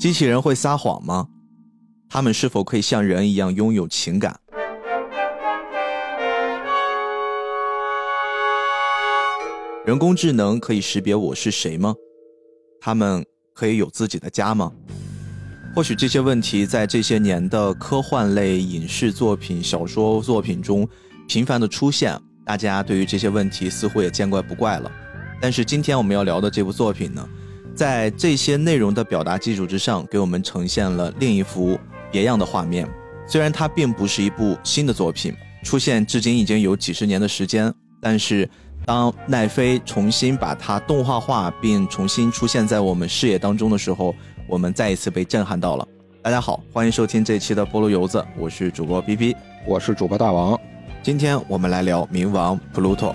[0.00, 1.28] 机器人会撒谎吗？
[2.08, 4.34] 他们是否可以像人一样拥有情感？
[9.84, 11.94] 人工智能可以识别我是谁吗？
[12.80, 13.22] 他们
[13.54, 14.72] 可以有自己的家吗？
[15.76, 20.88] 或许这些问题在这些年的科幻类影视作品、小说作品中
[21.28, 24.90] 频繁的出现，大家对于这些问题似乎也见怪不怪了。
[25.42, 27.28] 但是今天我们要聊的这部作品呢，
[27.80, 31.80] 在这些内容的表达基础之上，给我们呈现了另一幅
[32.10, 32.86] 别样的画面。
[33.26, 38.46] 虽然它并不是一部新的作品，出现至今已经有几十年的时间，但是
[38.84, 44.14] 当奈飞重新把它动画化并重新出现在我们视野当中的时候，
[44.46, 45.88] 我们再一次被震撼到了。
[46.20, 49.34] 大家好，欢迎收听这期的菠萝油子，我是主播 B B，
[49.66, 50.60] 我是主播大王。
[51.02, 53.14] 今天我们来聊冥王 Pluto。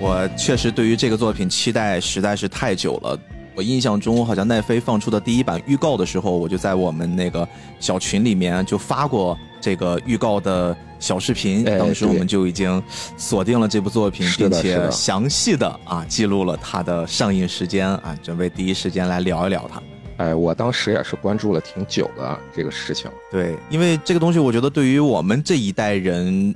[0.00, 3.18] 我确实对于这个作品期待实在是太久了。
[3.56, 7.46] 我印象中，好像奈飞放出的第一版预告的时候，我就在我们那个
[7.80, 11.64] 小群里面就发过这个预告的小视频。
[11.64, 12.80] 当时我们就已经
[13.16, 19.82] 锁定了这部作品，并且详细的啊记录了它的上映时间啊，准备第一时间来聊一聊它。
[20.18, 23.10] 哎，我当时也是关注了挺久的这个事情。
[23.32, 26.54] 对，因为这个东西，我觉得对于我们这一代人。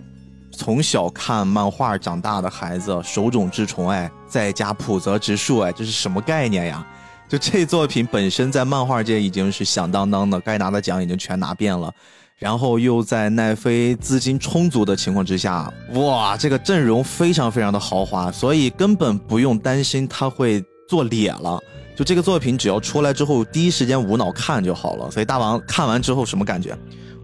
[0.53, 6.87] 从小看漫画长大的孩子，手冢治虫哎，在家浦泽直树哎，这是什么概念呀？
[7.29, 11.91] 就这作品本身在漫画界已经是响当当的，该拿的奖已经全拿遍了，
[12.37, 21.59] 然后又在奈飞资金充足的情况之下，哇，这个阵容非常非常的豪华，所以根本不用担心他会做裂了。
[21.97, 25.11] 就这个作品只要出来之后，第一时间无脑看就好了。
[25.11, 26.77] 所以大王看完之后什么感觉？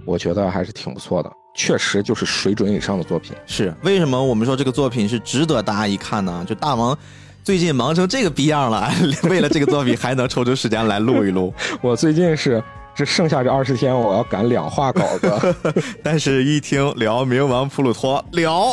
[0.09, 1.31] 我觉得还是挺不错的。
[1.55, 6.45] 确实就是水准以上的作品，是为什么我们说这个作品是值得大家一看呢？
[6.49, 6.97] 就大王
[7.43, 8.91] 最近忙成这个逼样了，
[9.29, 11.53] 为了这个作品还能抽出时间来录一录。
[11.83, 12.63] 我最近是
[12.95, 15.55] 这剩下这二十天，我要赶两话稿子，
[16.01, 18.69] 但是一听聊冥王普鲁托，聊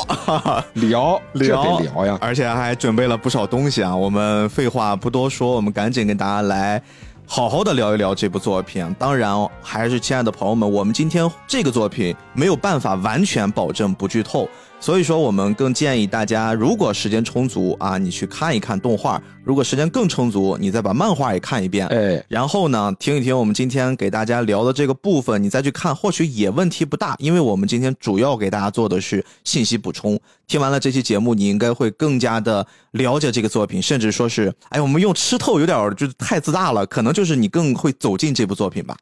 [0.74, 3.96] 聊聊聊呀，而且还准备了不少东西啊。
[3.96, 6.80] 我们废话不多说，我们赶紧跟大家来。
[7.28, 14.48] 好好的聊一聊这部作品，当然还是亲爱的朋友们，我们今天这个作品没有办法完全保证不剧透。
[14.86, 21.88] 所以说，我们更建议大家，如果时间充足啊，你去看一看动画；如果时间更充足，你再把漫画也看一遍。
[21.88, 27.16] 哎，然后呢，听一听我们今天给大家聊的这个部分，你再去看，或许也问题不大。
[27.18, 30.20] 因为我们今天主要给大家做的是信息补充。
[30.46, 38.96] 听完了这期节目，你应该会更加的了解这个作品，甚至说是，哎，我们用吃透有点就是太自大了，可能就是你更会走进这部作品吧。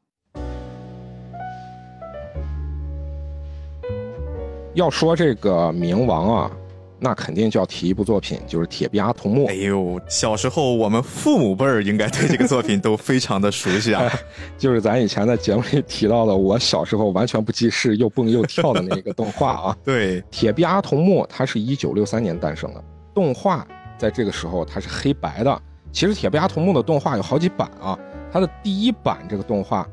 [4.74, 6.52] 要说这个冥王啊，
[7.00, 9.46] 那肯定就要提一部作品，就是《铁臂阿童木》。
[9.50, 14.12] 哎呦，小时候我们父母辈儿应该对这个作品都非常的熟悉啊，
[14.58, 19.78] 就是咱以前在节目里提到的，我小时候完全不记事又蹦又跳的那个动画啊。
[19.86, 22.84] 对，《铁臂阿童木》它是一九六三年诞生的，
[23.14, 23.68] 动画
[23.98, 25.62] 在这个时候它是黑白的。
[25.92, 27.96] 其实《铁臂阿童木》的动画有好几版啊，
[28.32, 29.88] 它的第一版这个动画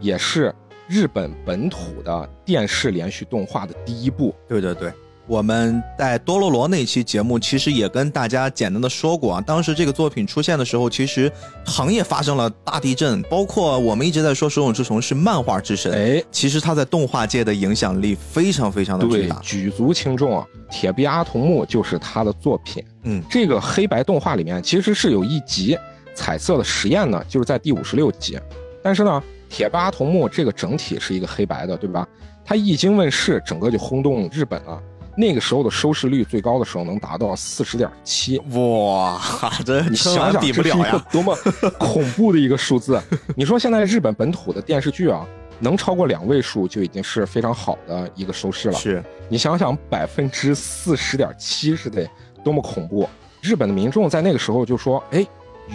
[0.00, 0.54] 也是。
[0.88, 4.90] 日本本土的电视连续动画的第一部，对对对，
[5.26, 11.30] 我们在多罗罗那期节目其实也跟大家简单的说过啊，当时这个作品出现的时候，其实
[11.66, 20.46] 行业发生了大地震，包括我们一直在说《手冢治虫》是漫画之神，哎，其实他在动画界的影响力非常非常的巨大，举足轻重啊。
[20.70, 25.76] 铁臂阿童木就是他的作品，嗯，这个黑白动画里面其实是有一集
[26.14, 28.38] 彩色的实验呢，就是在第五十六集，
[28.82, 29.22] 但是呢。
[29.48, 32.06] 铁巴童木这个整体是一个黑白的，对吧？
[32.44, 34.80] 它一经问世，整个就轰动日本了。
[35.16, 39.20] 那个时候的收视率最高的时候能达到四十点七，哇，
[39.64, 41.36] 这你想想，这是一个多么
[41.78, 43.02] 恐怖的一个数字。
[43.34, 45.26] 你说现在日本本土的电视剧啊，
[45.58, 48.78] 能超过两位数就已经是非常好的一个收视了。
[48.78, 52.08] 是你想想，百分之四十点七是得
[52.44, 53.08] 多么恐怖？
[53.42, 55.26] 日本的民众在那个时候就说：“哎。”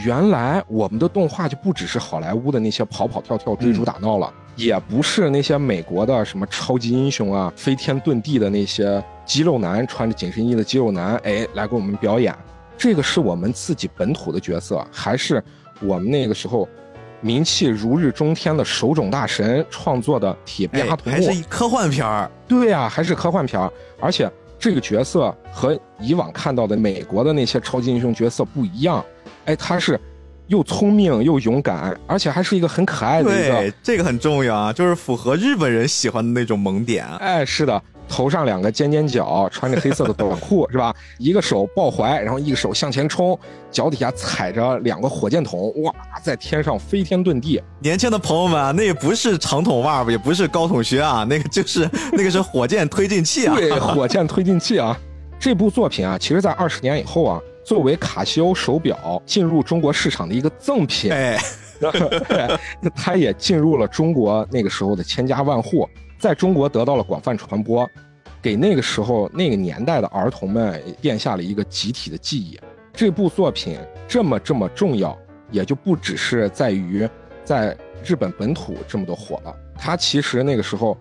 [0.03, 12.35] 原来我们的动画就不只是好莱坞的那些跑跑跳跳、追逐打闹了，也不是那些美国的什么超级英雄啊、飞天遁地的那些肌肉男穿着紧身衣的肌肉男，哎，来给我们表演。
[12.75, 15.41] 这个是我们自己本土的角色，还是
[15.79, 16.67] 我们那个时候
[17.21, 21.19] 名气如日中天的手冢大神创作的《铁臂阿童木》？
[21.27, 22.29] 还是科幻片儿？
[22.47, 23.71] 对呀，还是科幻片儿。
[24.01, 29.05] 而且这个角色和以往看到的美国的那些超级英雄角色不一样。
[29.45, 29.99] 哎，他是
[30.47, 33.55] 又聪明又勇敢，而且还是一个很可爱的一个。
[33.55, 37.05] 对，这个很重要啊，就是符合日本人喜欢的那种萌点。
[37.17, 40.93] 哎，是的，头上两个尖尖角，穿着黑色的短裤，是吧？
[41.17, 43.37] 一个手抱怀，然后一个手向前冲，
[43.71, 47.61] 脚底下踩着两个火箭筒，哇，在天上飞天遁地。
[47.79, 53.55] 年轻的朋友们啊，那也不是长筒袜，也不是高筒靴啊，那个就是那个是火箭推进器啊。
[53.55, 54.97] 对， 火箭推进器啊。
[55.39, 61.37] 这部作品啊，其实在二十年以后啊，作为卡西欧手表进入中国市场的一个赠品，哎，
[62.95, 65.87] 它也进入了中国那个时候的千家万户。
[66.19, 67.85] 在中国得到了广泛传播，
[68.41, 72.57] 给那个时候那个年代的儿童们奠下了一个集体的记忆。
[72.93, 73.77] 这部作品
[74.07, 75.17] 这么这么重要，
[75.51, 77.09] 也就不只是在于
[77.43, 77.75] 在
[78.05, 80.97] 日本本土这么多火了，它其实那个时候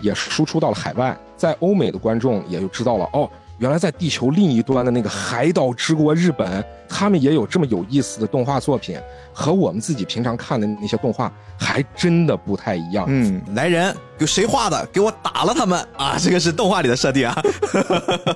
[0.00, 3.30] 也输出到了海外，在欧美的观众也就知道了哦。
[3.58, 8.98] 原来在地球另一端的那个海岛之国日本，他们也有这么有意思的动画作品，
[9.32, 13.06] 和我们自己平常看的那些动画还真的不太一样。
[13.08, 14.84] 嗯，来人，有谁画的？
[14.86, 16.16] 给我打了他们 啊！
[16.18, 17.42] 这个是动画里的设定啊。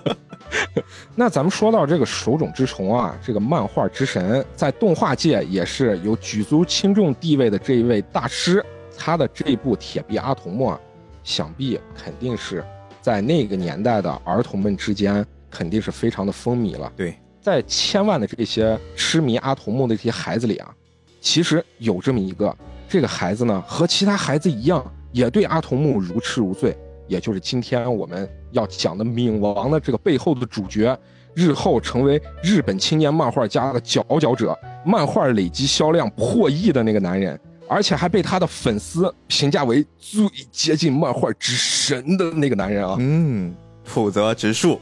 [1.17, 8.65] 那咱们说到这个手冢治虫啊，这个漫画之神，在动画界也是有举足轻重地位的这一位大师，
[8.97, 10.79] 他的这一部《铁臂阿童木》啊，
[11.25, 12.65] 想必肯定是。
[13.09, 16.93] 在那个年代的儿童们之间，肯定是非常的风靡了。
[16.95, 20.71] 对，在千万的这些痴迷阿童木的这些孩子里啊，
[21.19, 22.55] 其实有这么一个，
[22.87, 26.77] 这个孩子呢和其他孩子一样，也对阿童木如痴如醉。
[27.07, 30.95] 也就是今天我们要讲的冥王的这个背后的主角，
[31.33, 34.55] 日后成为日本青年漫画家的佼佼者，
[34.85, 37.41] 漫画累积销量破亿的那个男人。
[37.69, 42.97] 而且还被他的粉丝评价为最接近漫画之神的那个男人啊！
[42.99, 43.55] 嗯，
[43.85, 44.81] 浦泽直树。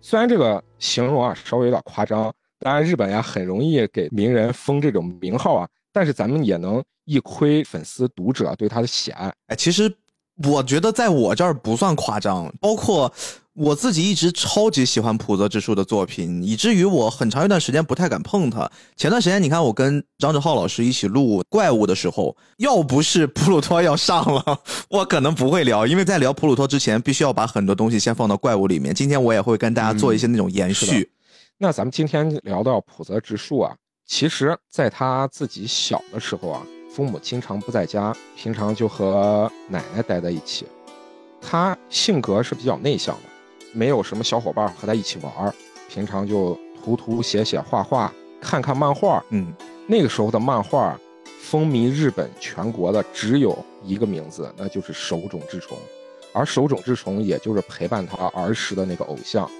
[0.00, 9.32] 虽然这个形容啊稍微有点夸张，当然日本呀很容易给名人封这种名号啊，但是咱们也能一窥粉丝读者对他的喜爱。
[9.46, 9.90] 哎，其实
[10.48, 13.12] 我觉得在我这儿不算夸张，包括。
[13.54, 18.70] 我自己一直超级喜欢普泽直树的作品，以至于我很长一段时间不太敢碰他。
[18.96, 28.94] 前段时间，你看我跟张志浩老师一起录怪物的时候，要不是普鲁托要上了， 我可能不会聊，因为在聊普鲁托之前，必须要把很多东西先放到怪物里面。
[28.94, 31.10] 今天我也会跟大家做一些那种延续。
[31.58, 33.74] 那咱们今天聊到普泽直树啊，
[34.06, 36.62] 其实在他自己小的时候啊，
[36.94, 40.66] 父母经常不在家，平常就和奶奶待在一起，
[41.42, 43.29] 他性格是比较内向的。
[43.72, 45.54] 没有什么小伙伴和他一起玩
[45.88, 49.24] 平常就涂涂写写画画，看看漫画。
[49.30, 49.52] 嗯，
[49.86, 50.98] 那个时候的漫画
[51.40, 55.76] 风靡日本全国的只有一个名字，那就是手冢治虫，
[56.32, 59.50] 而手冢治虫也就是陪伴他儿时的那个偶像。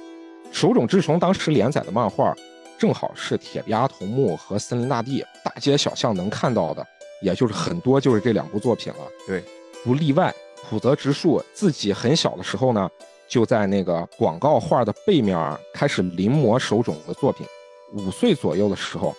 [0.52, 2.34] 手冢治虫当时连载的漫画，
[2.78, 6.86] 正好是铁臂阿童木和森林大地，大街小巷能看到的，
[7.22, 8.98] 也就是很多就是这两部作品了。
[9.26, 9.42] 对，
[9.84, 10.34] 不例外。
[10.68, 12.88] 浦泽直树自己很小的时候呢。
[13.31, 15.38] 就在那个广告画的背面
[15.73, 17.47] 开始临摹手冢的作品，
[17.93, 19.15] 五岁左右的时候，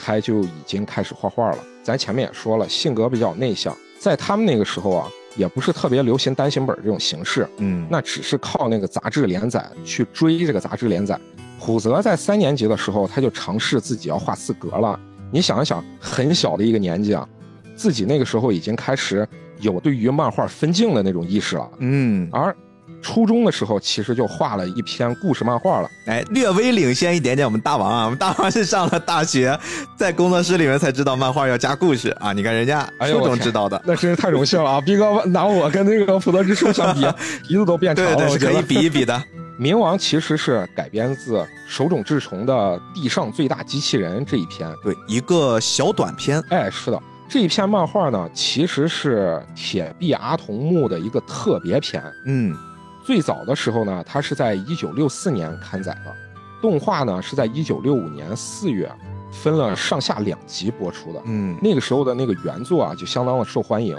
[0.00, 1.58] 他就已经开始画画了。
[1.82, 11.18] 咱前面也说了，性格比较内向，在他们那个时候啊，也不是特别流行单行本这种形式，嗯，那只是靠那个杂志连载去追这个杂志连载。
[11.58, 14.98] 虎泽在三年级的时候，他就尝试自己要画四格了。
[15.32, 17.28] 你想一想，很小的一个年纪啊，
[17.74, 19.26] 自己那个时候已经开始
[19.58, 22.54] 有对于漫画分镜的那种意识了，嗯，而。
[23.00, 27.46] 初中的时候，其实就画了一篇故事漫画了，哎，略微领先一点点。
[27.46, 29.58] 我们大王啊，我们大王是上了大学，
[29.96, 32.32] 在工作室里面才知道漫画要加故事啊。
[32.32, 34.80] 你看人家初中知道的，那真是太荣幸了啊！
[34.84, 37.06] 逼哥拿我跟那个普泽之树相比，
[37.48, 39.22] 鼻子都变长了，对对，是可以比一比的。
[39.58, 42.54] 冥王其实是改编自手冢治虫的
[42.94, 46.42] 《地上最大机器人》这一篇，对，一个小短篇。
[46.50, 52.02] 哎，是的，这一篇漫画呢，其实是铁臂阿童木的一个特别篇。
[52.26, 52.56] 嗯。
[53.08, 56.14] 最早的时候呢，它是在一九六四年刊载的，
[56.60, 58.86] 动画呢是在一九六五年四月，
[59.32, 61.22] 分了上下两集播出的。
[61.24, 63.96] 嗯，那个时候的那个原作啊，就相当的受欢迎。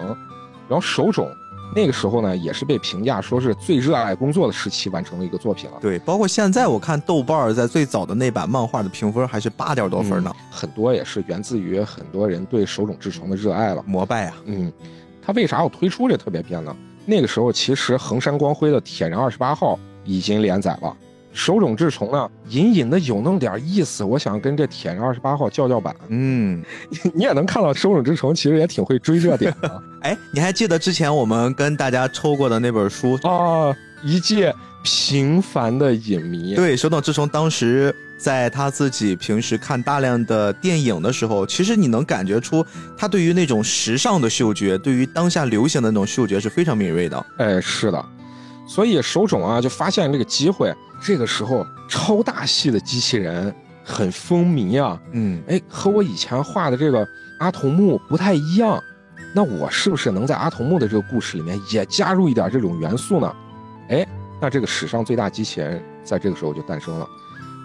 [0.68, 1.28] 然后手冢
[1.76, 5.78] 那个时候呢，也是被评价说是最热爱工作的时期完成的一个作品了。
[5.82, 14.36] 对，包括现在我看豆瓣在最早的那版漫画的评分还是八点多分呢，很多也是源自于很多人对手冢治虫的热爱了，膜拜啊。
[14.46, 14.72] 嗯，
[15.20, 16.76] 他为啥要推出这特别篇呢？
[17.10, 19.76] 那个时候，其实横山光辉的《铁人二十八号》
[20.06, 20.96] 已经连载了。
[21.32, 25.96] 手冢治虫呢，隐隐的有那么点意思，我想跟这《铁人二十八号》叫叫板。
[26.08, 26.64] 嗯，
[27.14, 29.82] 你也能看到手冢治虫其实也挺会追热点的。
[30.02, 33.76] 哎，你还记得之前我们跟大家抽过的那本书啊？
[34.04, 34.54] 一介
[34.84, 36.56] 平凡的影迷。
[36.56, 42.66] 对，手冢治虫当时在他自己平时看大量的电影的时候，其实你能感觉出
[42.98, 47.26] 他对于那种时尚的嗅觉，对于当下流行的那种嗅觉是非常敏锐的。
[47.38, 48.06] 哎，是的，
[48.68, 53.54] 所以手冢啊就发现这个机会，这个时候超大系的机器人
[53.84, 55.00] 很风靡啊。
[55.12, 57.08] 嗯，哎，和我以前画的这个
[57.40, 58.82] 阿童木不太一样，
[59.34, 63.34] 那我是不是能在阿童木的这个故事里面也加入一点这种元素呢？
[63.90, 64.08] 哎，
[64.40, 67.08] 那这个史上最大机器人在这个时候就诞生了。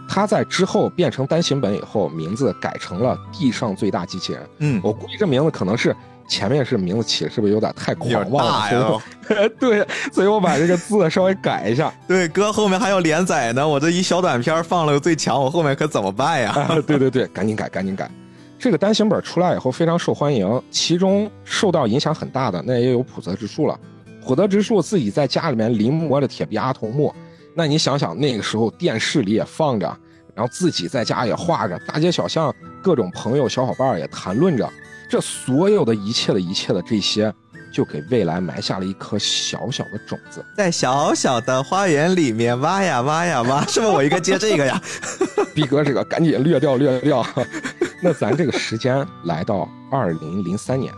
[0.07, 4.43] 它在之后变成单行本以后，名字改成了地上最大机器人。
[4.59, 5.97] 嗯，我估计这名字可能是
[6.29, 8.71] 前面是名字起的是不是有点太狂妄了？
[8.71, 9.03] 呀！
[9.59, 11.93] 对，所以我把这个字稍微改一下。
[12.07, 16.51] 对，哥后面还要连载呢，我这一小短片放了个最强，我后面可怎么办呀？
[16.53, 18.11] 啊、 对对对，赶紧改，赶紧改。
[18.59, 23.79] 这个单行本出来以后非常受欢迎，其中受到影响很大的那也有普泽之树了。
[24.25, 27.15] 浦泽直树自己在家里面临摹着铁臂阿童木，
[27.55, 29.87] 那你想想那个时候电视里也放着，
[30.35, 34.67] 然后自己在家也画着，大街小巷各种朋友小伙伴也谈论着，
[35.11, 37.33] 这所有的一切的一切的这些，
[37.71, 44.81] 就给未来埋下了一颗小小的种子，在小小的花园里面挖呀挖呀挖，是不是我应该接这个呀？
[45.55, 47.25] 逼哥，这个赶紧略掉略掉。
[48.03, 50.93] 那咱这个时间来到二零零三年，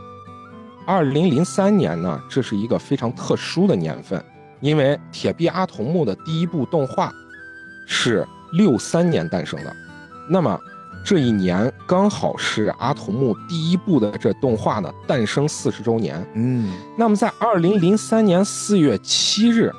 [0.87, 4.25] 二零零三年呢，这是一个非常特殊的年份，
[4.61, 7.13] 因为《铁臂阿童木》的第一部动画
[7.89, 9.77] 是六三年诞生的，
[10.31, 10.57] 那么
[11.05, 16.25] 这一年刚好是阿童木第一部的这动画呢诞生四十周年。
[16.35, 19.73] 嗯，那么在二零零三年四月七日，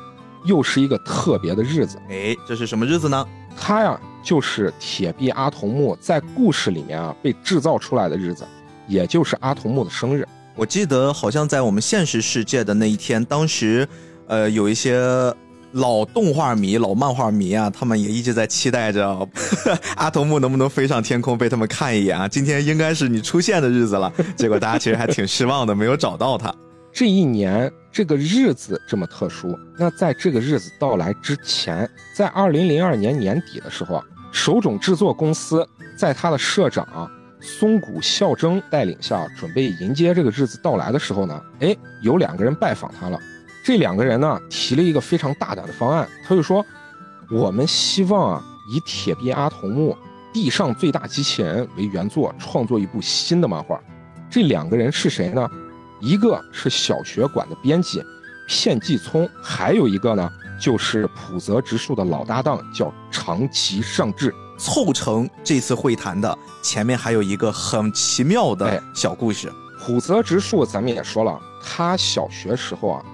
[0.43, 1.97] 又是一个特别的日子。
[2.09, 3.25] 哎，这是什么日子呢？
[3.55, 8.45] 它呀，就是铁臂阿童木在故事里面啊被制造出来的日子，
[8.87, 10.27] 也就是阿童木的生日。
[10.57, 13.87] 我记得好像在我们现实世界的那一天，当时，
[14.27, 14.99] 呃，有一些
[15.73, 19.29] 老动画迷、老漫画迷啊，他们也一直在期待着
[19.97, 22.27] 阿童木能不能飞上天空，被他们看一眼啊。
[22.27, 26.51] 今天应该是你出现的日子了， 结果大家其实还挺失望的，没有找到他。
[26.91, 35.63] 这一年这个日子这么特殊，那在这个日子到来之前，在二零零二年年底的时候啊，手冢制作公司
[35.95, 37.07] 在他的社长。
[37.47, 41.73] 松谷孝征带领下，准备迎接这个日子到来的时候呢，哎，
[42.03, 43.17] 有两个人拜访他了。
[43.63, 46.63] 这两个人呢，提了一个非常大胆的方案，他就说
[47.31, 49.95] ：“我们希望啊，以铁臂阿童木
[50.33, 53.79] 地上最大机器人为原作，创作一部新的漫画。”
[54.29, 55.49] 这两个人是谁呢？
[56.01, 58.03] 一个是小学馆的编辑
[58.47, 60.29] 片寄聪，还有一个呢，
[60.61, 64.33] 就是浦泽直树的老搭档，叫长崎尚志。
[64.57, 69.51] 凑成这次会谈的前面还有一个很奇妙的小故事。
[69.79, 73.05] 虎泽直树，咱们也说了，他小学时候啊，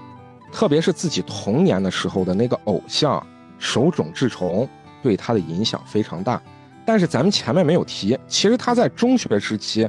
[0.50, 3.24] 特别是自己童年的时候的那个偶像
[3.58, 4.68] 手冢治虫，
[5.02, 6.40] 对他的影响非常大。
[6.86, 9.88] 但是咱们前面没有提，其实他在中学时期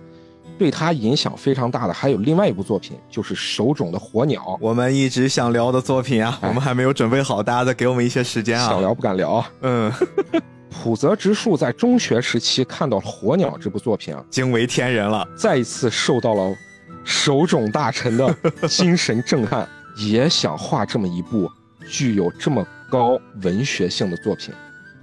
[0.58, 4.58] 对他影响非常大的还有另外一部作品，就是手冢的火鸟。
[4.62, 8.70] 我们一直想聊的作品啊，我们还没有准备好，大家再给我们一些时间啊。
[8.70, 9.92] 想聊不敢聊，嗯。
[10.84, 16.56] 浦泽直树在中学时期看到《火鸟》这部作品啊，惊为天人了，再一次受到了
[17.04, 18.36] 手冢大臣的
[18.68, 19.68] 精神震撼，
[19.98, 21.50] 也想画这么一部
[21.90, 24.54] 具有这么高文学性的作品，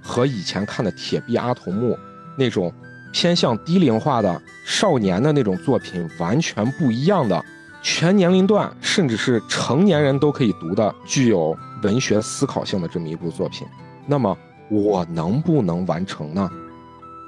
[0.01, 1.93] 和以前看的《铁臂阿童木》
[2.37, 2.71] 那种
[3.11, 7.43] 偏向低龄化的少年的那种作品完全不一样的，
[7.81, 13.67] 全年龄段甚至是成年人都可以读的具有文学思考性的这么一部作品，
[14.07, 14.37] 那么。
[14.73, 16.49] 我能不能完成呢？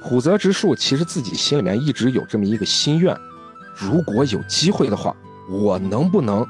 [0.01, 3.15] 虎泽直树其实自己心里面一直有这么一个心愿，
[3.75, 5.15] 如果有机会的话，
[5.47, 6.47] 我能不能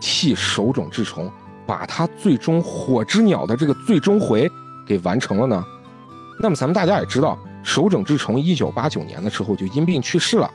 [0.00, 1.28] 替手冢治虫
[1.66, 4.48] 把他最终火之鸟的这个最终回
[4.86, 5.64] 给完成了呢？
[6.40, 10.48] 那么咱们大家也知道，手冢治虫一九八九年的时候就因病去世了。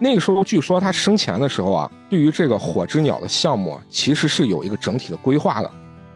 [0.00, 5.70] 那个时候据说他生前的时候啊，对于这个火之鸟的项目其实是有一个整体的规划的。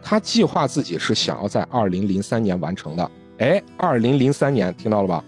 [0.07, 5.23] 他计划自己是想要在二零零三年完成的，哎，二零零三年听到了吧？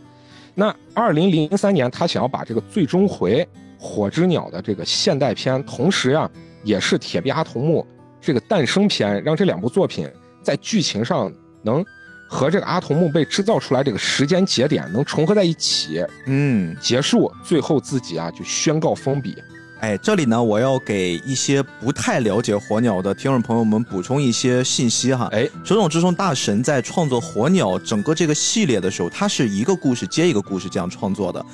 [0.53, 3.47] 那二零零三年他想要把这个最终回
[3.79, 6.29] 火之鸟的这个现代篇，同时呀，
[6.63, 7.83] 也是铁臂阿童木
[8.21, 10.07] 这个诞生篇，让这两部作品
[10.43, 11.31] 在剧情上
[11.63, 11.83] 能
[12.29, 19.35] 和这个阿童木被制造出来这个时间节点能重合在一起，嗯，结束，最后自己啊就宣告封笔。
[19.79, 25.29] 哎，这里呢，我要给一些不太了解火鸟的听众朋友们补充一些信息哈。
[25.31, 31.45] 哎，手冢治虫大神在创作火鸟整个这个系列的时候，他是一个故事接一个故事这样创作的。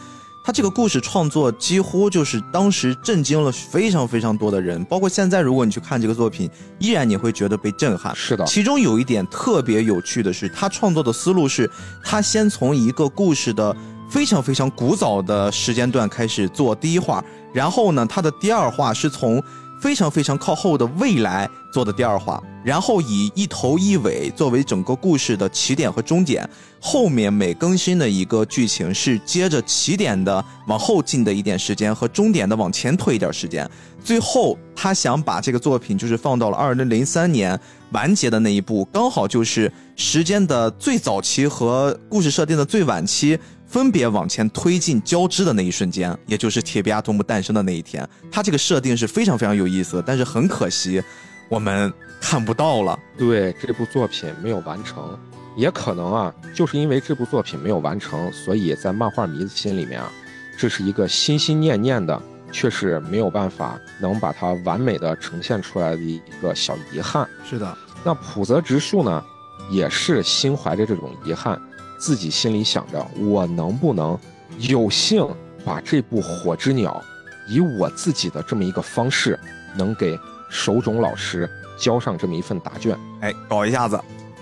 [0.46, 6.50] 他这个故事创作几乎就是当时震惊了非常非常多的人，包括现在，如果你去看这个作品，
[6.80, 8.14] 依然你会觉得被震撼。
[8.14, 11.70] 是的，其中有一点特别有趣的是，他创作的思路是，
[12.04, 13.74] 他先从一个故事的
[14.14, 19.44] 非常非常古早的时间段开始做第一话，然后呢，他的第二话是从。
[19.82, 33.70] 非常非常靠后的未来做的第二话，然后以一头一尾作为整个故事的起点和终点，后面每更新的一个剧情是接着起点的往后进的一点时间和终点的往前推一点时间，
[34.02, 37.60] 最后他想把这个作品就是放到了二零零三年
[37.92, 43.38] 完结的那一步，刚好就是时间的最早期和故事设定的最晚期。
[43.74, 48.08] 分别往前推进交织的那一瞬间，也就是铁臂阿童木诞生的那一天。
[48.32, 51.02] 它这个设定是非常非常有意思的，但是很可惜，
[51.50, 53.00] 我们看不到了。
[53.18, 55.18] 对这部作品没有完成，
[55.58, 60.08] 也可能啊，就是因为这部作品没有完成，所以在漫画迷的心里面啊，
[60.56, 67.28] 这是一个心心念念的，却是没有办法能把它完美的呈现出来的一个小遗憾。
[67.44, 69.26] 是的，那浦泽直树呢，
[69.72, 71.60] 也是心怀着这种遗憾。
[72.04, 74.20] 自己心里想着，我能不能
[74.58, 75.26] 有幸
[75.64, 77.02] 把这部《火之鸟》
[77.50, 79.40] 以我自己的这么一个方式，
[79.78, 80.20] 能给
[80.50, 83.00] 手冢老师交上这么一份答卷？
[83.22, 83.98] 哎，搞一下子。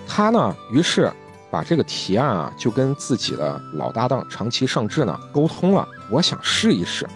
[0.08, 1.08] 他呢，于是
[1.52, 5.86] 把这个提案啊，就跟自己的老搭档长崎尚志呢沟通了。
[6.10, 7.08] 我想试一试。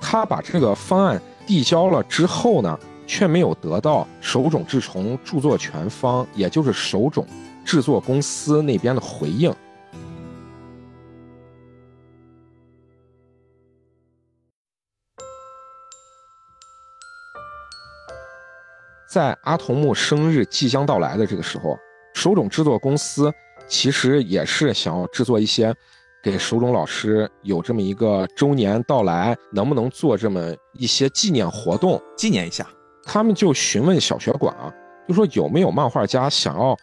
[0.00, 7.26] 他把这个方案递交了之后呢，却没有得到手冢治虫著作权方，也就是手冢
[7.66, 9.54] 制作公司那边的回应。
[19.10, 21.76] 在阿童木生日即将到来的这个时候，
[22.14, 23.28] 手冢制作公司
[23.66, 25.74] 其实也是想要制作一些
[26.22, 32.64] 给手冢老师有这么一个周年到来，能不能做这么一些纪念活动，纪念一下？
[33.02, 34.72] 他们就询问小学馆啊，
[35.08, 36.76] 就说有没有漫画家想要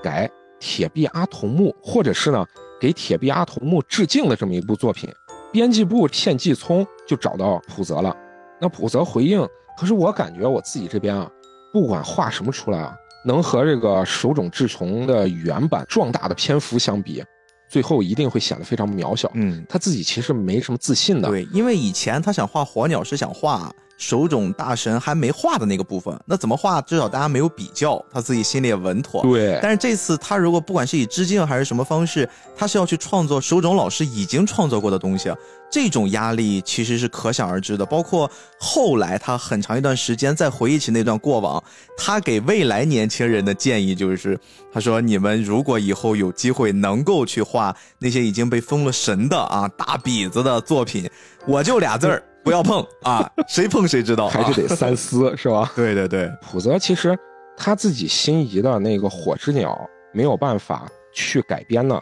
[0.00, 2.46] 改铁臂阿童木，或者是呢
[2.80, 5.12] 给铁臂阿童木致敬的这么一部作品。
[5.50, 8.16] 编辑部片寄聪就找到浦泽了，
[8.60, 9.44] 那浦泽回应，
[9.76, 11.28] 可是我感觉我自己这边啊。
[11.72, 17.24] 不管画什么出来啊，能和这个手冢治虫的原版壮大的篇幅相比，
[17.68, 19.30] 最后一定会显得非常渺小。
[19.34, 21.28] 嗯，他自己其实没什么自信的。
[21.28, 23.72] 对，因为以前他想画火鸟是想画。
[24.02, 26.80] 手冢大神还没画的那个部分，那怎么画？
[26.82, 29.22] 至少大家没有比较，他自己心里也稳妥。
[29.22, 29.60] 对。
[29.62, 35.32] 但是这次他如果不管是以致敬还是什么方式，他是要去创作手冢老师已经创作过的东西，
[35.70, 37.86] 这种压力其实是可想而知的。
[37.86, 41.62] 包括后来他很长一段时间在回忆起那段过往，
[41.96, 44.36] 他给未来年轻人的建议就是，
[44.72, 51.08] 他说：“你们如果以后有机会能够去画那些已经被封了神的啊大笔子的作品，
[51.46, 53.30] 我就俩字儿。”不要碰啊！
[53.48, 55.70] 谁碰谁知道，还是得三思， 是吧？
[55.76, 57.16] 对对对，普泽其实
[57.56, 59.78] 他自己心仪的那个火之鸟
[60.12, 62.00] 没有办法去改编呢。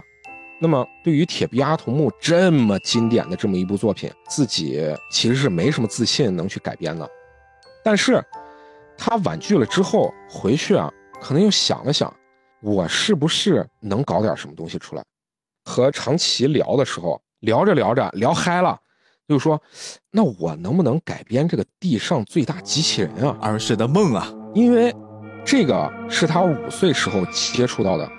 [0.62, 7.08] 那么对于铁臂阿童木这么经典的这么一部作品，自己其实是没什么自信能去改编的。
[7.82, 8.22] 但是
[8.96, 12.12] 他婉拒了之后回去啊，可能又想了想，
[12.60, 15.02] 我是不是能搞点什么东西出来？
[15.64, 18.78] 和长崎聊的时候，聊着聊着聊嗨了。
[19.30, 19.62] 就是说，
[20.10, 23.36] 那我能不能改编这个地上最大机器人啊？
[23.40, 24.92] 儿时的梦啊，因为
[25.44, 28.10] 这个是他五岁时候接触到的，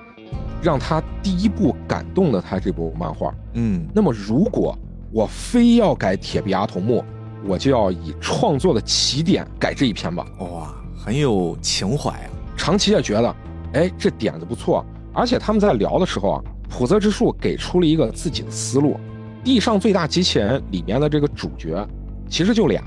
[0.64, 3.36] 让他第一部感动的他这部漫画。
[3.56, 4.74] 嗯，那么如果
[5.12, 7.04] 我非要改铁臂阿童木，
[7.46, 10.26] 我就要以创作的起点改这一篇吧。
[10.40, 12.30] 哇，很有情怀啊！
[12.56, 13.36] 长崎也觉得，
[13.74, 14.86] 哎，这点子不错。
[15.12, 18.98] 而且他们在聊的时候啊，普泽之树给出了一个自己的思路。
[19.44, 21.88] 地上最大机器人里面的这个主角，
[22.30, 22.82] 其实就俩，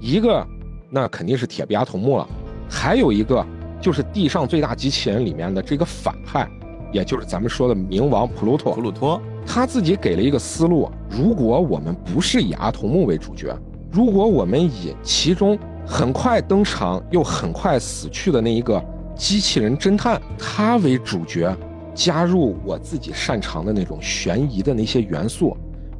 [0.00, 0.46] 一个
[0.90, 2.28] 那肯定是铁臂阿童木了，
[2.68, 3.44] 还有一个
[3.80, 6.46] 就是地上最大机器人里面的这个反派，
[6.92, 8.74] 也就是咱们说的冥王普鲁托。
[8.74, 13.56] 普鲁托他自己给了一个思路：如果我们不是以阿童木为主角，
[13.90, 18.82] 如果我们以其中很快登场又很快死去的那一个
[19.16, 21.56] 机器人侦探他为主角，
[21.94, 25.56] 加入我自己擅长的那种悬疑的那些元素。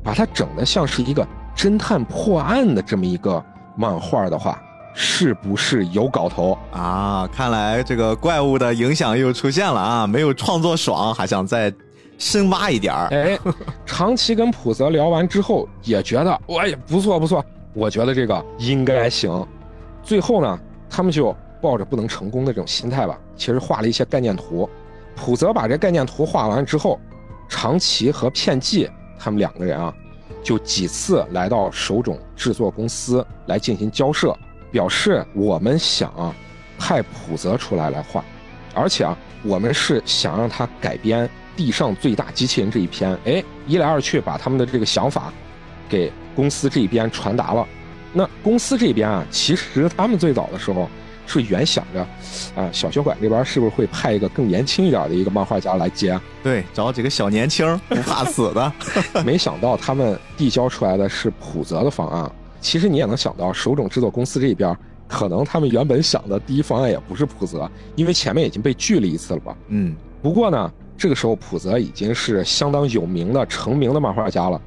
[0.09, 1.23] 把它整的像是一个
[1.55, 3.45] 侦探破案的这么一个
[3.77, 4.59] 漫画的话，
[4.95, 7.29] 是不是有搞头啊？
[7.31, 10.07] 看来这个怪物的影响又出现了啊！
[10.07, 11.71] 没有创作爽，还想再
[12.17, 13.09] 深挖一点儿。
[13.09, 13.39] 哎，
[13.85, 17.45] 长崎跟普泽聊完之后也觉得，哎呀，不错不错，
[17.75, 19.47] 我觉得这个应该行。
[20.03, 24.67] 最后呢，他们就抱着不能成功的这种心态吧，其实画了一些概念图。
[25.15, 26.99] 普泽把这概念图画完之后，
[27.47, 28.89] 长崎和片寄。
[29.19, 29.93] 他们两个人啊，
[30.43, 34.37] 就几次来到手冢制作公司来进行交涉，
[34.71, 36.35] 表示我们想啊
[36.79, 38.25] 派浦泽出来来画，
[38.75, 41.27] 而且啊我们是想让他改编
[41.57, 43.19] 《地上最大机器人》这一篇。
[43.25, 45.33] 哎，一来二去把他们的这个想法
[45.89, 47.67] 给公司这边传达了。
[48.13, 50.89] 那公司这边啊，其实他们最早的时候。
[51.29, 52.01] 是原想着，
[52.61, 56.19] 啊，小学馆这边是不是会派一个更年轻一点的一个漫画家来接？
[56.43, 58.73] 对，找几个小年轻不 怕死的。
[59.25, 62.31] 没想到他们递交出来的是普泽的方案。
[62.61, 69.57] 其实你也能想到，手冢制作公司这边可能他们原本想的第一方案也不是普泽，因为前面已经被拒了一次了吧？
[69.69, 69.95] 嗯。
[70.21, 74.61] 不过呢，这个时候普泽已经是相当有名的成名的漫画家了，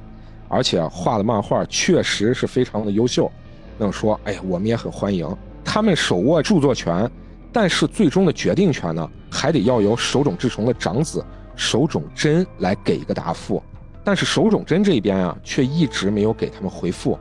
[0.48, 3.30] 而且画的漫画确实是非常的优秀。
[3.76, 5.28] 那说，哎呀，我们也很欢迎。
[5.74, 7.10] 他们手握著作权，
[7.50, 11.24] 但是最终的决定权呢，还得要由手冢治虫的长子
[11.56, 13.62] 手冢真来给一个答复。
[14.04, 17.18] 但是手冢真这边啊，却一直没有给他们回复。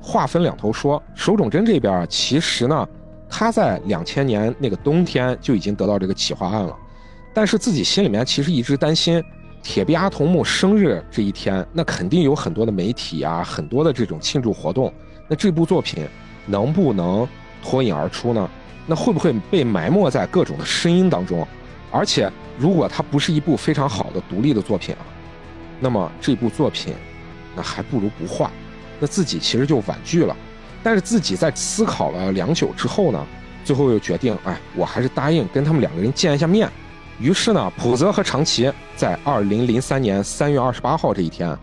[0.00, 2.88] 话分两头说，手冢真这边啊，其实呢，
[3.30, 6.76] 他在两千年那个冬天就已经得到这个企划案了，
[7.32, 9.22] 但是自己心里面其实一直担心，
[9.62, 14.92] 铁臂阿童木生日这一天，那肯定有很多的媒体啊，很多的这种庆祝活动，
[15.28, 16.04] 那这部作品
[16.44, 17.24] 能不能？
[17.62, 18.48] 脱颖而出呢？
[18.86, 21.46] 那会不会被埋没在各种的声音当中？
[21.90, 25.04] 而且，如果它不是一部非常好的独立的作品啊，
[25.78, 26.94] 那么这部作品，
[27.54, 28.50] 那还不如不画。
[28.98, 30.34] 那自己其实就婉拒了。
[30.82, 33.26] 但是自己在思考了良久之后呢，
[33.64, 36.68] 最后又决定，哎，我还是答应跟他们两个人见一下面。
[37.20, 41.54] 于是呢，普泽和长崎在二零零三年三月二十八号这一天，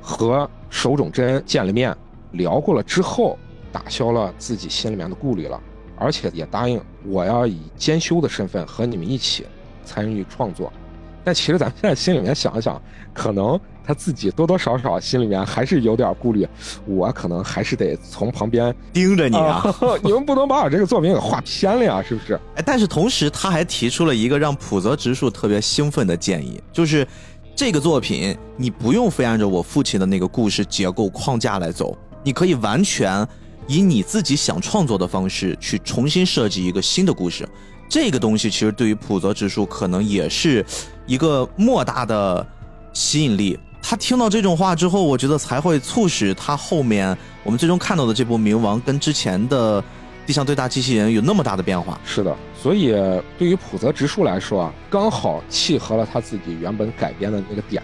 [0.00, 1.96] 和手冢真见了面，
[2.32, 3.38] 聊过了之后。
[3.72, 5.58] 打消了自己心里面的顾虑了，
[5.96, 9.46] 而且也答应我要以兼修的身份和你们一起
[9.84, 10.70] 参与创作。
[11.24, 12.82] 但其实咱们现在心里面想一想，
[13.14, 16.44] 可能他自己多多少少心里面还是有点顾虑。
[16.84, 19.62] 我可能还是得从旁边盯着你啊，
[20.02, 22.34] 你们不能把我这个作品给画偏了呀，是不是？
[22.56, 27.06] 哎，但是同时他还提出了一个让普泽直树特别兴奋的建议，就是
[27.54, 33.24] 这个作品你不用非按照我父亲的那个故事结构框架来走，你可以完全。
[33.66, 37.48] 以你自己想创作的方式去重新设计一个新的故事，
[37.88, 40.64] 这个东西其实对于普泽直树可能也是
[41.06, 42.46] 一个莫大的
[42.92, 43.58] 吸引力。
[43.80, 49.82] 他听到这种话之后，我觉得才会促使他后面我们最终看到的这部《冥王》跟之前的
[50.24, 52.00] 《地上最大机器人》有那么大的变化。
[52.04, 52.92] 是的，所以
[53.36, 57.82] 对于普泽直树来说啊，刚好契合了他自己原本改编的那个点。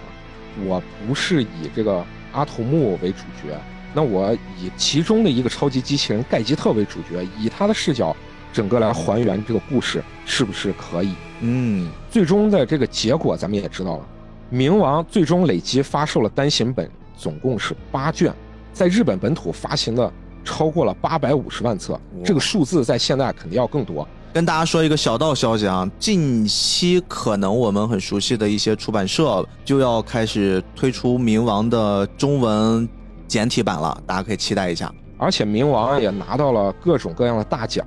[0.64, 3.61] 我不是以这个阿童木为主角。
[3.94, 8.14] 那我以其中的一个超级机器人盖吉特为主角，以他的视角，
[8.53, 11.14] 整个来还原这个故事，是不是可以？
[11.40, 14.07] 嗯，最终的这个结果咱们也知道了，
[14.53, 18.33] 冥王最终累计发售了单行本，总共是八卷，
[18.72, 20.12] 在日本本土发行的
[20.44, 24.07] 超过了八百五十万册，这个数字在现在肯定要更多。
[24.33, 32.87] 跟大家说一个小道消息啊，近期可能我们很熟悉的一些出版社就要开始推出冥王的中文。
[33.29, 34.93] 简体版了，大家可以期待一下。
[35.19, 37.87] 而且冥王也拿到了各种各样的大奖，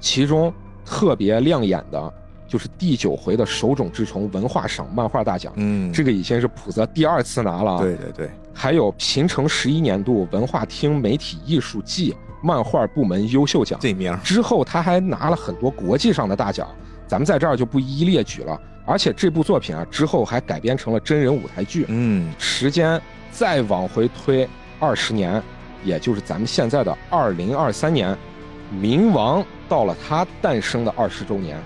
[0.00, 0.52] 其中
[0.84, 2.12] 特别亮眼的
[2.48, 5.52] 就是第九回的手冢治虫文化赏漫画大奖。
[5.56, 7.80] 嗯，这个已经是普泽第二次拿了。
[7.80, 8.30] 对对对。
[8.52, 13.78] 还有平成十一年度文化厅媒体艺术季漫画部门优秀奖。
[13.80, 16.68] 这名之后他还拿了很多国际上的大奖，
[17.06, 18.60] 咱们在这儿就不一一列举了。
[18.84, 21.84] 而且这部作品啊，之后还改编成了真人舞台剧。
[21.88, 24.48] 嗯，时间再往回推。
[24.80, 25.40] 二十年，
[25.84, 28.16] 也就是咱们现在的二零二三年，
[28.74, 31.56] 冥王到了他诞生的二十周年，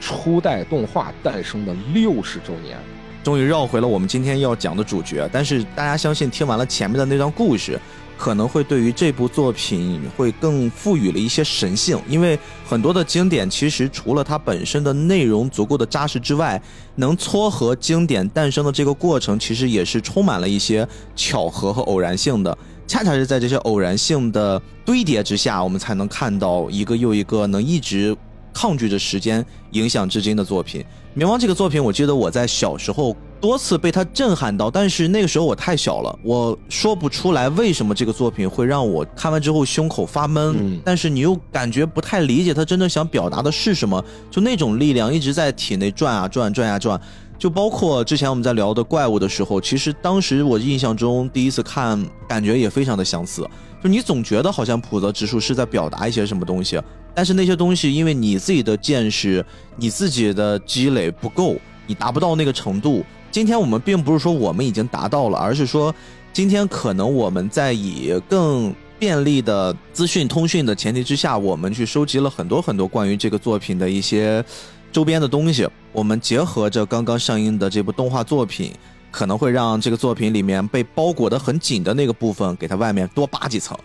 [0.00, 2.76] 初代动画诞生的六十周年，
[3.22, 5.26] 终于绕回了我们今天要讲的主角。
[5.32, 7.78] 但是大家相信，听完了前面的那段故事。
[8.16, 16.60] 可能会对于这部作品会更赋予了一些神性，因为很多的经典其实除了它本身的内容足够的扎实之外，
[16.96, 22.56] 能撮合经典诞生的这个过程，其实也是充满了一些巧合和偶然性的。
[22.86, 28.16] 恰恰是在这些偶然性的堆叠之下，我们才能看到一个又一个能一直
[28.52, 30.82] 抗拒着时间影响至今的作品。
[31.16, 33.16] 《冥王》这个作品，我记得我在小时候。
[33.40, 40.80] 多次被他震撼到，但是那个时候我太小了，我说不出来为什么这个作品会让我看完之后胸口发闷。
[40.82, 46.98] 但是你又感觉不太理解他真正想表达的是什么，就那种力量一直在体内转啊转，转啊转。
[47.38, 53.46] 就包括之前我们在聊的怪物的时候，其实当时我印象中第一次看，感觉也非常的相似。
[53.84, 56.80] 就你总觉得好像普泽直树是在表达一些什么东西，
[57.14, 59.44] 但是那些东西因为你自己的见识、
[59.76, 61.54] 你自己的积累不够，
[61.86, 63.04] 你达不到那个程度。
[63.30, 65.94] 今天我们并不是说我们已经达到了，而是说，
[66.32, 74.42] 今天可能我们在以更便利的资讯通讯的前提之下，我们去收集了很多很多关于这个作品的一些
[74.90, 75.68] 周边的东西。
[75.92, 78.72] 我们结合着刚刚上映的这部动画作品，
[79.14, 83.78] 可能会让这个作品里面被包裹得很紧的那个部分，给它外面多扒几层。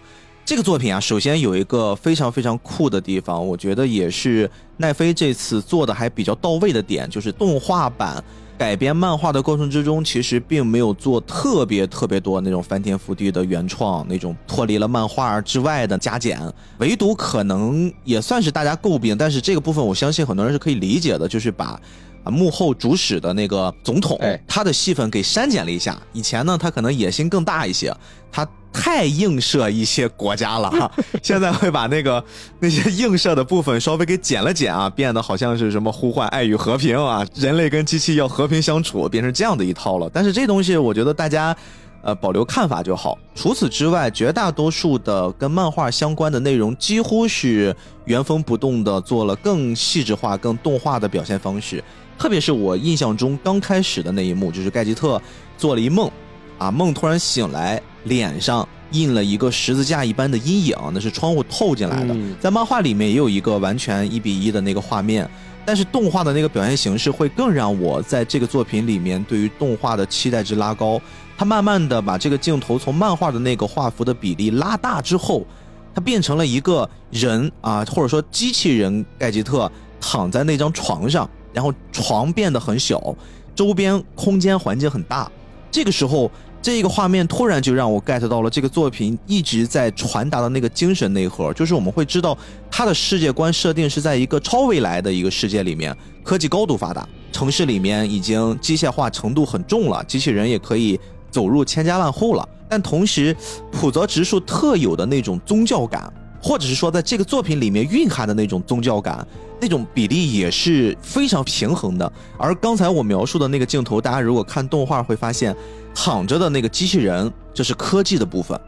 [0.43, 8.23] 这个作品啊，首先有一个非常非常酷的地方，我觉得也是奈飞这次做的还比较到位的点，就是动画版
[8.57, 16.41] 改编漫画的过程之中，其实并没有做特别特别多那种翻天覆地的原创，那种脱离了漫画之外的加减，
[16.79, 21.79] 唯独可能也算是大家诟病，但是这个部分我相信很多人是可以理解的，就是把。
[22.23, 25.97] 啊，幕后主使的那个总统，他的戏份给删减了一下。
[26.13, 27.95] 以前呢，他可能野心更大一些，
[28.31, 30.91] 他太映射一些国家了哈。
[31.23, 32.23] 现在会把那个
[32.59, 40.09] 那些映射的部分稍微给剪了剪啊，变得好像是什么呼唤爱与和平啊，人类跟机器要和平相处，变成这样的一套了。
[40.13, 41.55] 但是这东西，我觉得大家
[42.01, 43.17] 呃保留看法就好。
[43.33, 51.83] 除此之外，绝大多数的跟漫画相关的内容，几乎是原封不动的做了更细致化、更动画的表现方式。
[52.19, 55.19] 特别是我印象中刚开始的那一幕，就是盖吉特
[55.57, 56.11] 做了一梦，
[56.57, 62.13] 啊，梦突然醒来，脸上印了一个十字架一般的阴影，那是窗户透进来的。
[62.37, 65.27] 在漫画里面也有一个完全一比一的那个画面，
[65.65, 71.01] 但是动画的那个表现形式会更让我在这个作品里面对于动画的期待值拉高。
[71.37, 75.47] 他慢慢的把这个镜头从漫画的那个画幅的比例拉大之后，
[75.95, 81.29] 它变成了一个人啊，或者说机器人盖吉特躺在那张床上。
[81.53, 83.15] 然后床变得很小，
[83.55, 85.29] 周边空间环境很大。
[85.71, 86.31] 这个时候，
[86.61, 92.37] 这个画面突然就让我 get 到了这个作品一直在传达的那个精神内核，就是我们会知道
[92.71, 102.47] 它的世界观设定是在一个超未来的一个世界里面，科技高度发达，城市里面已经机械化程度很重了，机器人也可以走入千家万户了。
[102.67, 103.35] 但同时，
[103.71, 109.25] 普泽直树特有的那种宗教感，或者是说在这个作品里面蕴含的那种宗教感。
[109.61, 115.55] 那种比例也是非常平衡的，而刚才我描述的那个镜头，大家如果看动画会发现，
[115.93, 118.59] 躺着的那个机器人，这是科技的部分，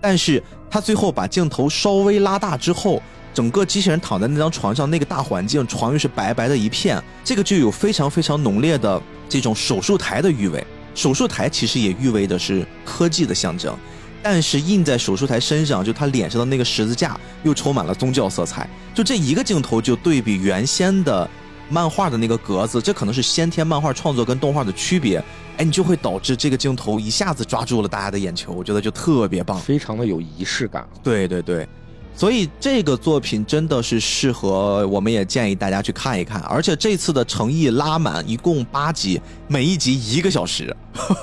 [0.00, 3.00] 但是他最后把镜头稍微拉大之后，
[3.32, 13.76] 整个机器人躺在那张床上，那个大环境，床又是白白的一片，这个就有非常非常浓烈的这种手术台的意味，手术台其实也意味的是科技的象征。
[14.28, 18.68] 但是印在手术台身上，就他脸上的那个十字架，又充满了宗教色彩。
[18.92, 21.30] 就这一个镜头，就对比原先的
[21.70, 25.22] 漫画的那个格子，这可能是先天漫画创作跟动画的区别。
[25.58, 30.84] 哎，你就会导致这个镜头一下子抓住了大家的眼球，我觉得就特别棒，非常的有仪式感。
[31.04, 31.64] 对对对。
[32.16, 36.40] 所以这个作品真的是适合，我们也建议大家去看一看。
[36.40, 40.74] 而且这次的诚意拉满，一共八集，每一集一个小时，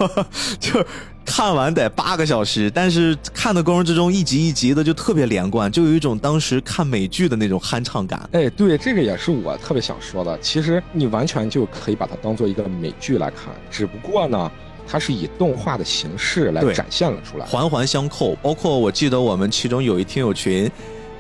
[0.60, 0.86] 就
[1.26, 2.70] 看完得八个小时。
[2.70, 8.30] 但是看的过程之中，一集一集的就特别连贯，就有一种当时看美剧的那种酣畅感。
[8.34, 10.38] 哎，对，这个也是我特别想说的。
[10.40, 14.52] 其实你完全就可以把它当做一个美剧来看，只不过呢。
[14.86, 18.36] 它是以动画的形式来展现了出来，环环相扣。
[18.42, 20.70] 包括我记得我们其中有一听友群，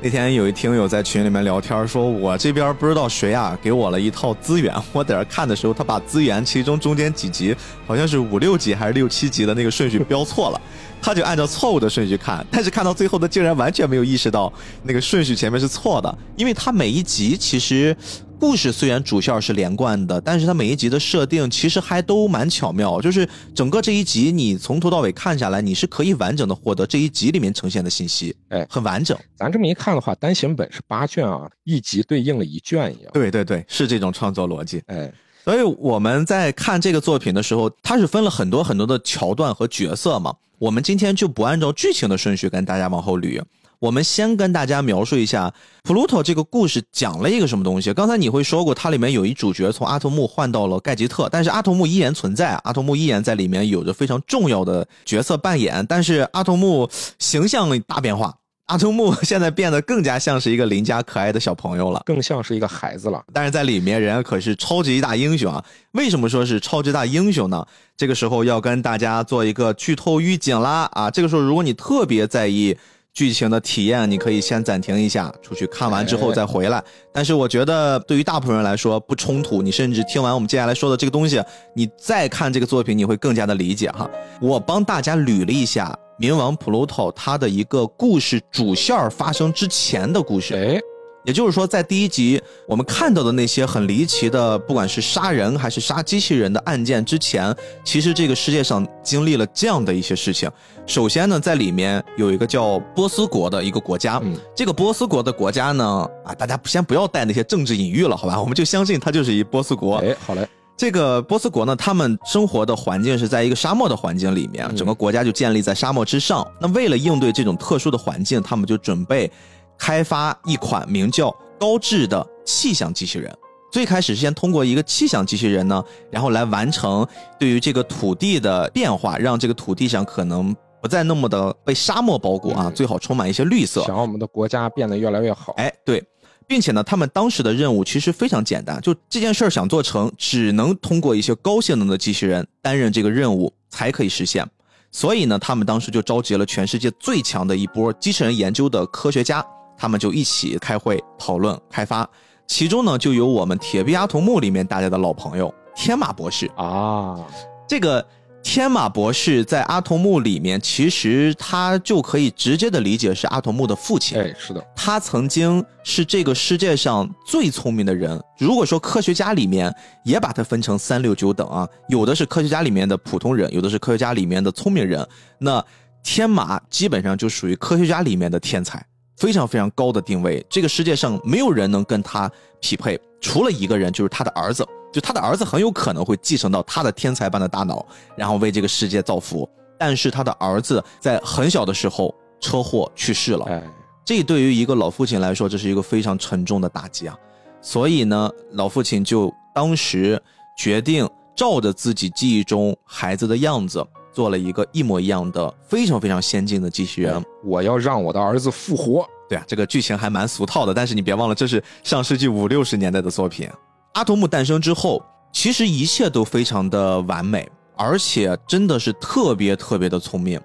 [0.03, 7.55] 那天有一听友在群里面聊天，说我这边不知道谁啊给我了一套资源， 我在这看的时候，他把资源其中中间几集
[7.87, 10.59] 好像是五六集还是六七集的那个顺序标错了，
[11.01, 14.51] 他就按照错误的顺序看，但是看到最后他竟然完全没有意识到
[14.83, 17.95] 那个顺序前面是错的，因为他每一集其实。
[18.43, 22.99] 故事虽然主线是连贯的，但是它每一集的设定其实还都蛮巧妙。
[22.99, 23.25] 就是
[23.55, 29.17] 整个这一集，你从头到尾看下来，你是可以完整的获得这一集里面呈现的信息，哎，很完整。
[29.37, 33.11] 咱这么一看的话，单行本是八卷啊，一集对应了一卷一样。
[33.13, 34.83] 对对对，是这种创作逻辑。
[34.87, 35.09] 哎，
[35.45, 40.35] 所以我们在看这个作品的时候，它是分了很多很多的桥段和角色嘛。
[40.59, 43.41] 我们今天就不按照剧情的顺序跟大家往后捋。
[43.83, 47.93] 我们先跟大家描述一下普鲁托这个故事讲了一个什么东西。
[47.93, 55.85] 刚才你会说过，它里面有一主角从阿童木换到了盖吉特，但是阿童木依然存在，阿童木依然在里面有着非常重要的角色扮演。
[55.85, 58.33] 但是阿童木形象大变化，
[58.67, 63.21] 阿童木 现在变得更加像是一个邻家可爱的小朋友了，更像是一个孩子了。
[63.33, 65.61] 但是在里面，人家可是超级大英雄啊！
[65.91, 67.65] 为什么说是超级大英雄呢？
[67.97, 71.11] 这个时候要跟大家做一个剧透预警啦啊！
[71.11, 72.77] 这个时候，如果你特别在意。
[73.13, 76.83] 剧情的体验，你可以先暂停一下，出去看完之后再回来。
[77.11, 79.61] 但是我觉得，对于大部分人来说不冲突。
[79.61, 81.39] 你甚至听完我们接下来说的这个东西，
[81.75, 84.09] 你再看这个作品，你会更加的理解哈。
[84.41, 90.55] 我帮大家捋了一下冥王普鲁托他的一个故事主线发生之前的故事。
[90.55, 90.79] 哎，
[91.23, 100.49] 也就是说，在第一集我们看到的那些很离奇的，不管是杀人还是杀机器人的案件之前，其实这个世界上经历了这样的一些事情。
[100.85, 108.39] 首先呢，在里面有一个叫波斯国的一个国家，嗯这个波斯国的国家呢，啊，大家先不要带那些政治隐喻了，好吧？
[108.39, 109.95] 我们就相信它就是一波斯国。
[109.97, 116.45] 哎，好嘞，这个波斯国呢，他们生活的环境是在一个沙漠的环境里面，嗯整个国家就建立在沙漠之上。
[116.59, 119.31] 那为了应对这种特殊的环境，他们就准备
[119.77, 123.33] 开发一款名叫高智的气象机器人。
[123.71, 127.07] 最开始是先通过一个气象机器人呢，然后来完成
[127.39, 133.81] 对于这个土地的变化，让这个土地上可能不再那么的被沙漠包裹啊，嗯最好充满一些绿色。
[133.81, 135.53] 想让我们的国家变得越来越好。
[135.53, 136.03] 哎，对，
[136.45, 144.47] 并且呢，他们当时的任务其实非常简单，就这件事儿想做成，只能通过一些高性能的机器人担任这个任务才可以实现。
[144.91, 149.43] 所以呢，他们当时就召集了全世界最强的一波机器人研究的科学家，
[149.83, 152.09] 他们就一起开会讨论开发。
[152.47, 156.49] 其中呢，就有我们《铁臂阿童木》里面大家的老朋友天马博士。
[156.55, 157.19] 啊，
[157.67, 158.05] 这个
[158.41, 164.17] 天马博士在阿童木里面，其实他就可以直接的理解是阿童木的父亲。
[164.17, 168.17] 哎，是的，他曾经是这个世界上最聪明的人。
[168.37, 169.69] 如果说科学家里面
[170.05, 175.05] 也把它分成三六九等啊，有的是科学家里面的普通人，有的是科学家里面的聪明人。
[175.39, 175.61] 那
[176.03, 178.85] 天马基本上就属于科学家里面的天才，
[179.17, 180.45] 非常非常高的定位。
[180.49, 184.65] 这个世界上没有人能跟他匹配，除了一个人，就是他的儿子。
[184.91, 187.83] 就他的儿子很有可能会继承到他的天才般的大脑，
[188.15, 189.49] 然后为这个世界造福。
[189.79, 193.45] 但是他的儿子在很小的时候车祸去世了。
[193.45, 193.63] 哎，
[194.05, 197.17] 这对于一个老父亲来说，这是一个非常沉重的打击啊。
[197.59, 200.21] 所以呢，老父亲就当时
[200.55, 207.15] 决定照着自己记忆中孩子的样子，做了一个一模一样的、非常非常先进的机器人。
[207.17, 209.05] 哎我要让我的儿子复活。
[209.27, 213.49] 对啊，这个剧情还蛮俗套的，但是你别忘了，这是上世纪五六十年代的作品。
[213.93, 220.39] 阿童木诞生之后，其实一切都非常的完美，而且真的是特别特别的聪明。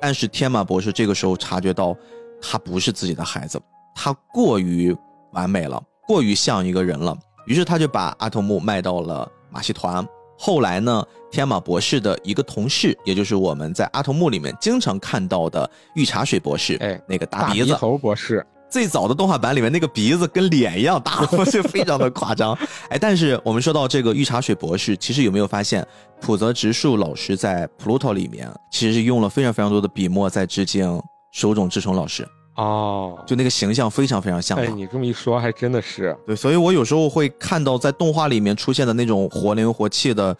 [0.00, 1.96] 但是天马博士这个时候察觉到，
[2.40, 3.60] 他不是自己的孩子，
[3.94, 4.94] 他过于
[5.32, 7.16] 完美了，过于像一个人了。
[7.46, 10.06] 于是他就把阿童木卖到了马戏团。
[10.36, 22.52] 后来呢，天马博士的一个同事，也就是我们在阿童木里面经常看到的御茶水博士，哎那个大大鼻子，头博士，最早的动画版里面那个鼻子跟脸一样大，就非常的夸张。
[22.90, 25.86] 哎，但是我们说到这个御茶水博士，其实有没有发现，
[26.20, 40.36] 浦泽直树老师在《Pluto》里面其实是用了非常非常多的笔墨在致敬手冢治虫老师，哦，就那个形象非常非常像哎，你这么一说，还真的是，对，所以我有时候会看到在动画里面出现的那种活灵活气的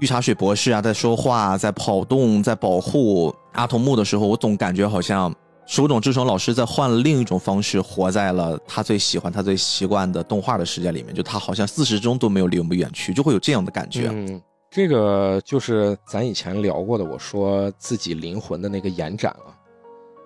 [0.00, 5.32] 御茶水博士啊，在说话、在跑动、在保护阿童木的时候，我总感觉好像
[5.64, 11.14] 手冢治虫老师在换了另一种方式，活在了他最喜欢、他最习惯的动画的世界里面。
[11.14, 14.08] 就他好像自始至终都没有离我们远去，就会有这样的感觉。
[14.10, 19.54] 嗯，这个就是咱以前聊过的，我说自己灵魂的那个延展啊。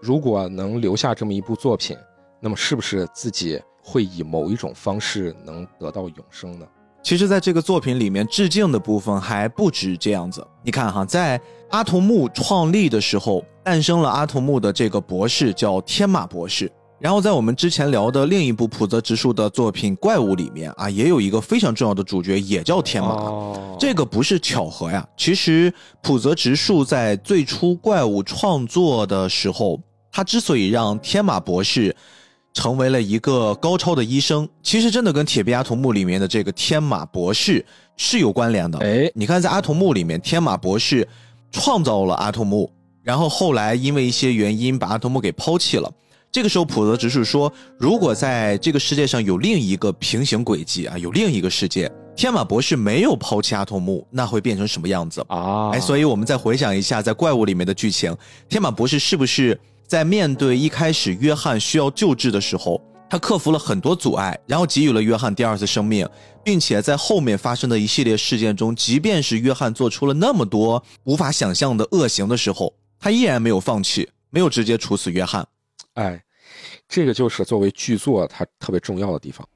[0.07, 1.97] 如果能留下这么一部作品，
[2.38, 6.66] 那么是不是自己会以某一种方式能得到永生呢？
[7.03, 10.47] 其实，在这个作品里面，致敬的部分还不止这样子。
[10.62, 11.40] 你看哈，在
[11.71, 16.71] 阿童木创立的时候，诞生了阿童木的这个博士叫天马博士。
[16.99, 23.09] 然后在我们之前聊的另一部浦泽直树的作品《怪物》里面啊，也有一个非常重要的主角，也叫天马。
[23.09, 25.07] 哦，这个不是巧合呀。
[25.14, 29.79] 其实浦泽直树在最初怪物创作的时候，
[30.16, 31.94] 他之所以让天马博士
[32.55, 37.62] 成为了一个高超的医生，其实真的跟铁臂阿童木里面的这个天马博士
[37.98, 38.79] 是有关联的。
[38.79, 41.07] 哎，你看，在阿童木里面，天马博士
[41.52, 45.92] 创造了阿童木，然后后来因为一些原因把阿童木给抛弃了。
[46.33, 55.22] 这个时候，普泽直树说，如果在这个世界上有另一个平行轨迹啊，有另一个世界，天马博士没有抛弃阿童木，那会变成什么样子？
[55.29, 58.16] 啊，哎，所以我们再回想一下，在怪物里面的剧情，
[58.48, 66.09] 天马博士是不是在面对一开始约翰需要救治的时候，他克服了很多阻碍，然后给予了约翰第二次生命，
[66.44, 75.46] 并且在后面发生的一系列事件中，即便是约翰做出了那么多无法想象的恶行的时候，他依然没有放弃，没有直接处死约翰。
[75.94, 76.20] 哎，
[76.88, 79.46] 这个就是作为剧作它特别重要的地方。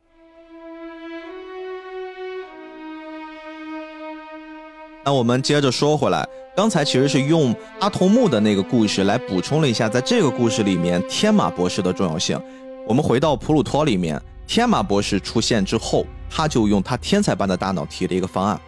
[5.11, 12.41] 那我们接着说回来，刚才其实是用阿童木的那个故事来补充了一下，在这个故事里面天马博士的重要性。
[12.87, 18.61] 我们回到普鲁托里面，天马博士出现之后，他就用他天才般的大脑提了一个方案。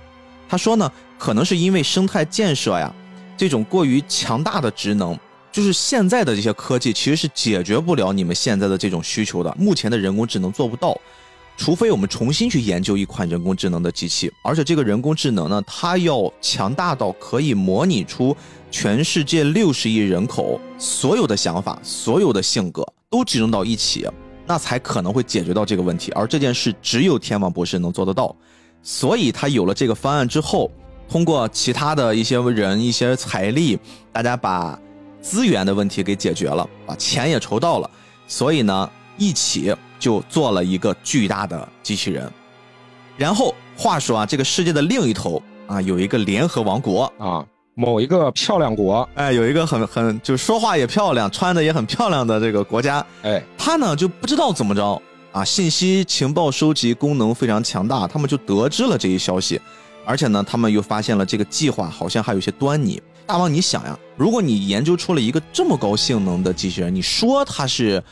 [0.49, 2.93] 他说呢，可能是因为生态建设呀，
[3.37, 5.17] 这种过于强大的职能，
[5.53, 11.01] 就是现在的这些科技其实是解决不了你们现在的这种需求的，目前的人工智能做不到。
[11.57, 18.37] 除非我们重新去研究一款人工智能的机器，而且这个人工智能呢，它要强大到可以模拟出
[18.71, 24.09] 全世界六十亿人口所有的想法、所有的性格都集中到一起，
[24.47, 26.11] 那才可能会解决到这个问题。
[26.13, 28.35] 而这件事只有天网博士能做得到，
[28.83, 30.69] 所以他有了这个方案之后，
[31.09, 33.79] 通过其他的一些人、一些财力，
[34.11, 34.77] 大家把
[35.21, 37.89] 资源的问题给解决了，把钱也筹到了，
[38.27, 38.91] 所以呢，
[39.23, 39.75] 一起。
[40.03, 42.29] 就做了一个巨大的机器人，
[43.17, 55.01] 然后话说啊，这个世界的另一头啊，有一个联合王国啊，某一个漂亮国，哎，有一个很很就说话也漂亮，穿的也很漂亮的这个国家，哎，他呢就不知道怎么着
[55.31, 59.61] 啊，信息情报收集功能非常强大，他们就得知了这一消息，
[60.05, 63.01] 而且呢，他们又发现了这个计划好像还有些端倪。
[63.25, 68.03] 大王，你想呀，如果你研究出了一个这么高性能的机器人，你说它是？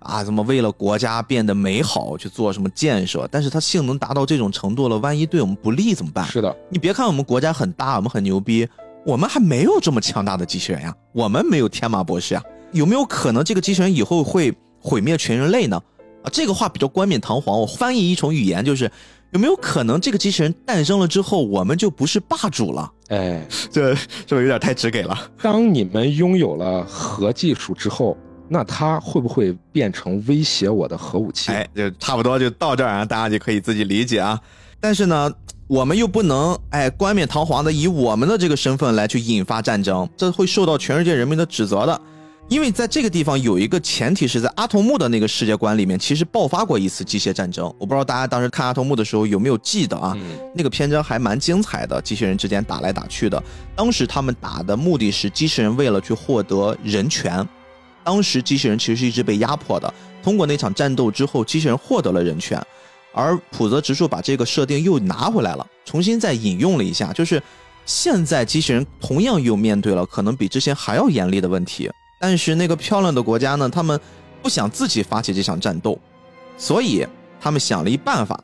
[0.00, 3.28] 啊，怎么为了国家变得美好去做什么建设？
[3.30, 6.26] 但是它性能达到这种程度了，万一对我们不利怎么办？
[6.26, 8.66] 是的，你别看我们国家很大，我们很牛逼，
[9.04, 12.42] 我们还没有这么强大的机器人呀，我们没有天马博士呀，
[12.72, 15.78] 有没有可能这个机器人以后会毁灭全人类呢？
[16.24, 18.90] 啊，这个话比较冠冕堂皇，我翻译一种语言就是，
[19.32, 22.90] 有没有可能这个机器人诞生了之后，我们就不是霸主了？
[23.08, 23.94] 哎， 这
[24.24, 25.14] 这有点太直给了。
[25.42, 28.16] 当你们拥有了核技术之后。
[28.52, 31.52] 那它会不会变成威胁我的核武器？
[31.52, 34.36] 哎，就差不多就到这儿啊，大家就可以自己理解啊。
[34.80, 35.32] 但是呢，
[35.68, 42.00] 我们又不能哎冠冕堂皇的以我们的这个身份来去引发战争，这会受到全世界人民的指责的。
[42.48, 47.64] 因为在这个地方有一个前提是在阿童木的那个世界观里面，其实爆发过一次机械战争。
[47.78, 50.18] 我不知道大家当时看阿童木的时候有没有记得啊？
[50.52, 53.40] 那个篇章还蛮精彩的，机器人之间打来打去的。
[53.76, 57.46] 当时他们打的目的是机器人为了去获得人权。
[58.02, 59.92] 当时机器人其实是一直被压迫的。
[60.22, 62.62] 通过那场战斗之后，机器人获得了人权，
[63.12, 67.12] 而普泽直树把这个设定又拿回来了，重新再引用了一下。
[67.12, 67.42] 就是
[67.86, 71.90] 现在机器人同样又面对了可能比之前还要严厉的问题。
[72.20, 73.98] 但是那个漂亮的国家呢，他们
[74.42, 75.98] 不想自己发起这场战斗，
[76.58, 77.06] 所以
[77.40, 78.38] 他们想了一办法，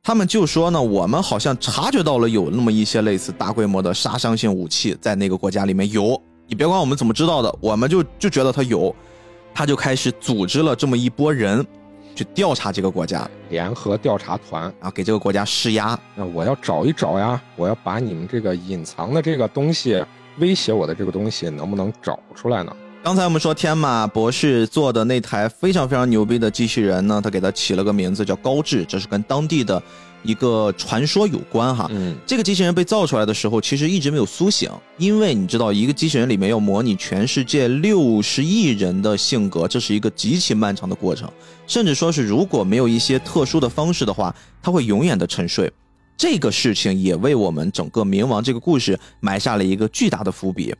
[0.00, 6.20] 他们就说呢，我们好像察觉到了有那么一些类似大规模的杀伤性武器在那个国家里面有。
[6.50, 8.92] 你别管我们怎么知道的，我们就就觉得他有，
[9.54, 11.64] 他就开始组织了这么一波人，
[12.12, 15.96] 去调查这个国家，联合调查团啊，给这个国家施压。
[16.16, 20.04] 那我要找一找呀，我要把你们这个隐藏的这个东西，
[20.38, 22.76] 威胁我的这个东西，能不能找出来呢？
[23.04, 29.80] 刚才我们说天马博士做的那台非常非常牛逼的机器人呢，他给他起了个名字叫高智，这是跟当地的。
[30.22, 41.30] 一个传说有关哈，嗯，这个机器人被造出来的时候，其实一直没有苏醒，因为你知道，一个机器人里面要模拟全世界六十亿人的性格，这是一个极其漫长的过程，
[41.66, 45.72] 甚至说是如果没有一些特殊的方式的话，它会永远的沉睡。
[46.16, 50.74] 这个事情也为我们整个冥王这个故事埋下了一个巨大的伏笔。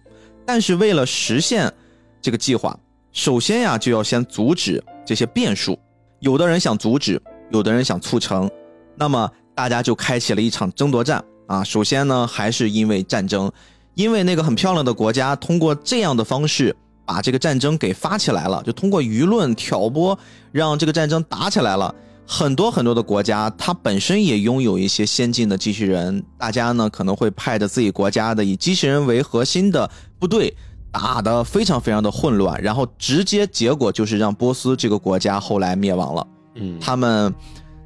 [0.45, 1.73] 但是为了实现
[2.21, 2.79] 这个计划，
[3.13, 5.79] 首先呀就要先阻止这些变数，
[6.19, 7.19] 有的人想阻止，
[7.51, 8.51] 有的人想促成。
[8.97, 11.65] 那么大家就开启了一场争夺战啊！
[11.65, 13.51] 首先呢，还是因为战争，
[13.95, 16.75] 因为那个很漂亮的国家通过这样的方式
[17.05, 20.19] 把这个战争给发起来了，就通过舆论挑拨，
[20.53, 21.95] 让这个战争打起来了。
[22.27, 30.57] 很多很多的国家，它本身也拥有一些先进的机器人，大家呢可能会派着自己国家的以机器人为核心的部队，
[30.93, 36.27] 打得非常非常的混乱，然后直接结果就是让波斯这个国家后来灭亡了。
[36.55, 37.35] 嗯，他们。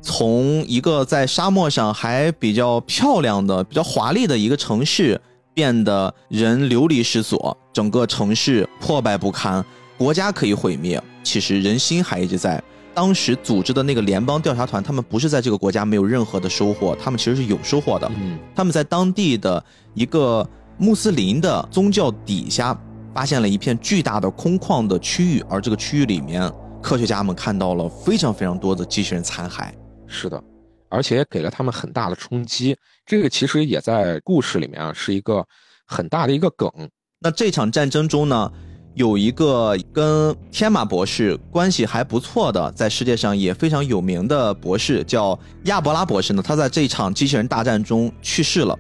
[0.05, 5.19] 从一个在沙漠上还比较漂亮的、比较华丽的一个城市，
[5.55, 9.65] 变得人流离失所，整个城市破败不堪，
[9.97, 12.63] 国家可以毁灭，其实人心还一直在。
[12.93, 18.09] 当时组织的那个联邦调查团，他们不是在这个国家没有任何的收获，他们其实是有收获的。
[18.21, 22.79] 嗯，他们在当地的一个穆斯林的宗教底下，
[23.15, 26.49] 发现了一片巨大的空旷的区域，而这个区域里面，
[26.83, 29.71] 科学家们看到了非常非常多的机器人残骸。
[30.15, 30.41] 是的，
[30.89, 32.77] 而且也给了他们很大的冲击。
[33.05, 35.45] 这个其实也在故事里面啊，是一个
[35.87, 36.71] 很大的一个梗。
[37.19, 38.51] 那这场战争中呢，
[38.95, 46.41] 有一个跟天马博士关系还不错的，在世界上也非常有名的博士，叫亚伯拉博士呢。
[46.41, 48.79] 他在这场机器人大战中去世了。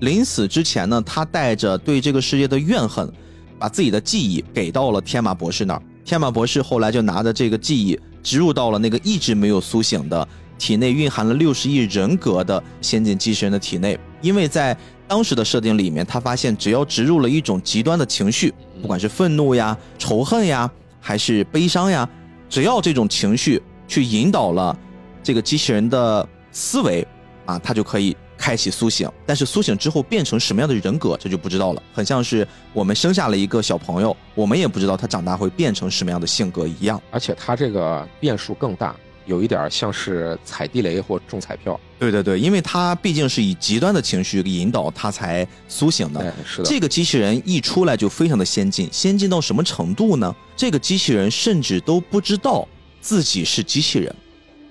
[0.00, 3.12] 临死之前呢，他带着对这个世界的怨恨，
[3.58, 5.82] 把自己的记忆给到了天马博士那儿。
[6.04, 10.28] 天马博士后来就拿着这个记忆植入到了那个一直没有苏醒的。
[10.58, 14.76] 体内蕴含了六十亿人格的先进机器人的体内，因为在
[15.08, 22.08] 当时的设定里面，他发现只要植入了一种极端的情绪，不管是愤怒呀、仇恨呀，还是悲伤呀，
[22.48, 24.76] 只要这种情绪去引导了
[25.22, 27.06] 这个机器人的思维，
[27.44, 29.08] 啊，它就可以开启苏醒。
[29.24, 31.82] 但是苏醒之后变成什么样的人格，这就不知道了。
[31.92, 37.00] 很像是我们生下了一个小朋友，我们也不知道他长大会变成什么样的性格一样。
[37.12, 38.96] 而且他这个变数更大，
[39.26, 41.78] 有一点像是踩地雷或中彩票。
[41.98, 46.20] 对对对，因为他毕竟是以极端的情绪引导他才苏醒的。
[46.20, 50.34] 哎，是的，这个机器人一出来就非常的先进，先进到什么程度呢？
[50.56, 52.66] 这个机器人甚至都不知道
[53.00, 54.14] 自己是机器人，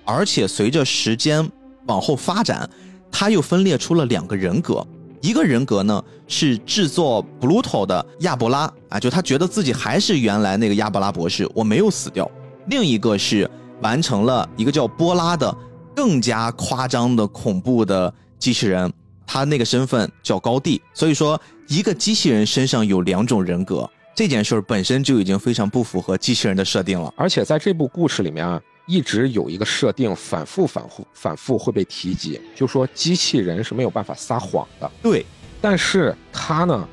[0.04, 1.50] 而且随着时间
[1.88, 2.70] 往后发展，
[3.12, 4.86] 他又分裂出了两个人格。
[5.22, 12.30] 一个人格呢是制作 Bluto 的亚伯拉啊，就他觉得自己还是原来那个亚伯拉博士，我没有死掉。
[12.68, 13.50] 另一个是
[13.82, 15.56] 完成了一个叫波拉的
[15.96, 18.92] 更加夸张的恐怖的机器人，
[19.26, 20.82] 他那个身份叫高地。
[20.94, 27.14] 所以说，一个机器人身上有两种人格，这件事儿本身就已经非常不符合机器人的设定了。
[27.18, 34.92] 而且在这部故事里面啊，一直有一个设定反复、反复、反复会被提及，就说机器人是没有办法撒谎的。
[35.02, 35.26] 对，
[35.62, 36.88] 但是他呢，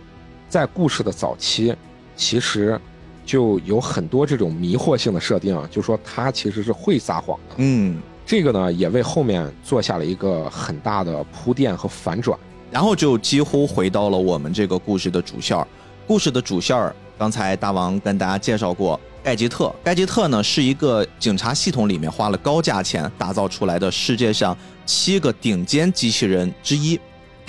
[0.49, 1.75] 在故事的早期，
[2.17, 2.81] 其实
[3.25, 7.55] 就有很多这种迷惑性的设定啊，就说他其实是会撒谎的。
[7.59, 12.39] 嗯，这个呢，也为后面做下了一个很大的铺垫和反转。
[12.71, 15.67] 然后就几乎回到了我们这个故事的主线儿。
[16.07, 19.71] 故事的主线儿，刚才大王跟大家介绍过，盖吉特。
[19.85, 24.57] 盖吉特呢是一个警察系统里面花了高价钱打造出来的世界上
[24.87, 26.99] 七个顶尖机器人之一。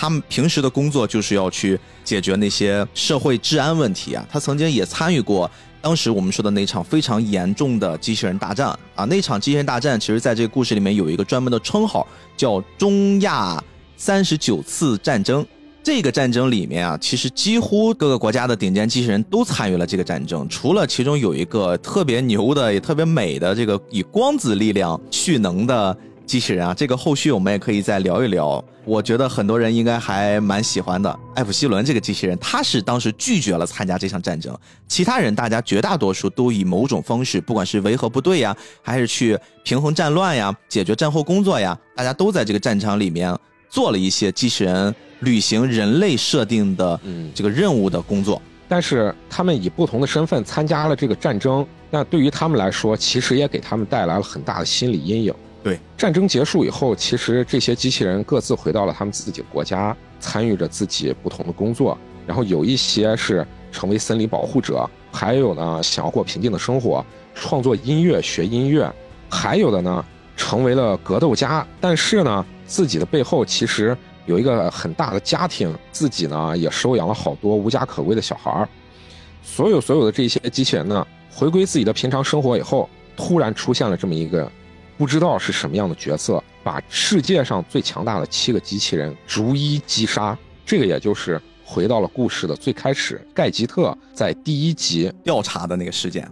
[0.04, 4.28] 他们平时的工作就是要去解决那些社会治安问题啊。
[4.30, 5.50] 他曾经也参与过
[5.82, 9.06] 当时我们说的那场非常严重的机器人大战啊。
[9.06, 13.64] 那场机器人大战，其实在这个故事里面有一个专门的称号，叫中亚
[13.96, 15.46] 三十九次战争。
[15.82, 28.64] 这个战争里面啊，其实几乎各个国家的顶尖机器人都参与了这个战争，除了其中有一个特别牛的、也特别美的这个以光子力量蓄能的机器人啊，这个后续我们也可以再聊一聊。
[28.86, 31.20] 我觉得很多人应该还蛮喜欢的。
[31.36, 34.58] 艾普希伦这个机器人，他是当时拒绝了参加这场战争，
[34.88, 43.34] 其他人大家绝大多数都以某种方式，不管是维和部队呀，还是去平衡战乱呀、解决战后工作呀，大家都在这个战场里面
[43.70, 48.42] 做了一些机器人履行人类设定的嗯这个任务的工作。
[48.68, 55.34] 但是他们以不同的身份参加了这个战争，那对于他们来说，其实也给他们带来了很大的心理阴影。
[55.64, 61.98] 对，战争结束以后，其实这些机器人各自回到了他们自己的国家，参与着自己不同的工作。
[62.28, 68.92] 然后有一些是成为森林保护者，还有呢想要过平静的生活，创作音乐、学音乐，
[69.30, 70.06] 还有的呢
[70.36, 71.66] 成为了格斗家。
[71.80, 78.68] 但是呢，自己的背后其实有一个很大的家庭，自己呢也收养了好多无家可归的小孩儿。
[79.42, 84.50] 所有所有的这些机器人呢，回归自己的平常生活以后，突然出现了这么一个
[85.04, 90.38] 不知道是什么样的角色，把世界上最强大的七个机器人逐一击杀。
[90.66, 96.26] 这个也就是回到了故事的最开始，盖吉特在第一集调查的那个事件。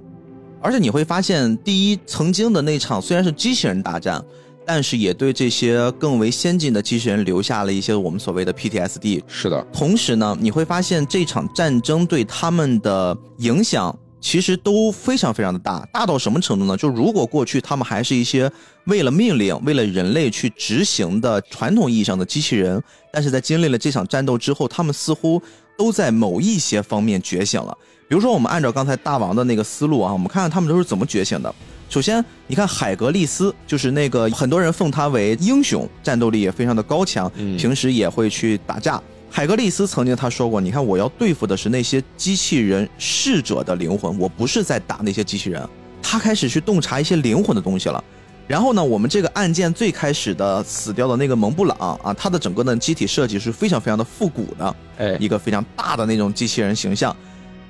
[0.62, 4.24] 而且你会发现，第一曾经的那场虽然是机器人大战，
[4.66, 9.22] 但是也对这些更为先进的机器人留下了一些我们所谓的 PTSD。
[9.28, 16.78] 是的，同时呢，你会发现这场战争对他们的影响其实都非常非常的大，大到什么程度呢？
[16.78, 18.50] 就如果过去他们还是一些
[18.86, 25.42] 为了命令、为了人类去执行的传统意义上的机器人，但是在经历了这场战斗之后，他们似乎
[25.76, 27.76] 都在某一些方面觉醒了。
[28.08, 31.54] 比如说，我们按照刚才大王的那个思路啊，我们看看他们都是怎么觉醒的。
[31.90, 39.02] 首先，你看海格力斯，就是那个很多人奉他为英雄，战斗力也非常的高强，嗯平时也会去打架。
[39.34, 45.66] 海格力斯曾经他说过：“你看，我要对付的是那些机器人逝者的灵魂，我不是在打那些机器人。”
[46.04, 48.04] 他开始去洞察一些灵魂的东西了。
[48.46, 57.16] 然后呢，我们这个案件最开始的死掉的那个蒙布朗啊，他的整个的机体设计是非常非常的复古的，哎，一个非常大的那种机器人形象，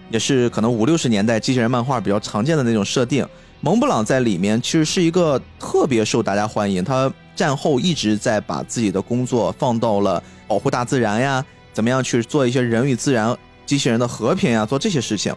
[0.10, 3.24] 也是可能五六十年代机器人漫画比较常见的那种设定。
[3.60, 13.34] 蒙布朗在里面其实是一个特别受大家欢迎，他战后一直在把自己的工作放到了保护大自然呀，怎么样去做一些人与自然、
[13.66, 15.34] 机器人的和平呀，做这些事情。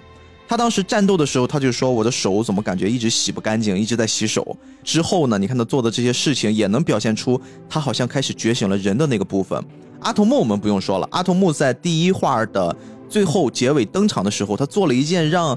[0.49, 4.57] 他当时战斗的时候，他就说我的手怎么感觉一直洗不干净，一直在洗手。
[4.83, 7.41] 之后呢，你看他做的这些事情，也能表现出
[7.71, 9.65] 他好像开始觉醒了人的那个部分。
[10.01, 12.77] 阿童木我们不用说了，阿童木在第一话的
[13.09, 15.57] 最后结尾登场的时候，他做了一件让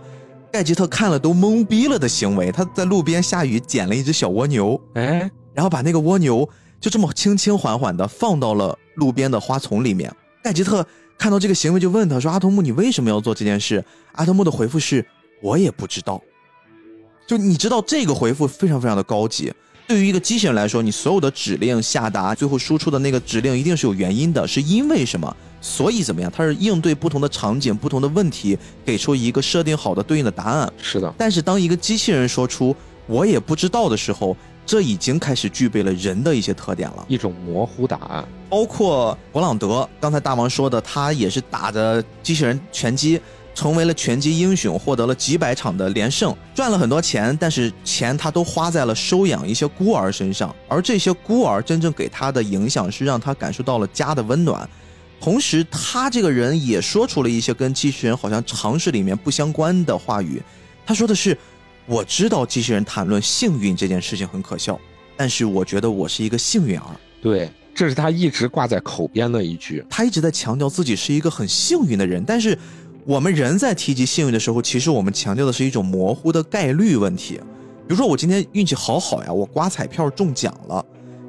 [0.52, 2.52] 盖吉特看了都懵逼了的行为。
[2.52, 6.48] 他在路边下雨捡了一只小蜗牛，哎，然后把那个蜗牛
[6.80, 10.14] 就这么轻轻缓缓地放到了路边的花丛里面。
[10.44, 10.86] 盖吉特
[11.18, 15.06] 看到这个行为，就问他说：“阿童木，你为什么要做这件事？”阿童木的回复是
[15.42, 16.22] ：“我也不知道。”
[17.28, 19.52] 就你知道这个回复非常非常的高级。
[19.86, 25.36] 对于一个机器人来说，你所有的指令下达，最后输出的那个指令一定是有原因的，是因为什么？
[25.62, 26.32] 所以怎么样？
[26.34, 30.72] 它是应对不同的场景、不同的问题，给出一个设定好的对应的答案。
[30.82, 31.14] 是的。
[31.18, 32.76] 但是当一个机器人说出
[33.08, 34.36] “我也不知道”的时候，
[34.68, 38.24] 这已经开始具备了人的一些特点了，一种模糊答案。
[38.48, 43.20] 包括勃朗德，刚才大王说的，他也是打着机器人拳击。
[43.56, 54.70] 成为了拳击英雄，获得了几百场的连胜，赚了很多钱，但是钱他都花在了收养一些孤儿身上，而这些孤儿真正给他的影响是让他感受到了家的温暖，
[55.20, 60.40] 同时他这个人也说出了一些跟机器人好像常识里面不相关的话语，
[60.86, 61.36] 他说的是
[61.88, 64.80] ：“我知道机器人谈论幸运这件事情很可笑，
[65.16, 66.86] 但是我觉得我是一个幸运儿。”
[67.20, 72.56] 对，这是他一直挂在口边的一句，他一直在强调自己是一个很幸运的人，但是。
[73.08, 77.36] 我们人在提及幸运的时候，其实我们强调的是一种模糊的概率问题。
[77.88, 80.86] 比如说，我今天运气好好呀，我刮彩票中奖了，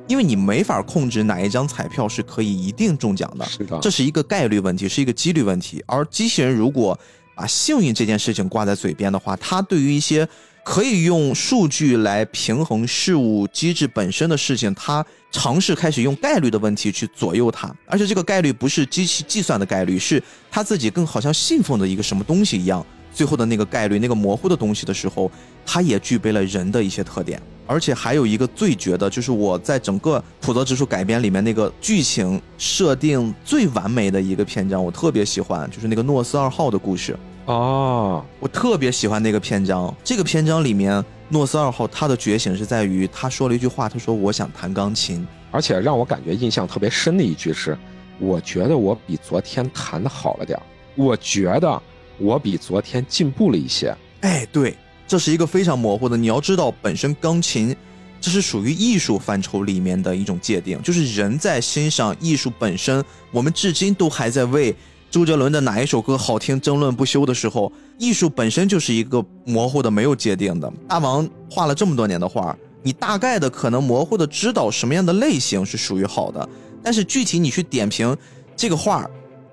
[0.08, 5.80] 因为你没法控制哪一张彩票是可以一定中奖的，是的，这是一个概率问题，是一个几率问题。
[5.86, 6.98] 而机器人如果
[7.38, 10.28] 把幸运这件事情挂在嘴边的话，它对于一些。
[10.64, 22.84] 可以用数据来平衡事物机制本身的事情，他尝试开始用概率的问题去左右它，而且这个概率不是机器计算的概率，是他自己更好像信奉的一个什么东西一样。
[23.14, 25.30] 最后的那个概率，那个模糊的东西的时候，
[25.64, 27.40] 它也具备了人的一些特点。
[27.66, 37.18] 而且还有一个最绝的，就是我在整个普泽直树改编里面那个剧情设定最完美的一个篇章，我特别喜欢，就是那个诺斯二号的故事。
[37.48, 39.94] 哦，我特别喜欢那个篇章。
[40.04, 47.74] 这个篇章里面，诺斯二号他的觉醒是在于他说了一句话，他说：“我想弹钢琴。”而且让我感觉印象特别深的一句是
[48.20, 50.60] ：“我觉得我比昨天弹的好了点
[50.94, 51.82] 我觉得
[52.18, 54.76] 我比昨天进步了一些。”哎，对，
[55.06, 56.18] 这是一个非常模糊的。
[56.18, 57.74] 你要知道，本身钢琴
[58.20, 64.76] 这是属于艺术范畴里面的一种界定，就是人在欣赏艺术本身，我们至今都还在为。
[65.10, 66.60] 周杰伦的哪一首歌好听？
[66.60, 70.70] 争论不休的时候，艺术本身就是一个模糊的、没有界定的。
[70.86, 76.46] 大王画了这么多年的画，你大概的可能模糊的知道什么样的类型是属于好的，
[76.82, 78.14] 但是具体你去点评
[78.54, 79.08] 这个画，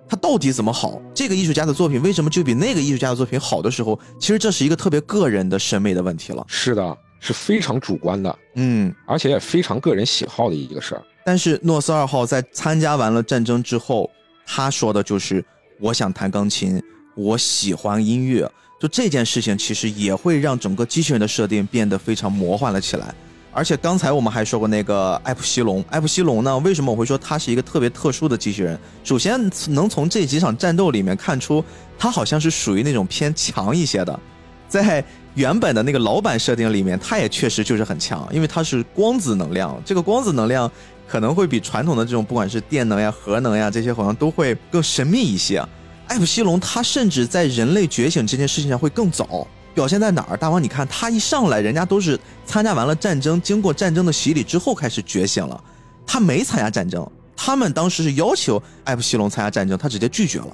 [0.10, 1.02] 它到底怎么好？
[1.14, 6.44] 这个艺术家的作品为什么就比那个艺术家的作品好的时候，其实这是一个特别个人的审美的问题了。
[6.50, 11.04] 是的，是非常主观的，嗯，而且也非常个人喜好的一个事儿。
[11.24, 14.12] 但是诺斯二号在参加完了战争之后。
[14.46, 15.44] 他说的就是，
[15.80, 16.82] 我想弹钢琴，
[17.16, 23.14] 我喜欢音乐，就这件事情其实也会让整个机器人的设定变得非常魔幻了起来。
[23.52, 28.78] 而且刚才我们还说过那个艾普西龙，艾普西龙呢，为什么我会说它是一个特别特殊的机器人？
[29.04, 29.40] 首先
[29.70, 31.64] 能从这几场战斗里面看出，
[31.98, 34.20] 它好像是属于那种偏强一些的，
[34.68, 35.04] 在
[35.36, 40.70] 原本的那个老版设定里面，它也确实就是很强，因为它是光子能量，这个光子能量。
[41.08, 45.64] 可能会比传统的这种不管是电能呀、核能呀这些，好像都会更神秘一些。
[46.08, 50.38] 艾普西龙他甚至在人类觉醒这件事情上会更早，表现在哪儿？
[50.38, 55.64] 大王，你看他一上来，人家都是参加完了战争，经过战争的洗礼之后开始觉醒了，
[56.06, 57.08] 他没参加战争。
[57.36, 60.48] 他们当时是要求艾普西龙参加战争，他直接拒绝了。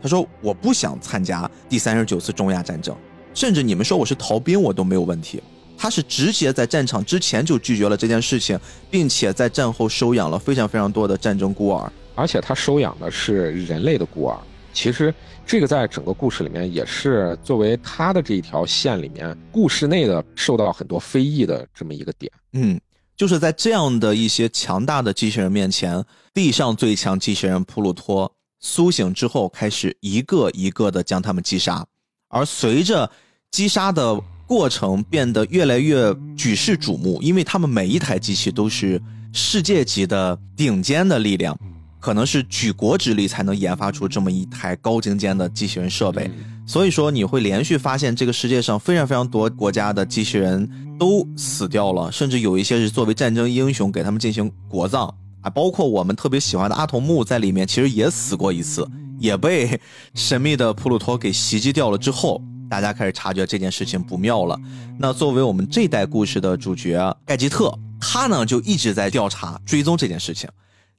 [0.00, 2.96] 他说：“我不想参加第三十九次中亚战争，
[3.34, 5.42] 甚至你们说我是逃兵，我都没有问题。”
[5.80, 8.58] 他是直接在战场之前就拒绝了这件事情，
[8.90, 14.36] 并且在战后收养了非常非常多的战争孤儿，而且他收养的是人类的孤儿。
[14.74, 15.14] 其实
[15.46, 22.30] 这个在整个故事里面也是作为他的这一条线里面故事内的受到很多非议的这么一个点。
[22.54, 22.78] 嗯，
[23.16, 26.04] 就是在这样的一些强大的机器人面前，
[26.34, 31.86] 地上最强机器人普鲁托苏醒之后，开始一个一个的将他们击杀，
[32.28, 33.08] 而随着
[33.52, 34.20] 击杀的。
[34.48, 41.54] 过程变得越来越举世瞩目，因为他们每一台机器都是世界级的顶尖的力量，
[42.00, 46.30] 可能是举国之力才能研发出这么一台高精尖的机器人设备。
[46.66, 50.66] 所以说，你会连续发现这个世界上非常非常多国家的机器人
[50.98, 58.88] 都死掉了，甚至有一些是作为战争英雄给他们进行国葬啊，包括我们特别喜欢的阿童木在里面，其实也死过一次，
[59.18, 59.78] 也被
[60.14, 62.42] 神秘的普鲁托给袭击掉了之后。
[62.68, 64.58] 大家开始察觉这件事情不妙了。
[64.98, 70.48] 那作为我们这代故事的主角盖吉特，他呢就一直在调查追踪这件事情。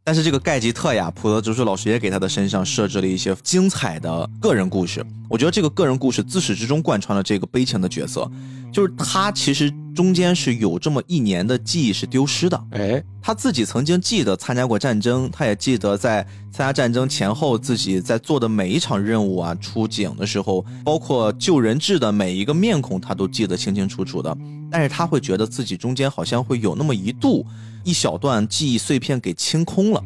[0.10, 5.05] 但是这个盖吉特呀，普德直树老师也给他的身上设置了一些精彩的个人故事。
[5.30, 8.28] 我觉得这个个人故事自始至终贯穿了这个悲情的角色，
[8.74, 12.60] 就是他其实中间是有这么一年的记忆是丢失的。
[12.72, 24.36] 哎，他自己曾经记得参加过战争，他也记得在参加战争前后自己在做的每一场任务啊，出警的时候，包括救人质的每一个面孔，他都记得清清楚楚的。
[24.72, 27.45] 但是他会觉得自己中间好像会有那么一度。
[27.84, 30.03] 一小段记忆碎片给清空了，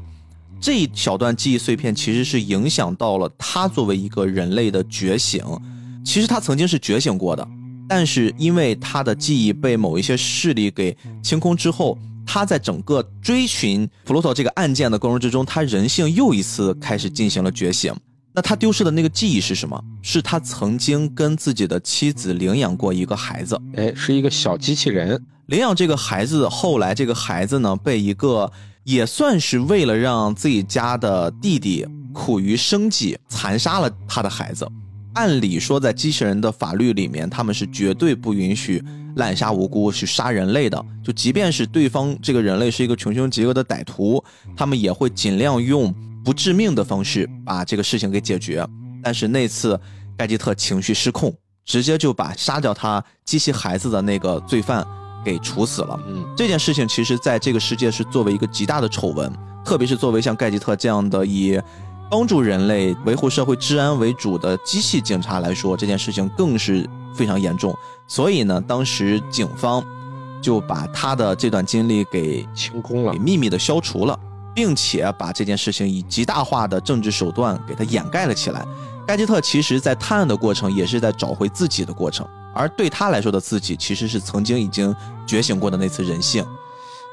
[0.62, 5.44] 这一小段记忆碎片其实是影响到了他作为一个人类的觉醒。
[6.06, 7.48] 其实他曾经是觉醒过的，
[7.88, 17.94] 但是因为他的记忆被某一些势力给清空之后，他在整个追寻普洛托这个案件的过程之中，他人性又一次开始进行了觉醒。
[18.36, 19.80] 那他丢失的那个记忆是什么？
[20.02, 25.24] 是他曾经跟自己的妻子领养过一个孩子，哎，是一个小机器人。
[25.48, 28.52] 领养这个孩子，后来这个孩子呢，被一个
[28.84, 34.68] 也算是为了让自己家的弟弟苦于生计，残杀了他的孩子。
[35.16, 38.84] 按理说，在机器人的法律里面，他们是绝对不允许
[39.18, 40.84] 滥杀无辜、去杀人类的。
[41.04, 44.24] 就即便是对方这个人类是一个穷凶极恶的歹徒，
[44.56, 48.66] 他们也会尽量用不致命的方式把这个事情给解决。
[49.04, 49.80] 但是那次
[50.18, 51.32] 盖吉特情绪失控，
[51.66, 54.84] 直接就把杀掉他机器孩子的那个罪犯。
[55.24, 56.00] 给处死了。
[56.08, 59.32] 嗯，这件事情其实在这个世界是作为一个极大的丑闻，
[59.64, 61.60] 特别是作为像盖吉特这样的以
[62.10, 67.76] 帮助人类维护社会治安为主的机器警察来说，这件事情更是非常严重。
[68.08, 69.84] 所以呢，当时警方
[70.42, 74.20] 就把他的这段经历给清空了，给秘密的消除了，
[74.54, 78.64] 并且把这件事情以极大化的政治手段给他掩盖了起来。
[79.08, 82.28] 盖吉特其实在探案的过程，也是在找回自己的过程。
[82.54, 84.96] 而对他来说的自己，其实是曾经已经
[85.26, 86.46] 觉醒过的那次人性。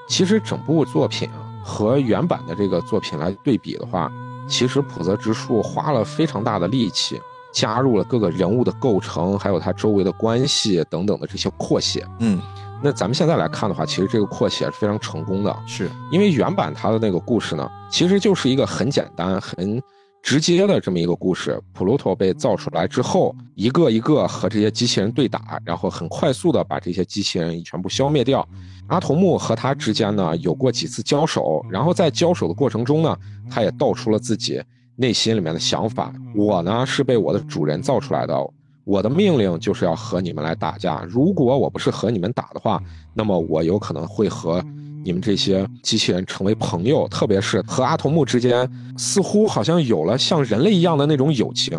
[0.08, 1.28] 其实整部作品
[1.64, 4.10] 和原版的这个作品来对比的话，
[4.48, 7.20] 其实浦泽直树花了非常大的力气，
[7.52, 12.06] 加入了各个人物的构成，还有他周围的关系等等的这些扩写。
[12.18, 12.40] 嗯，
[12.82, 15.56] 那咱们现在来看的话，其实这个扩写是非常成功的。
[15.66, 19.80] 是因为原版它的那个故事呢，其实就是一个很简单、很。
[20.22, 28.46] 直接的这么一个故事，普鲁托被造出来之后，一个一个和这些机器人对打，然后很快速的把这些机器人全部消灭掉。
[28.88, 33.16] 阿童木和他之间呢有过几次交手，然后在交手的过程中呢，
[33.50, 34.62] 他也道出了自己
[34.96, 38.36] 内心里面的想法：我呢是被我的主人造出来的，
[38.84, 41.02] 我的命令就是要和你们来打架。
[41.08, 42.80] 如果我不是和你们打的话，
[43.14, 44.62] 那么我有可能会和。
[45.02, 51.78] 你们这些机器人成为朋友，特别是和阿童木之间，似乎好像有了像人类一样的那种友情。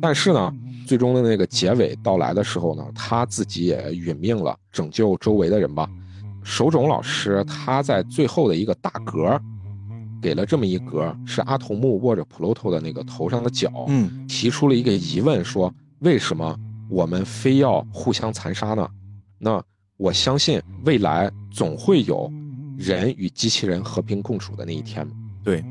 [0.00, 0.52] 但是呢，
[0.86, 5.88] 最终的那个结尾到来的时候呢，他自己也殒命了，拯救周围的人吧。
[6.42, 9.40] 手冢老师他在最后的一个大格，
[10.22, 16.56] 给了这么一格，是阿童木握着普罗托的那个头上的角，嗯，提出了一个疑问，说为什么
[16.88, 18.88] 我们非要互相残杀呢？
[19.38, 19.62] 那
[19.96, 22.30] 我相信未来总会有。
[22.76, 25.06] 人与机器人和平共处的那一天，
[25.42, 25.64] 对，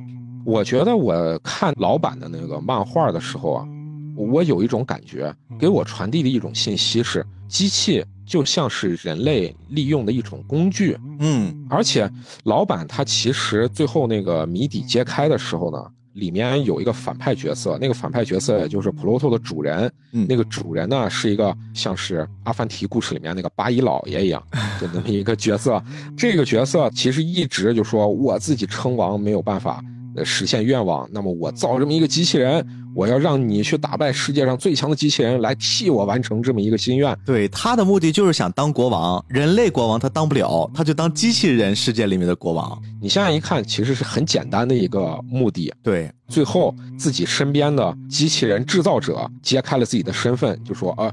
[0.45, 3.68] 我觉得我看老版的那个漫画的时候啊，
[4.16, 12.10] 我有一种感觉，给我传递的一种信息是，机器就像是人类利用的一种工具，嗯，而且
[12.45, 15.78] 老版他其实最后那个谜底揭开的时候呢。
[16.14, 19.91] 里面有一个反派角色，那个反派角色也就是普罗托的主人。
[20.11, 24.41] 嗯，那个主人呢是一个像是《阿凡提》故事里面那个八一老爷一样，
[24.80, 25.84] 就那么一个角色。
[26.16, 29.84] 这个角色其实一直就说我自己称王没有办法
[30.24, 32.66] 实现愿望，那么我造这么一个机器人。
[32.96, 37.18] 我要让你去打败世界上最强的机器人，来替我完成这么一个心愿。
[37.26, 42.80] 对他的目的就是想当国王，人类国王他当不了，他就当机器人世界里面的国王。
[43.02, 45.74] 你现在一看，其实是很简单的一个目的。
[45.82, 51.12] 对，最后自己身边的机器人制造者揭开了自己的身份，就说：“啊，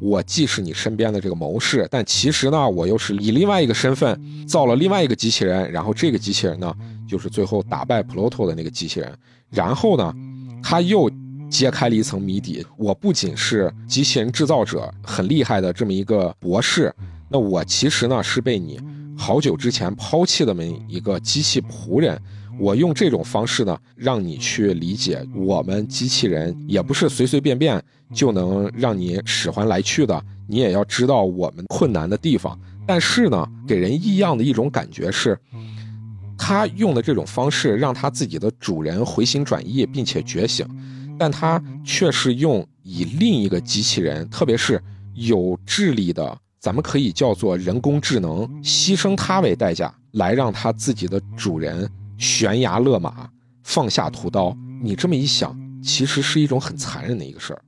[0.00, 5.72] 我既是你身边的这个谋士，但其实呢，我又是以另外一个身份造了另外一个机器人。
[5.72, 6.74] 然后这个机器人呢，
[7.08, 9.10] 就是最后打败普罗托的那个机器人。
[9.48, 10.14] 然后呢，
[10.62, 11.10] 他又。”
[11.62, 12.66] 揭开了一层谜底。
[12.76, 16.92] 我不仅是机器人制造者很厉害的这么一个博士，
[17.28, 18.80] 那我其实呢是被你
[19.16, 22.20] 好久之前抛弃的么一个机器仆人。
[22.58, 27.80] 我用这种方式呢，让你去理解，我们机器人也不是随随便便
[28.12, 30.20] 就能让你使唤来去的。
[30.48, 32.58] 你也要知道我们困难的地方。
[32.84, 35.38] 但是呢，给人异样的一种感觉是，
[36.36, 40.66] 他用的这种方式让他自己的主人回心转意，并且觉醒。
[41.22, 44.82] 但他却是用以另一个机器人，特别是
[45.14, 53.28] 有智力的，咱们可以叫做人工智能，牺牲它为代价，来让它自己的主人悬崖勒马，
[53.62, 54.52] 放下屠刀。
[54.82, 57.62] 你这么一想，其实是一种很残忍的一个事儿。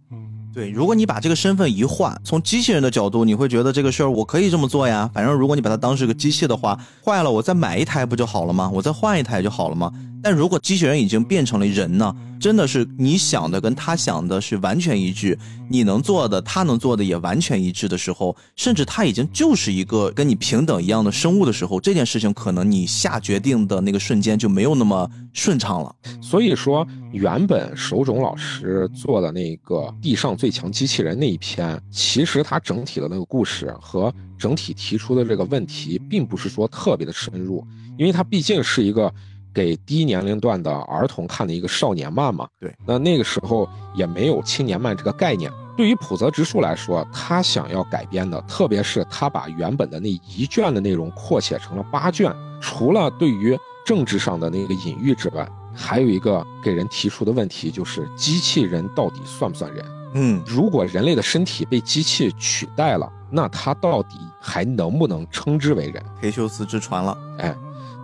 [0.53, 5.09] 对，如果你把这个身份一换，从机器人的角度，你会觉得这个事儿我可以这么做呀。
[5.15, 8.69] 反正如果你把它当是个机器的话，坏了我再买一台不就好了吗？
[8.75, 9.93] 我再换一台就好了吗？
[10.25, 12.17] 但如果机器人已经变成了人呢？
[12.41, 25.95] 真的是你想的跟他想的是完全一致，你能做的他能做的也完全一致的时候，甚至他已经就是一个跟你平等一样的生物的时候，这件事情可能你下决定的那个瞬间就没有那么顺畅了。
[26.23, 37.63] 所以说，原本手冢老师做的那个《地上最强机器人》那一篇，其实他整体的那个故事和整体提出的这个问题，并不是说特别的深入，
[37.99, 39.13] 因为它毕竟是一个。
[39.55, 45.51] 给低年龄段的儿童看的一个少年漫嘛，对，那那个时候也没有青年漫这个概念。
[45.77, 59.85] 对于浦泽直树来说，他想要改编的，特别是他把原本的那一卷的内容扩写成了八卷，除了对于政治上的那个隐喻之外，还有一个给人提出的问题，就是机器人到底算不算人？
[60.15, 66.01] 嗯，如果人类的身体被机器取代了，那他到底还能不能称之为人？
[66.23, 67.57] 忒修斯之船了，哎，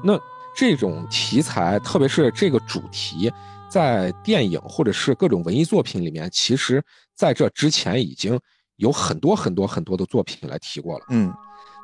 [0.03, 0.19] 那。
[0.55, 3.33] 这种题材，特别是这个主题，
[3.71, 6.83] 在电影或者是各种文艺作品里面，其实
[7.15, 8.39] 在这之前已经
[8.77, 11.07] 有很多很多很多的作品来提过了。
[11.11, 11.33] 嗯，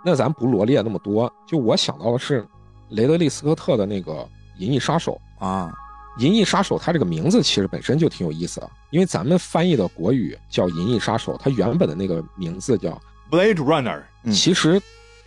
[0.04, 2.46] 那咱不罗列那么多，就我想到的是
[2.90, 4.12] 雷德利·斯科特的那个
[4.58, 5.72] 《银翼杀手》啊，
[6.22, 12.90] 《银翼杀手》它这个名字其实本身就挺有意思的，因为咱们翻译的国语叫《银翼杀手》，它原本的那个名字叫
[13.30, 14.02] 《Blade Runner》，
[14.34, 14.82] 其实。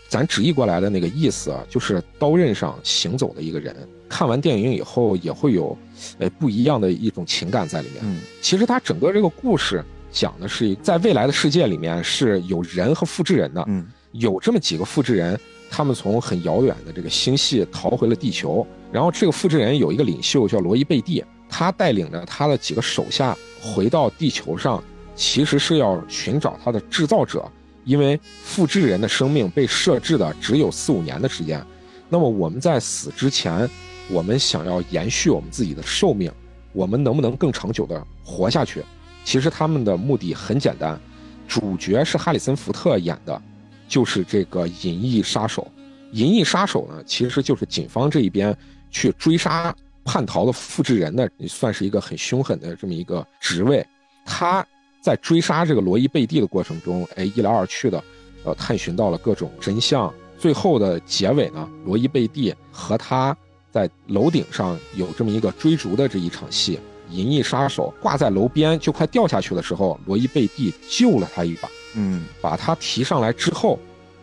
[0.10, 3.76] 咱直译过来的那个意思啊，就是刀刃上行走的一个人。
[4.10, 5.78] 看完电影以后，也会有，
[6.18, 8.00] 呃，不一样的一种情感在里面。
[8.02, 13.64] 嗯，其实它整个这个故事讲的是，在未来的世界里面是有人和复制人的。
[13.68, 15.40] 嗯，有这么几个复制人，
[15.70, 18.66] 他们从很遥远的这个星系逃回了地球。
[18.92, 24.84] 然后这个复制人有一个领袖叫罗伊贝蒂，他带领着他的几个手下回到地球上，
[25.16, 27.48] 其实是要寻找他的制造者。
[27.90, 31.66] 因为复制人的生命被设置的只有四五年的时间，
[32.08, 33.68] 那么我们在死之前，
[34.12, 36.32] 我们想要延续我们自己的寿命，
[36.72, 38.84] 我们能不能更长久的活下去？
[39.26, 41.02] 其实他们的目的很简单，
[41.48, 43.42] 主角是哈里森福特演的，
[43.88, 45.68] 就是这个银翼杀手。
[46.12, 48.56] 银翼杀手呢，其实就是警方这一边
[48.92, 53.84] 去追杀叛逃的复制人的，算是一个很凶狠的这么一个职位，
[54.24, 54.64] 他。
[55.02, 58.04] 在追杀这个罗伊贝蒂的过程中，哎，一来二去的，
[58.44, 60.14] 呃，探寻到了各种真相。
[60.38, 63.36] 最后的结尾呢，罗伊贝蒂和他
[63.72, 66.80] 在楼顶上有这么一个追逐的这一场戏。
[67.10, 73.80] 银翼杀手挂在楼边就快掉下去的时候，罗伊贝蒂救了他一把，嗯，把他提上来之后，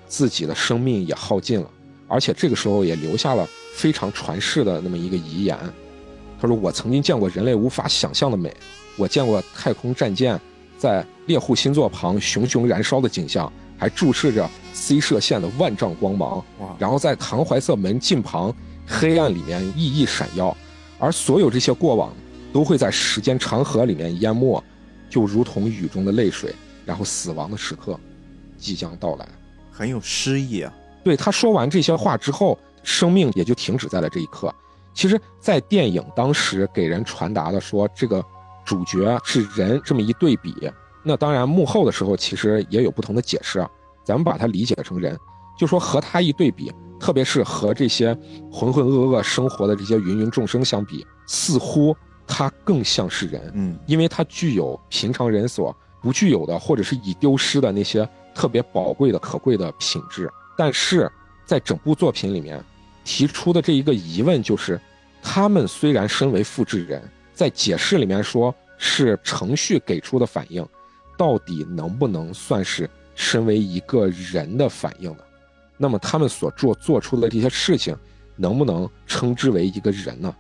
[0.07, 1.69] 自己的生命也耗尽了，
[2.07, 5.59] 而且这个时候也留下了非常传世的那么一个遗言。
[6.41, 8.55] 他说：“我曾经见过人类无法想象的美，
[8.97, 10.41] 我见过太空战舰。”
[10.79, 16.45] 在猎户星座旁熊熊燃烧的景象，还注视着 C 射线的万丈光芒。
[16.79, 18.55] 然后在唐怀瑟门近旁
[18.87, 20.57] 黑暗里面熠熠闪耀，
[20.99, 22.13] 而所有这些过往
[22.53, 24.63] 都会在时间长河里面淹没，
[25.09, 26.55] 就如同雨中的泪水。
[26.85, 27.99] 然后死亡的时刻
[28.57, 29.27] 即将到来，
[29.73, 30.73] 很有诗意啊。
[31.03, 34.55] 对他说完这些话之后，生命也就停止在了这一刻。
[34.95, 38.25] 其实，在电影当时给人传达的说这个。
[38.67, 40.71] 主角是人，这么一对比，
[41.05, 43.71] 那当然幕后的时候其实也有不同的解释啊。
[44.05, 45.17] 咱们把它理解成人，
[45.57, 48.13] 就说和他一对比，特别是和这些
[48.53, 51.97] 浑浑噩噩生活的这些芸芸众生相比，似乎
[52.27, 53.53] 他更像是人。
[53.55, 60.31] 嗯，因为他具有平常人所不具有的，或者是已丢失的那些特别宝贵的、可贵的品质。
[60.57, 61.11] 但是
[61.45, 62.63] 在整部作品里面
[63.05, 64.81] 提出的这一个疑问就是，
[65.23, 67.03] 他们虽然身为复制人。
[67.37, 70.67] 在解释里面说，是程序给出的反应，
[71.19, 75.19] 到底能不能算是身为一个人的反应呢？
[75.77, 77.95] 那么他们所做做出的这些事情，
[78.37, 80.35] 能不能称之为一个人呢？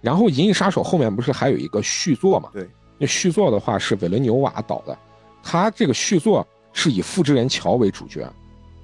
[0.00, 2.50] 然后《银翼杀手》后面不是还有一个续作吗？
[2.52, 4.98] 对，那续作的话是韦伦纽瓦导的，
[5.44, 8.28] 他这个续作是以复制人乔为主角，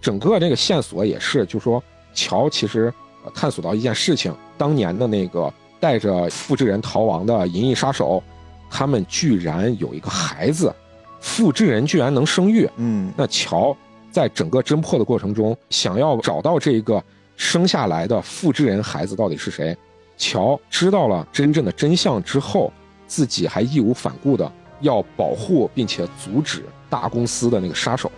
[0.01, 1.83] 整个这个线索也是，就说
[2.15, 2.95] 乔其实
[3.35, 5.53] 探索到一件事情，当年的那个。
[5.81, 8.23] 带着复制人逃亡的银翼杀手，
[8.71, 10.75] 他们居然有一个孩子，
[11.21, 12.69] 复制人居然能生育。
[12.77, 13.77] 嗯，那乔
[14.11, 17.03] 在整个侦破的过程中，想要找到这个
[17.37, 19.77] 生下来的复制人孩子到底是谁。
[20.17, 22.73] 乔知道了真正的真相之后，
[23.07, 24.51] 自己还义无反顾的
[24.81, 28.11] 要保护并且阻止大公司的那个杀手，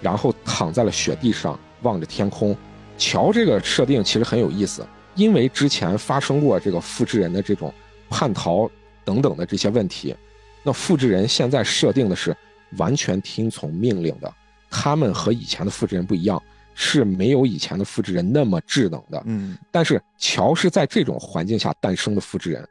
[0.00, 2.56] 然后躺在了雪地上望着天空。
[2.96, 4.86] 乔这个设定其实很有意思。
[5.14, 7.72] 因为之前发生过这个复制人的这种
[8.08, 8.70] 叛逃
[9.04, 10.14] 等等的这些问题，
[10.62, 12.36] 那复制人现在设定的是
[12.78, 14.32] 完全听从命令的，
[14.70, 16.42] 他们和以前的复制人不一样，
[16.74, 19.22] 是没有以前的复制人那么智能的。
[19.26, 22.66] 嗯但是乔是在这种环境下诞生的复制人，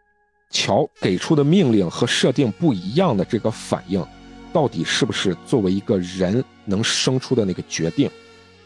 [0.50, 4.04] 乔给出的命令和设定不一样的这个反应，
[4.52, 8.10] 到底是不是作为一个人能生出的那个决定？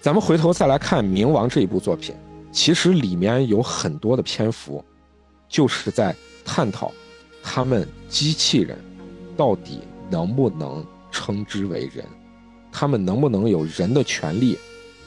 [0.01, 2.15] 咱们回头再来看《冥王》这一部作品，
[2.55, 4.83] 其实里面有很多的篇幅，
[5.49, 6.89] 就是在探讨
[7.43, 8.79] 他们机器人
[9.35, 12.05] 到底能不能称之为人，
[12.71, 14.57] 他们能不能有人的权利，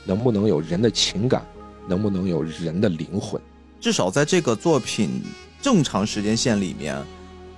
[0.05, 1.43] 能不能有人的情感，
[1.89, 3.41] 能不能有人的灵魂。
[3.81, 5.23] 至少在这个作品
[5.63, 7.03] 正常时间线里面，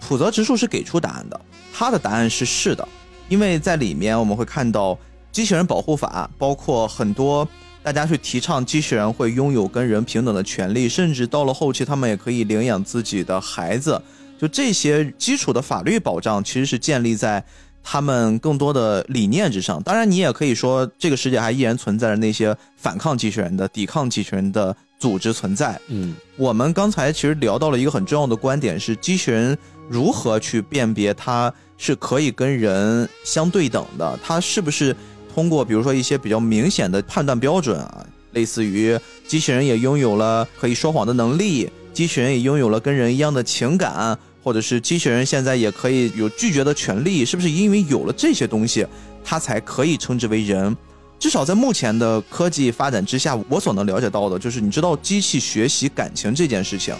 [0.00, 1.40] 浦泽直树是给出答案的。
[1.74, 2.88] 他的答案是是的，
[3.28, 4.96] 因为在里面我们会看到
[5.32, 7.46] 机器人保护法，包括很多
[7.82, 14.00] 大家去提倡机器人会拥有跟人平等的权利，甚至到了后期他们也可以领养自己的孩子。
[14.38, 17.44] 就这些基础的法律保障，其实是建立在
[17.82, 19.82] 他们更多的理念之上。
[19.82, 25.78] 当然，你也可以说，这个世界还依然存在着那些反抗机器人的、抵抗机器人的组织存在。
[25.88, 29.56] 嗯我们刚才其实聊到了一个很重要的观点，是机器人
[29.88, 34.96] 如何去辨别它是可以跟人相对等的，它是不是
[35.40, 38.94] 通过比如说一些比较明显的判断标准啊，类似于
[39.26, 48.86] 机器人也拥有了可以说谎的能力，机器人也拥有了跟人一样的情感，或者是机器人现在也可以有拒绝的权利，是不是因为有了这些东西，
[49.24, 50.76] 它才可以称之为人？
[51.18, 56.94] 至少在目前的科技发展之下，我所能了解到的就是，你知道机器学习感情这件事情，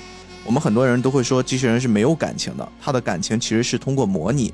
[0.47, 4.51] 我们很多人都会说机器人是没有感情的，它的感情其实是通过模拟，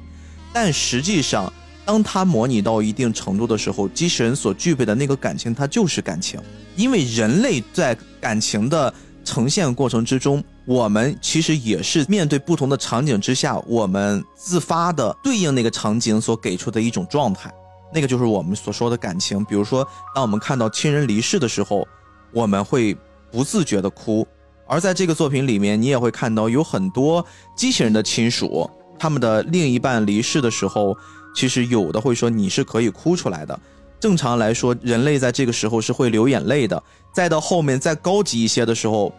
[0.52, 1.52] 但实际上，
[1.86, 6.38] 当他模拟到一定程度的时候，机器人所具备的那个感情，它就是感情，
[6.74, 8.92] 因为人类在感情的
[9.24, 17.50] 呈现过程之中，我们其实也是面对不同的场景之下，我们自发的对应那个场景所给出的一种状态。
[17.94, 19.44] 那个就是我们所说的感情。
[19.44, 21.86] 比如说，当我们看到亲人离世的时候，
[22.32, 22.96] 我们会
[23.30, 24.26] 不自觉的哭。
[24.66, 27.24] 而在这个作品里面，你也会看到有很多
[27.56, 28.68] 机器人的亲属，
[28.98, 30.96] 他们的另一半离世的时候，
[31.36, 33.56] 其实有的会说你是可以哭出来的。
[34.00, 36.82] 正常来说，人类在这个时候是会流眼泪的。
[37.14, 39.12] 再到后面再高级一些的时候，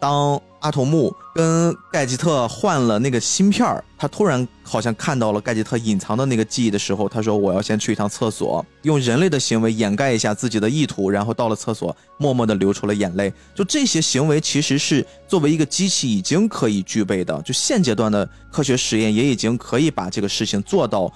[0.00, 17.40] 当阿童木跟盖吉特换了那个芯片儿，他突然好像看到了盖吉特隐藏的那个记忆的时候，他说：“我要先去一趟厕所，用人类的行为掩盖一下自己的意图，然后到了厕所，默默地流出了眼泪。”就这些行为，其实是作为一个机器已经可以具备的。
[17.42, 21.12] 就现阶段的科学实验也已经可以把这个事情做到，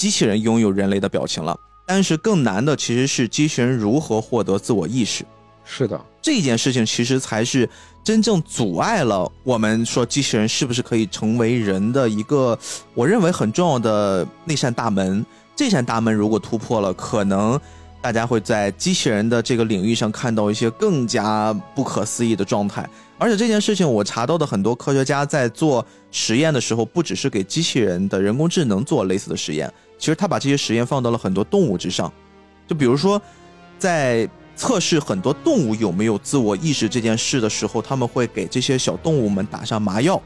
[0.00, 1.54] 机器人拥有人类的表情了。
[1.86, 5.26] 但是更难的其实是机器人如何获得自我意识。
[5.62, 7.68] 是的，这件事情其实才是
[8.02, 12.58] 真正阻碍了我们说机器人是不是可以成为人的一个，
[12.94, 15.22] 我认为很重要的那扇大门。
[15.54, 17.60] 这扇大门如果突破了，可能
[18.00, 22.88] 大家会在机器人的这个领域上看到一些更加不可思议的状态。
[23.18, 29.70] 而且这件事情，我查到的很多科学家在做实验的时候，不只是给机器人的人工智能做类似的实验，
[30.00, 32.12] 其实他把这些实验放到了很多动物之上。
[32.66, 33.20] 就比如说，
[33.78, 40.20] 在测试很多动物有没有自我意识这件事的时候，他们会给这些小动物们打上麻药，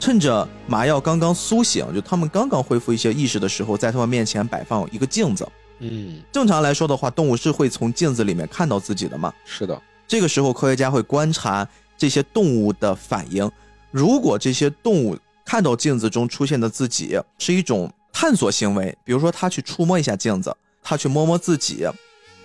[0.00, 5.46] 趁着麻药刚刚苏醒，就他们刚刚恢复一些意识的时候，在他们面前摆放一个镜子。
[5.80, 9.32] 嗯，正常来说的话，动物是会从镜子里面看到自己的嘛？
[9.44, 13.50] 是的，这个时候，科学家会观察这些动物的反应。
[13.90, 21.86] 如果这些动物看到镜子中出现的自己是一种探索行为，比如说他去触摸一下镜子，他去摸摸自己，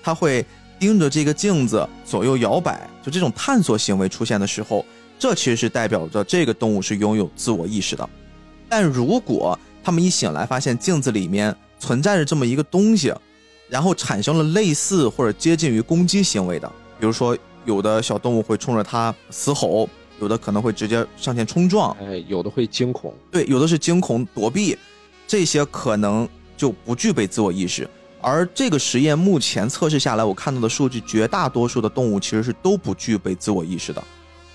[0.02, 0.46] 他会
[0.80, 4.86] 盯着这个镜子左右摇摆，就这种探索行为出现的时候，
[5.20, 8.10] 这其实是代表着这个动物是拥有自我意识的。
[8.70, 13.14] 但如果他们一醒来发现镜子里面存在着这么一个东西，
[13.70, 19.90] 然后产生了类似或者接近于攻击行为的，比如说有的小动物会冲着它嘶吼，
[20.20, 24.78] 有的可能会直接上前冲撞，哎，有的会惊恐，对，有的是惊恐躲避，
[25.28, 27.88] 这些可能就不具备自我意识。
[28.20, 34.04] 而这个实验目前测试下来，我看到的数据，绝大多数的动物其实是都不具备自我意识的，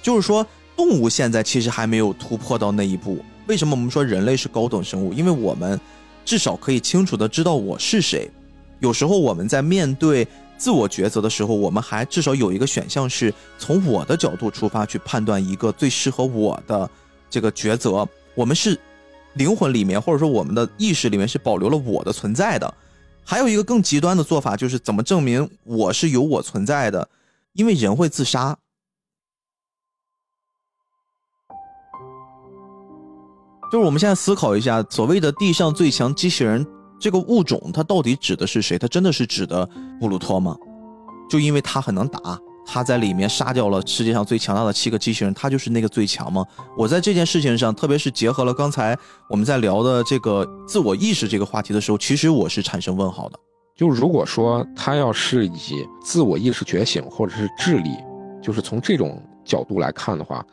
[0.03, 0.45] 就是说
[0.77, 3.25] 动物现在其实还没有突破到那一步。
[3.47, 5.12] 为什么我们说人类是高等生物？
[5.12, 5.81] 因为我们
[6.25, 8.29] 至少可以清楚的知道我是谁。
[8.81, 10.27] 有时候我们在面对
[10.59, 16.91] 自我抉择的时候，我们还至少有一个选项是从我的角度出发去判断一个最适合我的
[17.31, 18.07] 这个抉择。
[18.35, 18.79] 我们是
[19.35, 22.74] 灵魂里面或者说我们的意识里面是保留了我的存在的。
[23.24, 27.09] 还有一个更极端的做法就是怎么证明我是有我存在的？
[27.53, 28.57] 因为人会自杀。
[33.70, 36.66] 就是我们现在思考一下所谓的地上最强机器人
[37.01, 38.78] 这个物种它到底指的是谁？
[38.78, 39.66] 它真的是指的
[39.99, 40.57] 布鲁托吗？
[41.30, 42.39] 就因为它很能打。
[42.64, 46.44] 他在里面杀掉了世界上最强大的七个机器人，他就是那个最强吗？
[46.76, 48.96] 我在这件事情上，特别是结合了刚才
[49.28, 53.38] 我们在聊的这个自我意识这个话题的时候，其实我是产生问号的。
[53.76, 57.90] 就如果说他要是以自我意识觉醒或者是智力，
[58.42, 60.44] 就是从这种角度来看的话，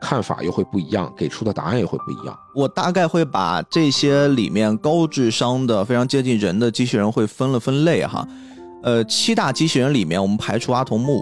[0.00, 2.38] 看法又会不一样，给出的答案也会不一样。
[2.54, 8.26] 我大概会把这些里面高智商的、非常接近人的机器人会分了分类哈。
[8.84, 11.20] 呃，七大机器人里面，我们排除阿童木，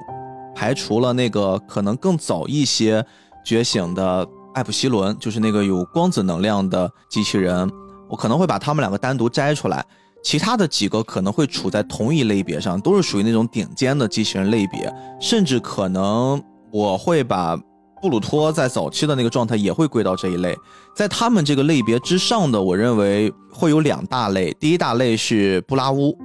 [0.57, 3.05] 排除了那个可能更早一些
[3.45, 7.71] 觉醒的艾普西伦，就是那个有光子能量的机器人，
[8.09, 9.85] 我可能会把他们两个单独摘出来。
[10.25, 16.43] 其他的几个可能会处在同一类别上，都是属于那种顶尖的机器人类别，甚至可能
[16.73, 17.55] 我会把
[18.01, 20.57] 布鲁托在早期的那个状态也会归到这一类。
[20.97, 26.17] 在他们这个类别之上的，我认为会有两大类，第一大类是布拉乌，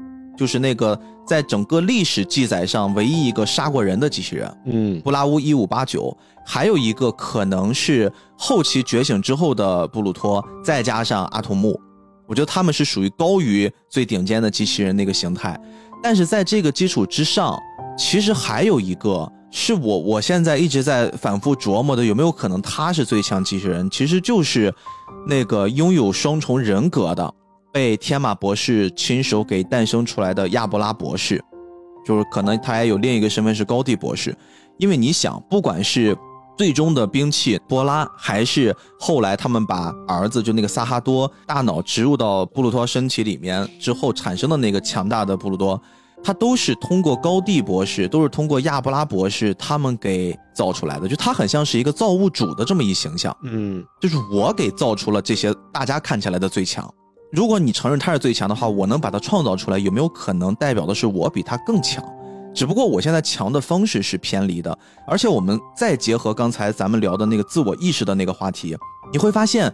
[0.42, 11.80] 就是那个在整个历史记载上唯一一个杀过人的机器人，嗯，布拉乌一五八九，还有一个可能是后期觉醒之后的布鲁托，再加上阿童木。
[12.26, 15.56] 我觉得他们是属于高于最顶尖的机器人那个形态，
[16.02, 17.56] 但是在这个基础之上，
[17.96, 23.88] 其实还有一个是我我现在一直在反复琢磨的，有没有可能他是最强机器人？
[23.92, 24.74] 其实就是
[25.28, 27.32] 那个拥有双重人格的，
[27.72, 31.44] 被天马博士亲手给诞生出来的亚伯拉博士，
[32.06, 34.36] 就是可能他还有另一个身份是高地博士，
[34.78, 36.18] 因为你想，不管是。
[36.58, 45.82] 最终的兵器波拉，还是后来他们把儿子就那个萨哈多大脑植入到布鲁托身体里面之后产生的那个强大的布鲁多，
[46.24, 51.08] 他都是通过高地博士，都是通过亚伯拉博士他们给造出来的。
[51.08, 56.88] 就他很像是一个造物主的这么一形象，嗯，就是我给造出了这些大家看起来的最强。
[57.32, 62.04] 如果你承认他是最强的话，我能把他创造出来，有没有可能代表的是我比他更强？
[62.54, 64.78] 只不过我现在强的方式是偏离的，
[65.08, 68.76] 而且我们再结合刚才咱们聊的那个自我意识的那个话题，
[69.14, 69.74] 你会发现，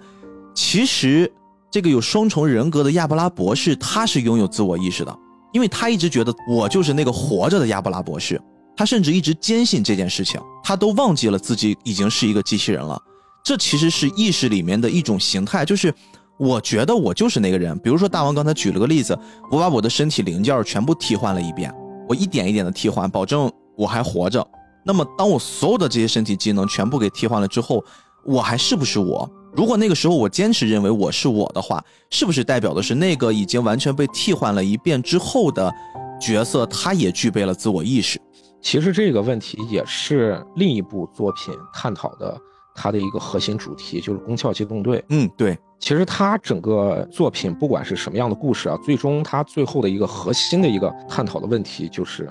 [0.54, 1.32] 其实
[1.72, 5.20] 这个有双重人格的亚布拉博士他是拥有自我意识的，
[5.52, 8.40] 因为他一直觉得我就是那个活着的亚布拉博士，
[8.76, 13.02] 他甚至一直坚信这件事情，他都忘记了自己已经是一个机器人了。
[13.44, 15.92] 这其实是意识里面的一种形态，就是
[16.38, 17.78] 我觉得我就是那个人。
[17.80, 19.18] 比如说大王刚才举了个例子，
[19.52, 21.74] 我把我的身体零件全部替换了一遍。
[22.08, 24.46] 我一点一点的替换，保证我还活着。
[24.86, 27.84] 那么，当我所有的这些身体机能全部给替换了之后，
[28.24, 29.30] 我还是不是我？
[29.54, 35.74] 如果那个时候我坚持认为我是我的话，是不是代表的是那个已经完全被替换了一遍之后的
[36.22, 38.20] 角色，他也具备了自我意识？
[38.62, 42.40] 其实这个问题也是另一部作品探讨的，
[42.76, 45.00] 它的一个核心主题就是《宫壳机动队》。
[45.10, 45.58] 嗯，对。
[45.80, 52.30] 其实他整个作品不管是什么样的故事啊，最终他最后的一个核心的一个探讨的问题就是，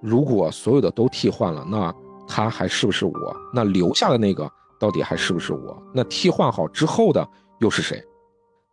[0.00, 1.94] 如果所有的都替换了，那
[2.26, 3.36] 他还是不是我？
[3.54, 5.80] 那留下的那个到底还是不是我？
[5.94, 7.26] 那替换好之后的
[7.60, 8.02] 又是谁？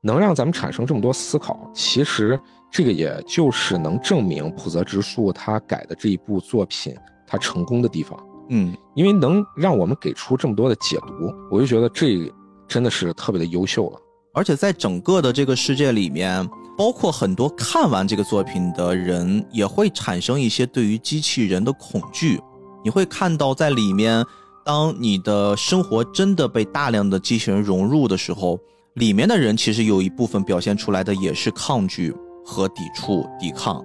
[0.02, 2.40] 能让咱们产生这么多思考，其实
[2.72, 6.96] 这个也就是能证明浦泽直树他改的这一部作品
[7.26, 8.20] 他成功的地方。
[8.50, 12.32] 嗯，因为能让我们给出这么多的解读，我就觉得这
[12.68, 14.00] 真的是特别的优秀了。
[14.36, 16.46] 而且在整个的这个世界里面，
[16.78, 22.38] 包括很多看完这个作品的人，也会产生一些对于机器人的恐惧。
[22.84, 24.24] 你会看到，在里面，
[24.66, 28.60] 当你的生活真的被大量的机器人融入的时候，
[28.96, 32.14] 里面的人其实有一部分表现出来的也是抗拒
[32.46, 33.84] 和抵触、抵抗。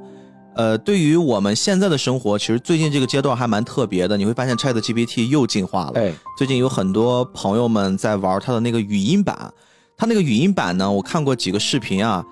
[0.56, 4.16] 呃，对于我们现在的生活，其实最近这个阶段还蛮特别的。
[4.16, 5.92] 你会发现，Chat GPT 又进化了。
[5.94, 9.52] 哎，最近有很多朋友们在玩它的那个语音版。
[10.00, 12.24] 它那个语音版呢，我看过几个视频啊，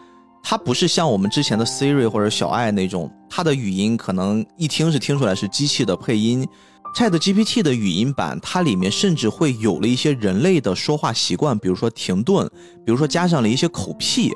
[0.42, 6.48] 它不是像我们之前的 Siri 或者小爱那种，它的语音可能一听是听出来是机器的配音。
[6.96, 12.48] Chat GPT 的语音版，它里面甚至会有了一些人类的说话习惯，比如说停顿，
[12.86, 14.32] 比如说加上了一些口癖，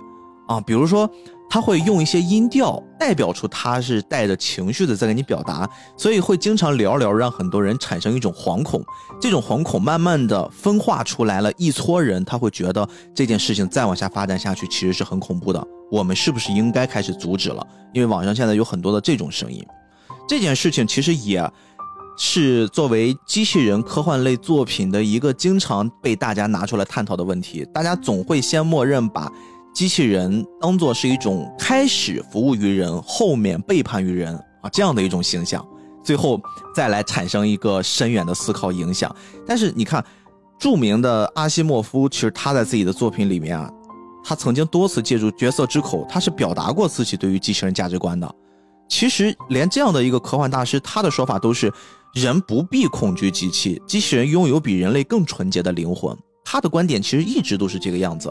[0.47, 1.11] 啊，比如说。
[1.53, 5.69] 他会用一些音调代表出他是带着情绪的在给你表达，
[5.99, 8.83] 所以会经常聊聊，让很多人产生一种惶恐。
[9.21, 15.63] 这种惶恐慢慢的分化出来了一撮人，他会觉得这件事情再往下发展下去其实是很恐怖的。
[15.91, 17.63] 我们是不是应该开始阻止了？
[17.93, 19.63] 因为网上现在有很多的这种声音。
[20.27, 21.47] 这件事情其实也
[22.17, 27.63] 是作为机器人科幻类作品的一个经常被大家拿出来探讨的问题。
[27.75, 29.31] 大家总会先默认把。
[29.73, 35.67] 机器人当做是一种开始服务于人，后面背叛于人啊，这样的一种形象，
[36.05, 36.41] 最后
[36.75, 39.15] 再来产生一个深远的思考影响。
[39.47, 40.05] 但是你看，
[40.59, 43.71] 著名的阿西莫夫，其实他在自己的作品里面啊，
[44.23, 48.31] 他曾经多次借助角色之口，他是表达过自己对于机器人价值观的。
[48.89, 51.73] 其实连这样的一个科幻大师，他的说法都是
[52.13, 56.15] 人不必恐惧机器，机器人拥有比人类更纯洁的灵魂。
[56.45, 58.31] 他的观点其实一直都是这个样子。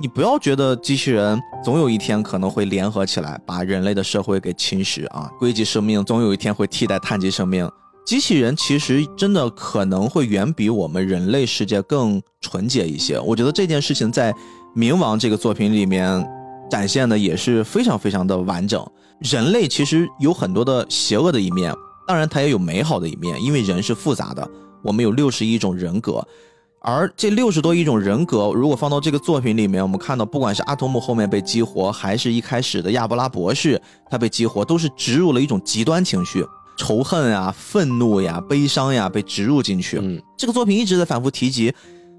[0.00, 5.30] 你不要觉得机器人总有一天可能会联合起来，把人类的社会给侵蚀啊！
[5.38, 7.70] 硅基生命总有一天会替代碳基生命。
[8.04, 13.18] 机器人其实真的可能会远比我们人类世界更纯洁一些。
[13.20, 14.32] 我觉得这件事情在
[14.76, 16.28] 《冥王》这个作品里面
[16.68, 18.84] 展现的也是非常非常的完整。
[19.20, 21.72] 人类其实有很多的邪恶的一面，
[22.06, 24.46] 当然它也有美好的一面，因为人是复杂的。
[24.82, 26.22] 我们有六十一种人格，
[26.84, 33.80] 而这六十多一种人格，如果放到这个作品里面，我们看到，不管是阿童木后面被激活，还是一开始的亚伯拉博士
[34.10, 36.44] 他被激活，都是植入了一种极端情绪。
[36.76, 39.98] 仇恨呀、愤怒呀、悲伤呀，被植入进去。
[40.02, 41.72] 嗯，这个作品一直在反复提及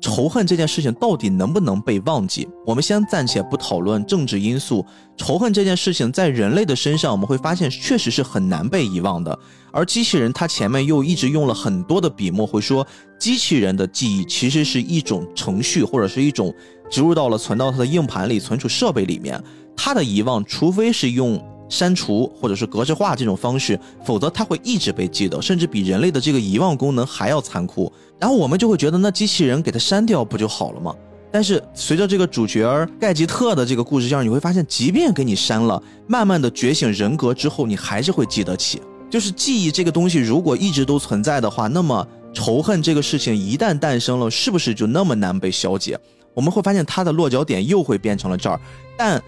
[0.06, 2.48] 仇恨这件事情到底能不能被忘记。
[2.64, 4.86] 我们先暂且不讨论政治因素，
[5.18, 9.38] 仇恨这件事情在人类的身上，我们会发现确实是很难被遗忘的。
[9.72, 12.86] 而机器人它前面又一直用了很多的笔墨，会说
[13.18, 16.54] 机器人的记忆其实是一种程序，或者是一种
[16.88, 19.44] 植入到了存到它的硬盘里、存储设备里面。
[19.76, 21.44] 它的遗忘，除非是用。
[21.68, 27.92] 删除或者是格式化这种方式，否则它会一直被记得，甚至比人类的这个遗忘功能还要残酷。
[28.20, 30.96] 然后我们就会觉得，那机器人给它删掉不就好了吗？
[31.32, 38.82] 但是随着这个主角盖吉特的这个故事线，你会发现，即便给你删了，慢慢的觉醒人格之后，你还是会记得起。
[39.10, 46.00] 就是记忆这个东西，如果一直都存在的话，那么仇恨这个事情一旦诞生了，是不是就那么难被消解？
[46.34, 48.60] 我们会发现它的落脚点又会变成了这儿，
[48.98, 49.22] 但。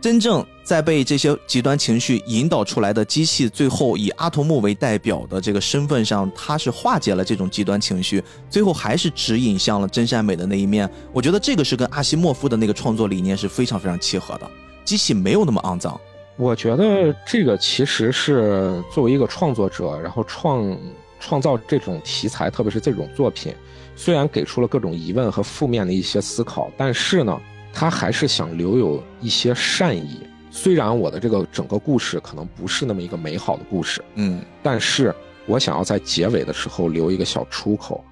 [0.00, 10.88] 真正在被这些极端情绪引导出来的机器，最后以阿童木为代表的这个身份上，它是化解了这种极端情绪，最后还是指引向了真善美的那一面。
[11.12, 14.48] 我觉得这个是跟阿西莫夫的那个创作理念是非常非常契合的。
[14.84, 15.98] 机器没有那么肮脏。
[16.36, 20.78] 我觉得这个其实是作为一个创作者，然后创
[21.18, 23.52] 创造这种题材，特别是这种作品，
[23.96, 27.40] 虽然给出了各种疑问和负面的一些思考，但是呢。
[27.78, 30.20] 他还是想留有一些善意，
[30.50, 38.02] 虽然我的这个整个故事可能不是那么一个美好的故事，嗯，但是我想要在结尾的时候留一个小出口。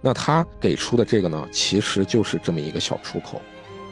[0.00, 3.40] 那他给出的这个呢，其实就是这么一个小出口。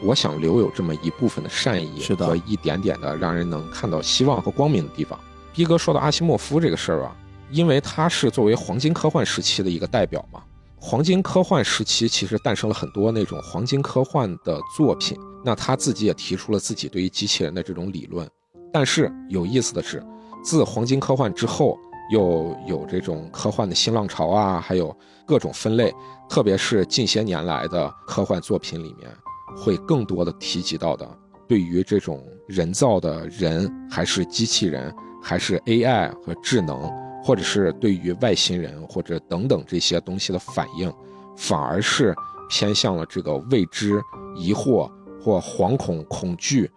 [0.02, 5.16] 我想留有这么一部分的善意和一点点的让人能看到希望和光明的地方。
[5.54, 7.16] 逼哥说到阿西莫夫这个事儿啊，
[7.52, 10.42] 因为他是作为黄金科幻时期的一个代表嘛。
[10.82, 18.26] 黄金科幻时期其实诞生了很多那种黄金科幻的作品，那他自己也提出了自己对于机器人的这种理论。
[18.72, 20.02] 但是有意思的是，
[20.42, 21.78] 自黄金科幻之后，
[22.10, 24.96] 又有这种科幻的新浪潮啊，还有
[25.26, 25.94] 各种分类，
[26.30, 29.10] 特别是近些年来的科幻作品里面，
[29.58, 31.06] 会更多的提及到的，
[31.46, 34.92] 对于这种人造的人还是机器人，
[35.22, 36.90] 还是 AI 和智能。
[37.22, 40.92] 或者是对于外星人或者等等这些东西的反应，
[41.36, 42.14] 反而是
[42.48, 44.00] 偏向了这个未知、
[44.36, 44.90] 疑惑
[45.22, 46.70] 或惶恐、恐惧，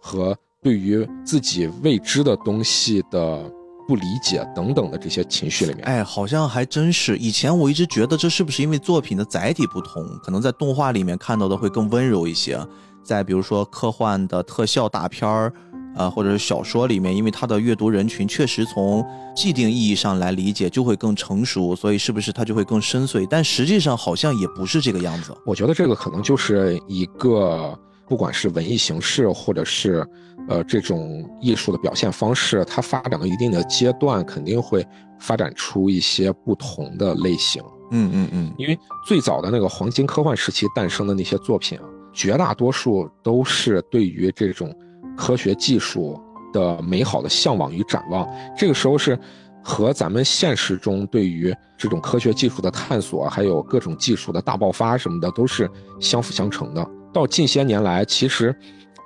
[0.00, 3.50] 和对于自己未知的东西的
[3.86, 5.84] 不理解等等的这些情绪里面。
[5.84, 7.16] 哎，好像还真是。
[7.16, 12.58] 以前我一直觉得这是不是因为作品的载体不同，可能在动画里面看到的会更温柔一些，
[13.02, 15.52] 在比如说科幻的特效大片儿。
[15.96, 19.04] 啊，或者是小说里面，因为它的阅读人群确实从
[19.34, 23.26] 既定意义上来理解就会更成熟，所以是不是它就会更深邃？
[23.28, 25.36] 但实际上好像也不是这个样子。
[25.44, 30.06] 我觉得这个可能就是一个，不管是文艺形式，或者是
[30.48, 34.86] 呃这种艺术的表现方式，它发展到一定的阶段，肯定会
[35.18, 37.60] 发展出一些不同的类型。
[37.90, 44.72] 嗯嗯嗯，因为最早的那个黄金科幻时期诞生的那些作品啊，绝大多数都是对于这种。
[45.16, 46.20] 科学技术
[46.52, 49.18] 的美好的向往与展望，这个时候是
[49.62, 55.68] 和咱们现实中对于这种科学技术的探索，还有各种技术的大爆发什么的，都是
[56.00, 56.86] 相辅相成的。
[57.12, 58.54] 到近些年来，其实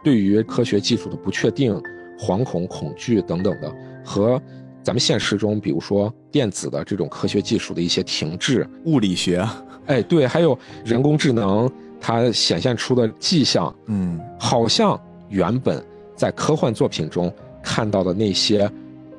[0.04, 1.80] 对于科学技术的不确定、
[2.18, 3.72] 惶恐、恐惧等等的，
[4.04, 4.40] 和
[4.82, 9.46] 咱们现实中，比如说电子的这种科学技术的一些停滞，物理学，
[9.86, 11.70] 哎，对，还有人工智能，
[12.00, 15.00] 它显现出的迹象，嗯，好像
[15.32, 15.84] 原本。
[16.14, 17.34] 在科幻作品中
[17.64, 18.70] 看到的那些，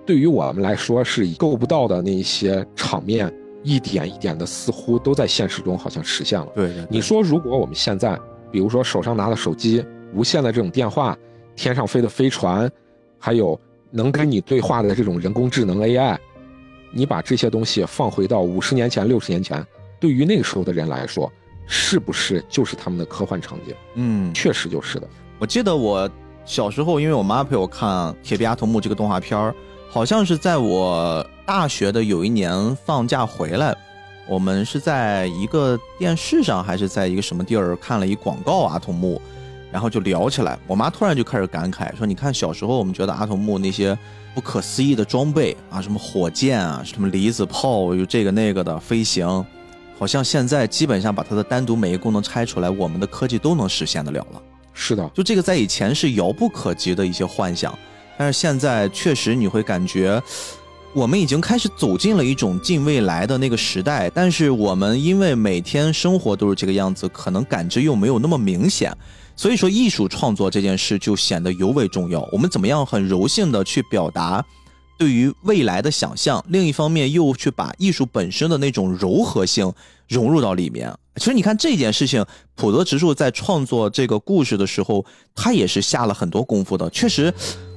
[0.05, 6.47] 对于我们来说是够不到的那些场面，一点一点的，似乎都在现实中好像实现了。
[6.55, 8.17] 对，你说如果我们现在，
[8.51, 9.83] 比如说手上拿的手机、
[10.13, 11.17] 无线的这种电话、
[11.55, 12.71] 天上飞的飞船，
[13.19, 13.59] 还有
[13.91, 16.15] 能跟你对话的这种人工智能 AI，
[16.91, 19.65] 你把这些东西放回到五十年前、六十年前，
[19.99, 21.29] 对于那个时候的人来说，
[21.67, 23.75] 是不是就是他们的科幻场景？
[23.95, 25.07] 嗯，确实就是的。
[25.43, 26.09] 我记得我
[26.45, 27.89] 小时候，因为我妈陪我看
[28.23, 29.53] 《铁臂阿童木》这个动画片儿，
[29.89, 33.75] 好像是在我大学的有一年放假回来，
[34.25, 39.21] 我们是在一个电视上还是在一个什么地儿看了一广告阿童木，
[39.69, 40.57] 然后就聊起来。
[40.65, 43.97] 我妈突然就开始感慨说：“你看小时候我们觉得阿童木那些
[44.33, 49.45] 不可思议的装备啊，什么火箭啊，什么离子炮，又这个那个的飞行，
[49.99, 54.41] 好像现在基本上把它的单独每一个功能拆出来，我们的科技都能实现得了了。”
[54.73, 57.77] 是的，就这个在以前是遥不可及的一些幻想，
[58.17, 60.21] 但是现在确实你会感觉，
[60.93, 64.09] 我们已经开始走进了一种近未来的那个时代。
[64.09, 68.95] 但是我们因为每天生活都是这个样子，可能感知又没有那么明显，
[69.35, 72.27] 所以说艺术创作这件事就显得尤为重要。
[72.31, 74.43] 我们怎么样很柔性的去表达
[75.03, 79.69] 对于未来的想象，另一方面又去把艺术本身的那种柔和性
[80.07, 80.89] 融入到里面。
[81.17, 82.25] 其实你看这件事情，
[82.55, 85.05] 普德直树在创作这个故事的时候，
[85.35, 86.89] 他也是下了很多功夫的。
[86.89, 87.33] 确实，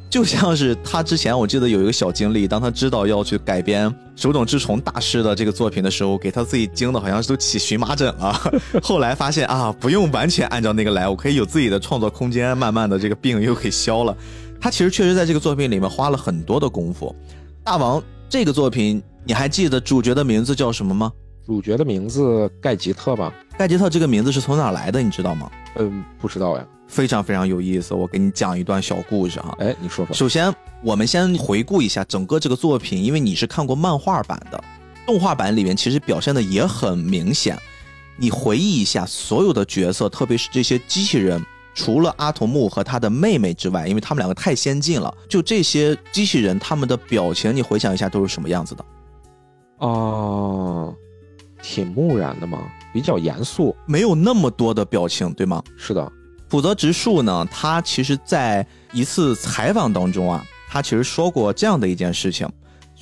[0.09, 8.41] 就像是他之前我记得有一个小经历，当他知道要去改编手冢治虫大师的这个作品的时候，给他自己惊的好像是都起荨麻疹了。
[8.81, 14.17] 后来发现啊，不用完全按照那个来，我可以有自己的创作空间，慢慢的这个病又给消了。
[14.61, 17.15] 他其实确实在这个作品里面花了很多的功夫。
[17.63, 21.13] 大王这个作品，你还记得主角的名字叫什么吗？
[21.47, 23.33] 主角的名字盖吉特吧？
[23.57, 25.01] 盖吉特这个名字是从哪来的？
[25.01, 25.51] 你知道吗？
[25.77, 26.67] 嗯，不知道呀。
[26.89, 29.55] 非常非常有意思，我给你讲一段小故事哈。
[29.59, 30.15] 哎，你说说。
[30.15, 30.53] 首先，
[30.83, 34.65] 我们先回顾一下整个这个作品，因为你是看过漫画版的，
[35.07, 37.59] 动画版里面其实表现的也很明显。
[38.17, 41.45] 你回忆一下所有的角色，特别是这些机器人，
[41.77, 48.85] 除了阿童木和他的妹妹之外，因为他们两个太先进了，就这些机器人他们的表情，你回想一下都是什么样子的？
[49.79, 50.93] 哦。
[51.63, 52.63] 挺木然的嘛，
[52.93, 55.61] 比较严肃，没有那么多的表情，对吗？
[55.77, 56.13] 是的，
[56.49, 62.49] 浦泽直树呢，他其实在一次采访当中啊，他其实说过这样的一件事情。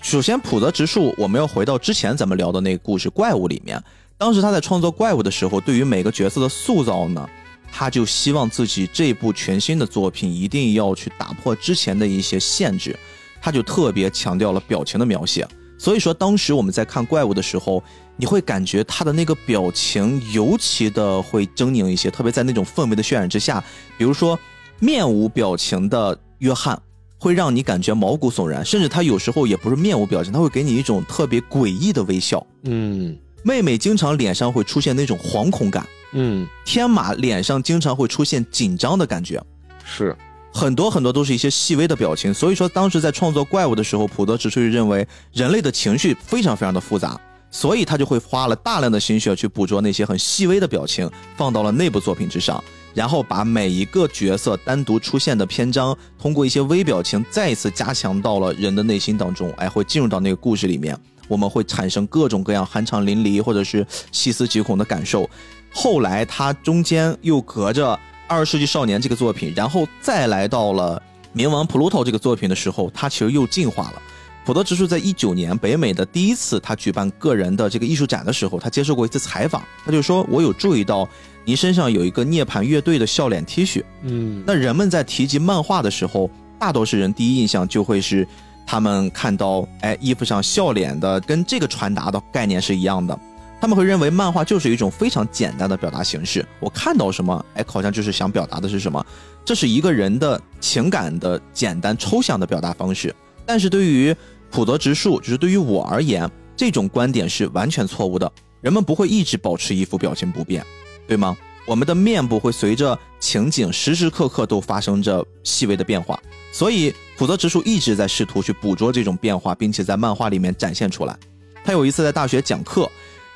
[0.00, 3.82] 首先，浦泽直树，我们要回到之前咱们聊的那个故事《怪物》里面，
[4.16, 7.28] 当时他在创作怪物的时候，对于每个角色的塑造呢，
[7.76, 12.96] 他就希望自己这部全新的作品一定要去打破之前的一些限制，
[13.42, 15.44] 他就特别强调了表情的描写。
[15.76, 17.82] 所以说，当时我们在看怪物的时候，
[18.16, 23.62] 你会感觉他的那个表情尤其的会狰狞一些，特别在那种氛围的渲染之下，
[23.98, 24.38] 比如说
[24.78, 26.80] 面无表情的约翰，
[27.18, 32.46] 会让你感觉毛骨悚然，甚至他有时候也不是面无表情，他会给你一种特别诡异的微笑。
[32.62, 35.84] 嗯，妹妹经常脸上会出现那种惶恐感。
[36.14, 39.42] 嗯，天马脸上经常会出现紧张的感觉。
[39.84, 40.16] 是。
[40.56, 47.20] 很多很多都是一些细微的表情，所以说当时在创作怪物的时候，普德直树认为人类的情绪非常非常的复杂，
[47.50, 52.62] 所以他就会花了大量的心血去捕捉那些很细微的表情，放到了内部作品之上，
[52.94, 60.96] 然后把每一个角色单独出现的篇章，通过一些微表情再一次加强到了人的内心当中，哎，会进入到那个故事里面，
[61.26, 65.28] 我们会产生各种各样酣畅淋漓或者是细思极恐的感受。
[65.74, 67.98] 后来他中间又隔着。
[68.26, 71.00] 二十世纪少年这个作品，然后再来到了
[71.36, 74.02] 冥王普鲁托这个作品的时候，他其实又进化了。
[74.46, 81.06] 普德直树在一九年北美的第一次他举办个人的这个艺术展的时候，他接受过一次采访，他就说：“我有注意到
[81.44, 88.26] 您身上有一个涅槃乐队的笑脸 T 恤。”嗯，那人们在提及漫画的时候，大多数人第一印象就会是
[88.66, 93.16] 他们看到哎衣服上笑脸的，跟这个传达的概念是一样的。
[93.64, 96.46] 他们会认为漫画就是一种非常简单的表达形式。
[96.60, 99.02] 我看到什么，哎，好像就是想表达的是什么。
[99.42, 103.16] 这是一个人的情感的简单抽象的表达方式。
[103.46, 104.14] 但是对于
[104.50, 108.30] 普泽直树，就是对于我而言，这种观点是完全错误的。
[108.60, 110.62] 人们不会一直保持一副表情不变，
[111.08, 111.34] 对吗？
[111.64, 116.20] 我们的面部会随着情景时时刻刻都发生着细微的变化。
[116.52, 121.18] 所以普泽直树一直在试图去捕捉这种变化，并且在漫画里面展现出来。
[121.64, 122.86] 他有一次在大学讲课。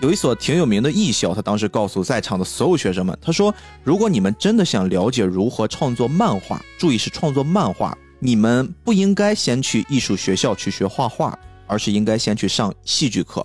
[0.00, 3.52] 有一所挺有名的艺校，他当时告诉在场的所有学生们，他说
[3.82, 13.44] ：“如果你们真的想了解如何创作漫画，注意是创作漫画，你们不应该先去艺术学校去学画画，而是应该先去上戏剧课。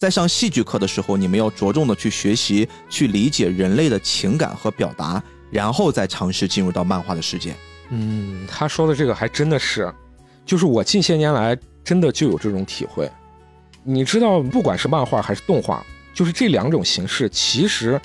[0.00, 5.22] 在上戏剧课的时候，你们要着重的去学习，去理解人类的情感和表达，
[5.52, 7.54] 然后再尝试进入到漫画的世界。”
[7.90, 9.94] 嗯，他说的这个还真的是，
[10.44, 13.08] 就是我近些年来真的就有这种体会。
[13.88, 18.00] 你知道，不管是漫画还是动画，就是这两种形式，其实，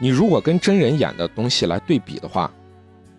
[0.00, 2.50] 你如果跟真人演的东西来对比的话，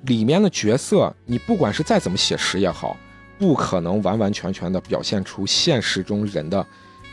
[0.03, 2.97] 里面的角色，你不管是再怎么写实也好，
[3.39, 6.65] 不可能完完全全的表现出现实中人的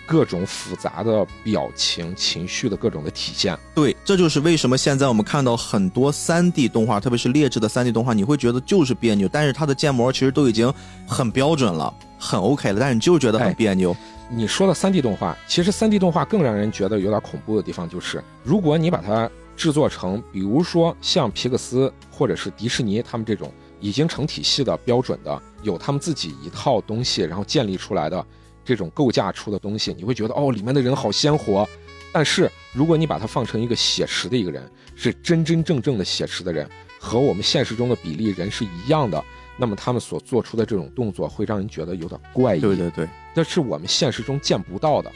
[0.04, 3.56] 各种复杂的表情、情绪的各种的体现。
[3.76, 10.74] 对，这就是为什么现在我们看到很多三 D 动画，特别是劣质的三 D 动画，你会觉得就是别扭，但是它的建模其实都已经
[11.06, 13.94] 很标准了，很 OK 了，但是你就是觉得很别扭。
[14.30, 23.50] 你说的三 D 动画，其实三 D 动画更让人觉得有点恐怖的地方就是，如果你把它制作成，比如说像皮克斯或者是迪士尼他们这种
[23.80, 28.22] 已经成体系的标准的，有他们自己一套东西，然后建立出来的
[28.62, 31.66] 这种构架出的东西，你会觉得哦，里面的人好鲜活。
[32.12, 36.68] 但是如果你把它放成一个写实的一个人，是真真正正的写实的人，
[37.00, 39.24] 和我们现实中的比例人是一样的。
[39.60, 43.08] 那么他们所做出的这种动作会让人觉得有点怪异，对对对，
[43.38, 45.08] 这是我们现实中见不到的。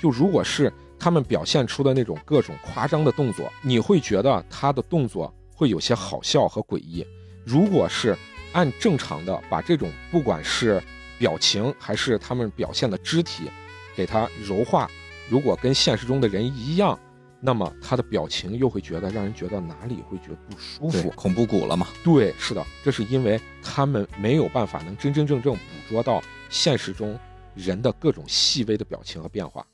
[0.00, 7.06] 就如果是他们表现出的那种各种夸张的动作，你会觉得他的动作会有些好笑和诡异。
[7.44, 8.16] 如果是
[8.52, 10.82] 按正常的把这种不管是
[11.18, 13.50] 表情还是他们表现的肢体
[13.94, 14.90] 给他柔化，
[15.28, 16.98] 如果跟现实中的人一样。
[17.42, 21.88] 那么他的表情又会觉得让人觉得哪里会觉得不舒服，恐怖谷了嘛？
[22.02, 25.60] 对，是的，这是因为他们没有办法能真真正正捕
[25.90, 27.18] 捉到现实中
[27.54, 29.66] 人的各种细微的表情和变化。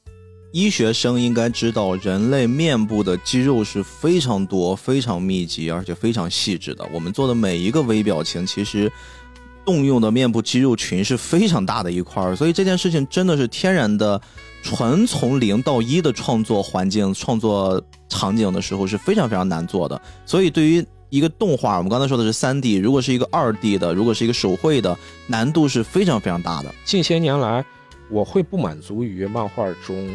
[0.52, 6.88] 医学生应该知道，人类面部的肌肉是非常多、非常密集，而且非常细致的。
[6.92, 8.90] 我们做的每一个微表情，其实
[9.64, 14.20] 动用的面部肌肉群是非常大的一块儿，所以这件事情真的是天然的。
[14.62, 24.96] 纯从零到一的创作环境、创作场景的时候是非常非常难做的，所以对于一个动画，我们刚才说的是三 D，如果是一个二 D 的，如果是一个手绘的，
[25.26, 26.74] 难度是非常非常大的。
[26.84, 27.64] 近些年来，
[28.10, 30.08] 我会不满足于漫画中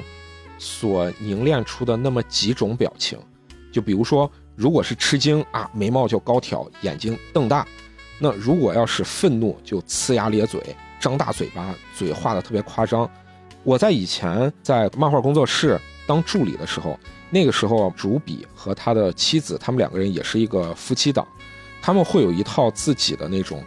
[0.57, 3.18] 所凝练出的那么几种表情，
[3.72, 7.65] 就比如说，如果是吃惊啊，眉毛就高挑，眼睛瞪大；
[8.19, 10.61] 那如果要是愤怒，就呲牙咧嘴，
[10.99, 13.09] 张大嘴巴，嘴画的特别夸张。
[13.63, 16.99] 我在以前在漫画工作室当助理的时候，
[17.33, 21.25] 那个时候主笔和他的妻子，他们两个人也是一个夫妻档，
[21.81, 23.63] 他们会有一套自己的那种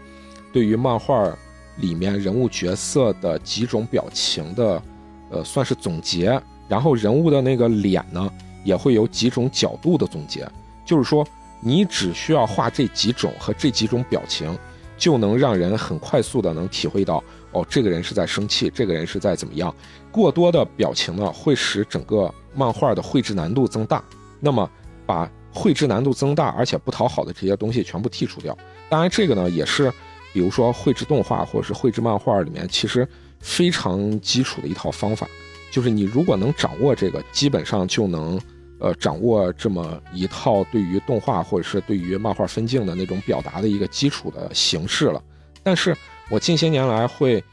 [0.53, 1.35] 对于漫画
[1.79, 4.83] 里面人物角色的几种表情的，
[5.31, 6.41] 呃，算是总结。
[6.69, 8.31] 然后人物的那个脸呢，
[8.65, 10.49] 也会有几种角度的总结，
[10.85, 11.27] 就是说
[11.61, 14.57] 你只需要画这几种和这几种表情，
[14.97, 17.25] 就能让人很快速的能体会到。
[17.53, 19.75] 哦，这个人是在生气，这个人是在怎么样？
[20.11, 24.03] 过多的表情呢，会使整个漫画的绘制难度增大。
[24.41, 24.69] 那么，
[25.07, 28.57] 把绘制难度增大而且不讨好的这些东西全部剔除掉。
[28.89, 29.93] 当然，这个呢也是，
[30.33, 33.07] 比如说绘制动画或者是绘制漫画里面其实
[33.41, 35.27] 非常基础的一套方法。
[35.71, 38.41] 就是你如果能掌握这个，基本上就能，
[38.79, 45.23] 呃，掌握这么一套对于动画或者是对于漫画分镜的那种表达的一个基础的形式了。
[45.63, 45.97] 但是。
[46.31, 47.45] 我近些年来会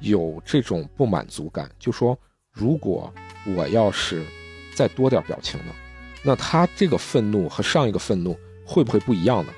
[0.00, 2.16] 有这种不满足感，就说
[2.52, 3.10] 如果
[3.56, 4.22] 我要是
[4.78, 5.72] 再多点表情呢，
[6.22, 9.52] 那他这个愤怒和上一个愤怒会不会不一样呢？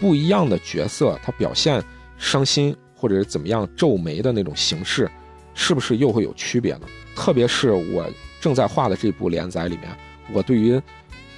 [0.00, 1.84] 不一样的角色，他表现
[2.16, 5.10] 伤心或者是怎么样皱眉的那种形式，
[5.52, 6.86] 是不是又会有区别呢？
[7.14, 9.94] 特别是我正在画的这部连载里面，
[10.32, 10.80] 我对于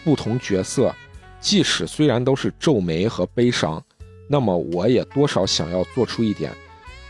[0.05, 0.95] 不同角色，
[1.41, 3.83] 即使虽然都是皱眉和悲伤，
[4.29, 6.53] 那么我也多少想要做出一点。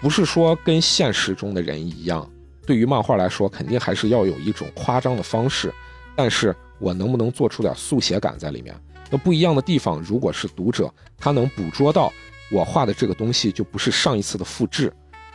[0.01, 2.27] 不是说跟现实中的人一样，
[2.67, 5.71] 对于漫画来说，肯定还是要有一种夸张的方式。
[6.16, 8.74] 但是我能不能做出点速写感在里面？
[9.11, 12.12] 那不一样的地方，如果是读者他能捕捉到
[12.51, 14.93] 我画的这个东西就不是上一次的复制，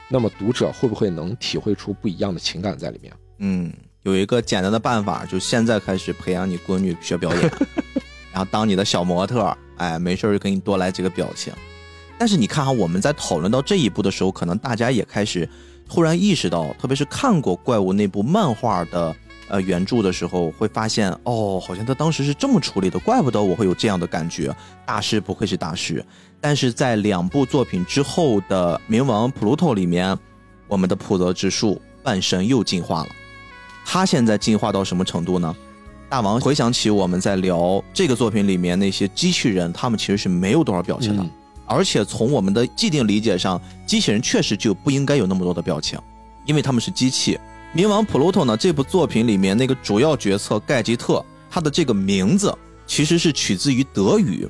[0.07, 3.13] 那么读者会不会能体会出不一样的情感在里面？
[3.39, 3.71] 嗯，
[4.03, 7.41] 有一个简单的办法，就现在开始培养你闺女学表演，
[8.33, 11.53] 然后当你的小模特，哎，没事就给你多来几个表情。
[12.17, 15.47] 但是你看哈，我们在讨论到这一步的时候，可能大家也开始
[15.87, 19.15] 突然意识到，特别是看过怪物那部漫画的
[19.49, 24.55] 呃原著的时候，会发现哦，好像他当时是这么处理的，怪不得我会有这样的感觉。
[24.85, 26.03] 大师不愧是大师。
[26.41, 30.17] 但是在两部作品之后的《冥王普鲁托》里面，
[30.69, 33.09] 我们的普泽直树半神又进化了。
[33.85, 35.53] 他现在进化到什么程度呢？
[36.07, 41.25] 大王回想起我们在聊这个作品里面那些机器人，他们其实是没有多少表情的。
[41.65, 45.99] 而且从我们的既定理解上，机器人确实就不应该有那么多的表情，
[46.45, 47.37] 因为他们是机器。
[47.75, 48.57] 冥王普鲁托呢？
[48.57, 52.51] 这部作品里面那个主要角色盖吉特，他的这个名字
[52.87, 54.49] 其实是取自于德语。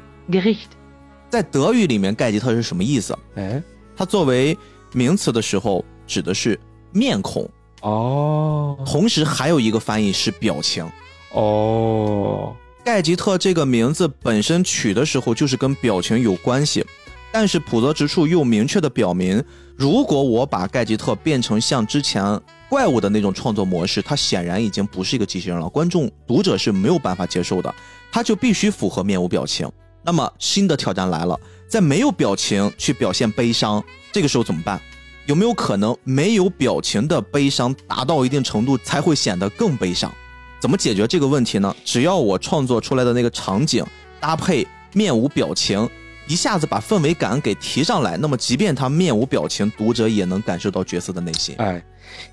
[1.30, 3.18] 在德语里面，盖吉特是什么意思？
[3.36, 3.62] 哎，
[3.96, 4.58] 它作为
[4.94, 6.58] 名词的时候指的是
[6.94, 7.48] 面孔
[7.82, 10.90] 哦，同时还有一个翻译是表情
[11.34, 12.56] 哦。
[12.86, 16.86] 盖吉特这个名字本身取的时候就是跟表情有关系。
[17.32, 19.44] 但是普泽直树又明确的表明，
[19.76, 22.24] 如果我把盖吉特变成像之前
[22.70, 27.74] 怪物的那种创作模式，它显然已经不是一个机器人了，观众读者是没有办法接受的，
[28.12, 29.70] 它就必须符合面无表情。
[30.04, 31.38] 那么新的挑战来了，
[31.68, 34.80] 在没有表情去表现悲伤，这个时候怎么办？
[35.26, 40.14] 有没有可能没有表情的悲伤达到一定程度才会显得更悲伤？
[40.60, 41.76] 怎么解决这个问题呢？
[41.84, 43.84] 只要我创作出来的那个场景
[44.20, 45.90] 搭配面无表情。
[46.28, 51.56] 一下子把氛围感给提上来，那么即便他面无表情，读者也能感受到角色的内心。
[51.58, 51.84] 哎，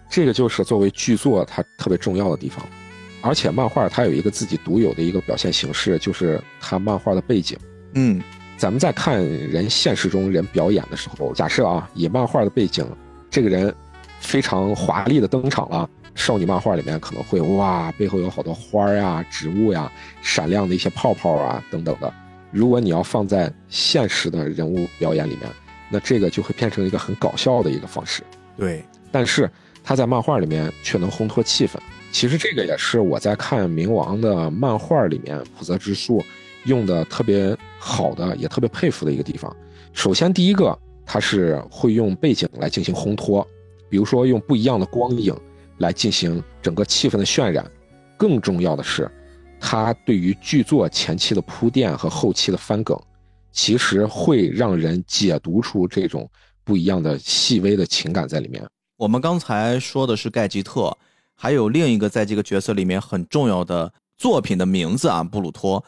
[0.08, 2.64] 这个就是作为剧作它特别重要的地方。
[3.22, 7.58] 而且漫画它有一个自己独有的一个表现形式，就是它漫画的背景。
[7.94, 8.22] 嗯，
[8.56, 12.86] 咱们在看人现实中人表演的时候，假设啊，以漫画的背景，
[13.28, 13.74] 这个人
[14.20, 19.90] 非常华丽的登场了，少女漫画里面可能会哇，背后有好多花呀、植物呀、
[20.22, 22.12] 闪亮的一些泡泡啊等等的。
[22.52, 25.50] 如果你要放在现实的人物表演里面，
[25.90, 28.22] 那这个就会变成一个很搞笑的一个方式。
[28.56, 29.50] 对，但是
[29.86, 31.76] 他在漫画里面却能烘托气氛。
[32.10, 36.20] 其实这个也是我在看冥王的漫画里面普泽直树
[36.64, 39.54] 用的特别好的，也特别佩服的一个地方。
[39.92, 43.46] 首先，第一个，他是会用背景来进行烘托，
[43.88, 45.32] 比如说用不一样的光影
[45.78, 47.64] 来进行整个气氛的渲染。
[48.16, 49.08] 更重要的是。
[49.58, 52.96] 他对于剧作前期的铺垫和后期的翻梗，
[53.52, 56.28] 其实会让人解读出这种
[56.62, 58.62] 不一样的细微的情感在里面。
[58.98, 60.96] 我们刚才说的是盖吉特，
[61.34, 65.84] 还有另一个在这个角色里面很重要的作品的名字啊，布鲁托。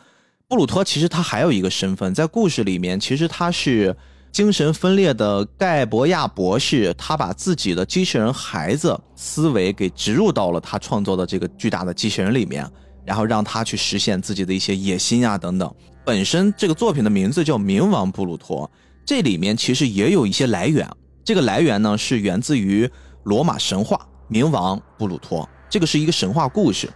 [0.46, 3.96] 布鲁托其实他还有一个身份，在故事里面，其实他是
[4.30, 12.70] 精神分裂的盖博亚博士，他把自己的机器人孩子思维给植入到了他创作的这个巨大的机器人里面。
[13.06, 15.74] 然后让他去实现自己的一些野心啊等等。
[16.04, 18.70] 本身这个作品的名字叫《冥王布鲁托》，
[19.06, 20.86] 这里面其实也有一些来源。
[21.28, 22.90] 这个来源呢是源自于
[23.24, 24.00] 罗马神话，
[24.30, 26.90] 冥王布鲁托这个是一个神话故事。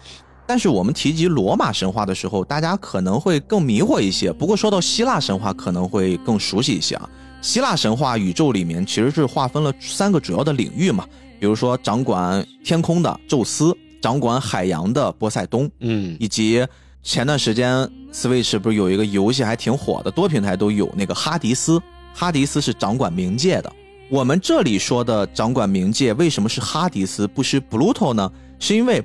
[0.47, 4.33] 但是我们提及罗马神话的时候，大家可能会更迷惑一些。
[4.33, 7.07] 不过说到希腊神话，可能会更熟悉一些啊。
[7.43, 11.07] 希腊神话宇宙里面其实是划分了三个主要的领域嘛，
[11.39, 13.77] 比如说掌管天空的宙斯。
[14.01, 16.67] 掌管海洋的波塞冬，嗯，以及
[17.03, 21.79] 前段时间 Switch 不是有一个游戏还挺火的，多平台都有那个哈迪斯。
[22.15, 23.71] 哈迪斯是掌管冥界的。
[24.13, 28.31] 我们这里说的掌管冥界，为什么是哈迪斯不是 Pluto 呢？
[28.59, 29.03] 是因为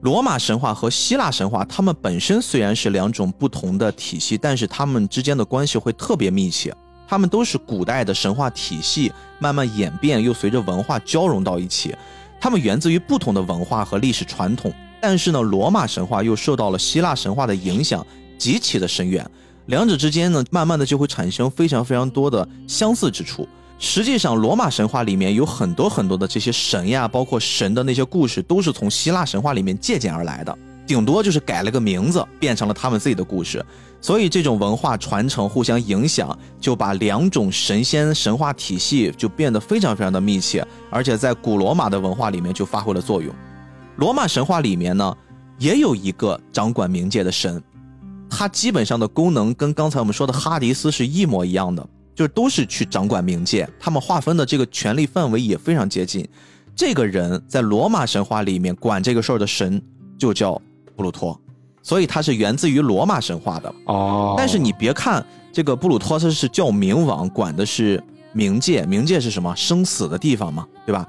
[0.00, 6.74] 罗马神话和希腊神话，它们本身虽然是两种不同的体系，但是它们之间的关系会特别密切。
[7.06, 11.94] 它们都是古代的神话体系慢慢演变，又随着文化交融到一起。
[12.40, 14.72] 它们源自于不同的文化和历史传统，
[15.02, 18.04] 但是呢，罗马神话又受到了希腊神话的影响
[18.38, 19.30] 极其的深远，
[19.66, 23.46] 两者之间呢，慢慢的就会产生非常非常多的相似之处。
[23.78, 33.64] 实际上，罗马神话里面有很多很多的这些神呀，包括神的那些故事，都是从希腊神话里面借鉴而来的，顶多就是改了个名字，变成了他们自己的故事。
[34.00, 43.34] 所以这种文化传承互相影响，就把两种神仙神话体系就变得非常非常的密切，而且在古罗马的文化里面就发挥了作用。
[43.96, 45.14] 罗马神话里面呢，
[45.58, 47.62] 也有一个掌管冥界的神，
[48.30, 51.86] 他基本上的功能跟刚才我们说的哈迪斯是一模一样的，
[52.16, 56.26] 就是都是去掌管冥界，他们划分的这个权力范围也非常接近。
[56.74, 59.80] 这个人在罗马神话里面管这个事儿的神
[60.18, 60.60] 就叫
[60.96, 61.38] 布鲁托。
[61.82, 68.02] 所以他是源自于罗马神话的哦，但是你别看这个布鲁托他是叫冥王，管的是
[68.34, 69.54] 冥界，冥界是什么？
[69.54, 71.06] 生死的地方嘛，对吧？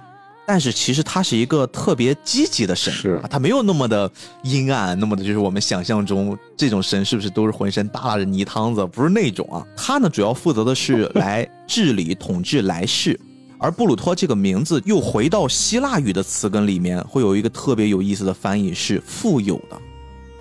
[0.48, 4.10] 但是其实他是一个特别积极的神，是他没有那么的
[4.44, 8.88] 阴暗，那么的就是我们想象中这种神是不是都是浑身耷拉着泥汤子？
[8.88, 13.20] 不是那种啊，他呢主要负责的是 来治理统治来世，
[13.60, 19.78] 而布鲁托这个名字又回到希腊语的词根里面，会有一个特别有意思的翻译是富有的。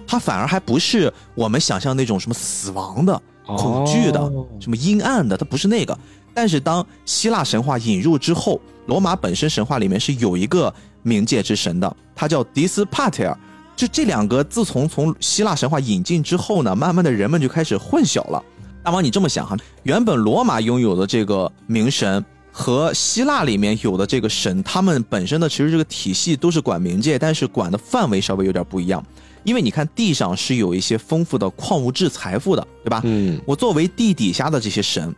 [0.06, 4.20] 它反而还不是我们想象那种什么死亡的、恐惧的、
[4.60, 5.98] 什么阴暗的，它不是那个。
[6.36, 10.72] 但是当希腊神话引入之后，罗马本身神话里面是有一个
[11.02, 13.34] 冥界之神的，他叫迪斯帕特尔。
[13.74, 18.44] 就这两个，自从从希腊神话引进之后呢，慢慢的人们就开始混淆了。
[18.82, 22.22] 大王，你这么想哈，原本罗马拥有的这个冥神
[22.52, 29.02] 和希腊里面有的这个神，他们本身的其实这个体系都是管冥界，但是管的范围稍微有点不一样。
[29.42, 33.00] 因为你看地上是有一些丰富的矿物质财富的，对吧？
[33.04, 35.14] 嗯，我作为地底下的这些神，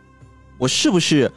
[0.59, 1.31] 我是不是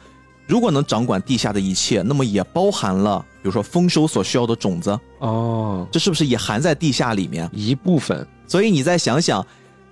[0.45, 8.27] 如果能掌管地下的一切，那么也包含了，比如说丰收所需要的种子哦，这是不是也含在地下里面一部分？
[8.45, 9.43] 所以你再想想，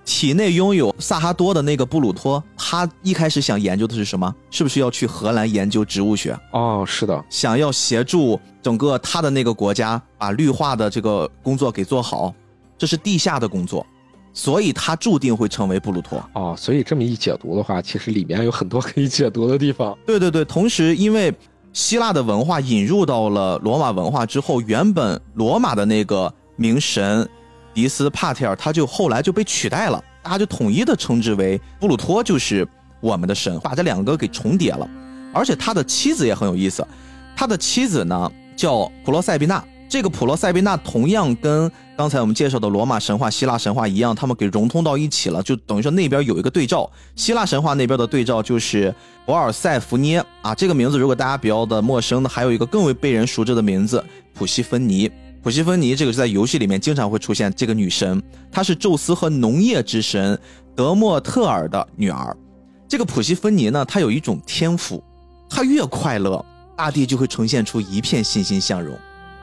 [0.04, 4.32] 体内拥有萨哈多的那个布鲁托，他一开始想研究的是什么？
[4.50, 6.38] 是不是要去荷兰研究植物学？
[6.52, 12.34] 哦，是的，想要协助整个他的那个国家把绿化的这个工作给做好，
[12.76, 13.86] 这是地下的工作，
[14.32, 16.22] 所以他注定会成为布鲁托。
[16.34, 19.96] 哦，所以这么一解读的话，其实里面有很多可以解读的地方。
[20.06, 21.32] 对对对，同时因为
[21.72, 27.28] 希腊的文化引入到了罗马文化之后，原本罗马的那个名神。
[27.74, 32.68] 迪斯帕提尔，他就后来就被取代了，大家就统一的称之为布鲁托，就是
[33.00, 34.86] 我们的神，把这两个给重叠了。
[35.32, 36.86] 而且他的妻子也很有意思，
[37.34, 48.94] 他的妻子呢叫普罗塞比娜，这个普罗塞宾娜同样跟刚才我们介绍的罗马神话、希腊神话一样，他们给融通到一起了，就等于说那边有一个对照，希腊神话那边的对照就是
[49.26, 54.02] 博尔塞福涅啊，这个名字如果大家比较的陌生的，还有一个更为被人熟知的名字
[54.32, 55.10] 普西芬尼。
[55.42, 60.40] 普西芬尼这个是在游戏里面经常会出现这个女神，她是宙斯和农业之神
[60.74, 62.34] 德莫特尔的女儿。
[62.88, 65.04] 这个普西芬尼呢，她有一种天赋，
[65.50, 66.42] 她越快乐，
[66.74, 68.96] 大地就会呈现出一片欣欣向荣；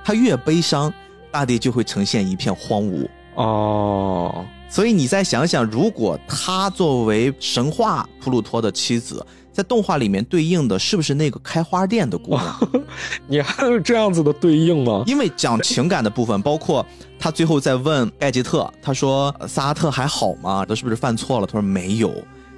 [0.09, 0.91] 她越悲伤，
[1.29, 3.07] 大地就会呈现一片荒芜。
[3.35, 9.23] 哦，所以你再想想，如果他作为神话普鲁托的妻子。
[9.51, 12.55] 在动画里面对应的是不是那个开花店的姑娘？
[13.27, 15.03] 你还有这样子的对应吗？
[15.05, 16.83] 因为讲情感的部分，包括
[17.19, 20.65] 他最后在问盖吉特，他说萨拉特还好吗？
[20.67, 21.45] 他是不是犯错了？
[21.45, 22.11] 他说没有，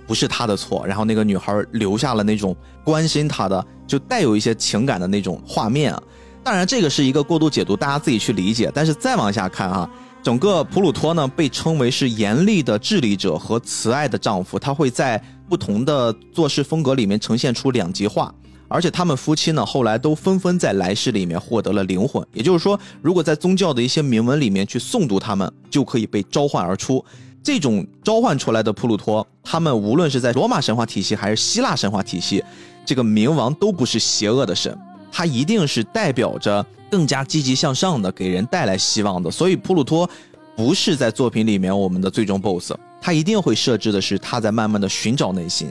[0.06, 0.86] 不是他的错。
[0.86, 5.96] 然后那个女孩留下了那种关心他的，就带有一些情感的那种画面。
[6.44, 8.72] 当然，这个是一个过度解读，大家自己去理解。
[8.74, 9.90] 但是再往下看哈。
[10.24, 18.32] 整个普鲁托呢，被称为是严厉的治理者和慈爱的丈夫，他会在不同的做事风格里面呈现出两极化，
[18.68, 22.24] 而且他们夫妻呢，后来都纷纷在来世里面获得了灵魂。
[22.34, 27.04] 也就是说，如果在宗教的一些铭文里面去诵读他们，就可以被召唤而出。
[27.44, 32.44] 这种召唤出来的普鲁托，他们无论是在罗马神话体系还是希腊神话体系，
[32.86, 34.78] 这个冥王都不是邪恶的神。
[35.12, 39.30] 他一定是代表着更加积极向上的，给人带来希望的。
[39.30, 40.10] 所以普鲁托
[40.56, 45.70] 不是在作品里面我们的最终 BOSS，他一定会设置的是他在慢慢的寻找内心。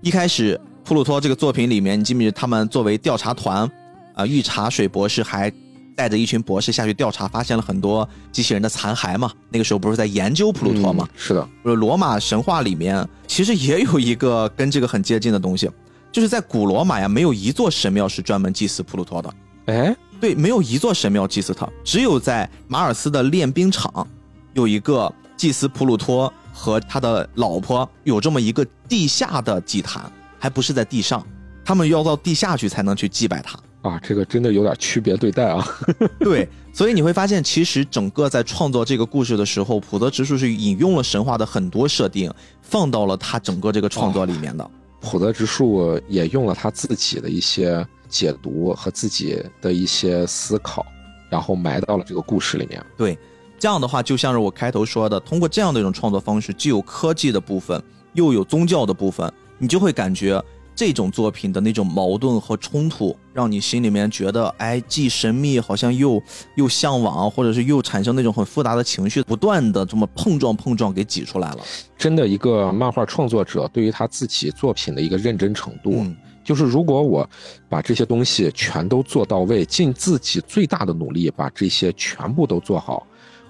[0.00, 3.70] 一开始普鲁托这个作品里面，你记不记得他们作为调查团
[4.14, 5.52] 啊，御茶水博士还
[5.94, 9.30] 带着一群博士下去调查，发现了很多机器人的残骸嘛？
[9.50, 11.08] 那个时候不是在研究普鲁托吗？
[11.14, 15.70] 是的，罗马神话里面其实也有一个跟这个很接近的东西。
[16.12, 19.34] 就是在古罗马呀，没有一座神庙是专门祭祀普鲁托的。
[19.66, 24.06] 哎，对，没有一座神庙祭祀他，只有在马尔斯的练兵场，
[24.52, 31.26] 有一个祭祀普鲁托和他的老婆有这么一个地下的祭坛，还不是在地上，
[31.64, 33.58] 他们要到地下去才能去祭拜他。
[33.88, 35.66] 啊，这个真的有点区别对待啊。
[36.20, 44.70] 对，所以你会发现，其实整个在创作这个故事的时候，普泽直树是引用了神话的很多设定，放到了他整个这个创作里面的。
[45.02, 50.86] 普泽直树也用了他自己的一些解读和自己的一些思考，
[51.28, 52.82] 然后埋到了这个故事里面。
[52.96, 53.18] 对，
[53.58, 60.42] 这样的话就像是我开头说的，通过这样的一种创作方式，既有科技的部分，又有宗教的部分，你就会感觉。
[60.84, 66.20] 这种作品的那种矛盾和冲突，让你心里面觉得，哎，既神秘，好像又
[66.56, 71.58] 又向往，或者是又产生那种很复杂的情绪，不断的这么碰撞碰撞，给挤出来了。
[71.96, 76.04] 真的，一个漫画创作者对于他自己作品的一个认真程度，
[76.42, 77.24] 就是如果我
[77.68, 83.06] 把这些东西全都做到位，尽自己最大的努力把这些全部都做好，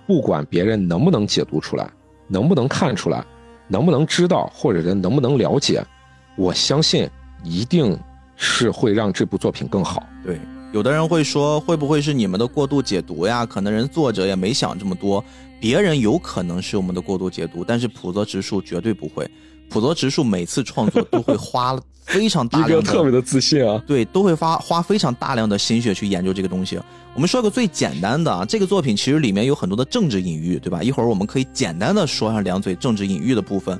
[0.06, 1.90] 不管别人能不能解读出来，
[2.28, 3.24] 能不能看出来，
[3.68, 5.82] 能不能知道，或者人能不能了解。
[6.34, 7.06] 我相信
[7.42, 7.98] 一定
[8.36, 10.02] 是会让这部作品更好。
[10.24, 10.40] 对，
[10.72, 13.44] 有的人会说，会不会是你们的过度解读呀？
[13.44, 15.24] 可能人作者也没想这么多，
[15.60, 19.28] 别人有可能是我们的过度解读，但是普泽直树绝对不会。
[19.68, 23.82] 普泽直树每次创作都会花非常大量的， 特别的自信啊。
[23.86, 26.78] 对，都会花花非常大量的心血去研究这个东西。
[27.14, 30.82] 我们说个最简单的啊，这个作品其实里面有很多的政治隐喻，对吧？
[30.82, 33.78] 一会儿我们可以简单的说上两嘴政治隐喻的部分。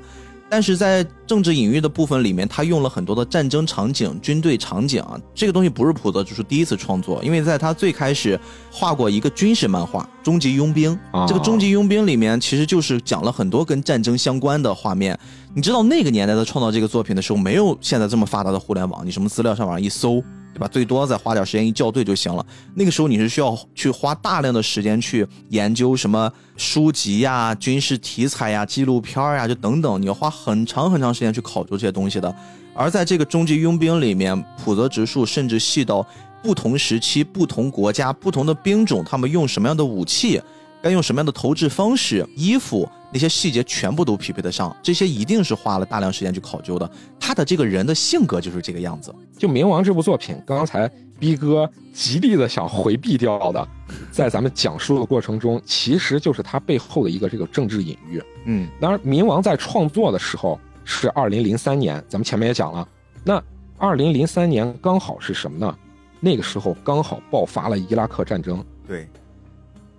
[0.53, 8.39] 但是在政治隐喻的部分里面，他用了很多的战争场景、军队场景啊，这个东西不是普泽直树第一次创作，因为在他最开始
[8.71, 10.95] 画过一个军事漫画《终极佣兵》，
[11.27, 15.19] 这个《终极佣兵》里面其实就是讲了很多跟战争相关的画面。
[15.55, 20.23] 你知道那个年代他创造这个作品的时候，没有现在这么发达的互联网，你什么资料上网上一搜。
[20.55, 20.69] 对吧？
[20.69, 22.45] 最多再花点时间一校对就行了。
[22.75, 32.35] 那个时候你是需要去花大量的时间去研究什么书籍呀、军事题材呀、纪录片呀，就等等，你要花很长很长时间去考究这些东西的。
[32.75, 36.07] 而在这个终极佣兵里面，普泽直树甚至细到
[36.43, 40.41] 不同时期、不同国家、不同的兵种，他们用什么样的武器，
[40.83, 46.91] 该用什么样的投掷方式，衣服那些细节全部都匹配得上，这些一定是花了大量时间去考究的。
[47.21, 49.15] 他的这个人的性格就是这个样子。
[49.39, 50.91] 就《冥王》这部作品，刚才
[51.21, 53.69] 逼哥极力的想回避掉的，
[54.11, 58.21] 在咱们讲述的过程中，其实就是他背后的一个这个政治隐喻。
[58.47, 62.87] 嗯，当然，《冥王》在创作的时候是二零零三年，咱们前面也讲了。
[63.23, 63.41] 那
[63.79, 65.79] 二零零三年刚好是什么呢？
[66.19, 68.65] 那个时候刚好爆发了伊拉克战争。
[68.87, 69.09] 对。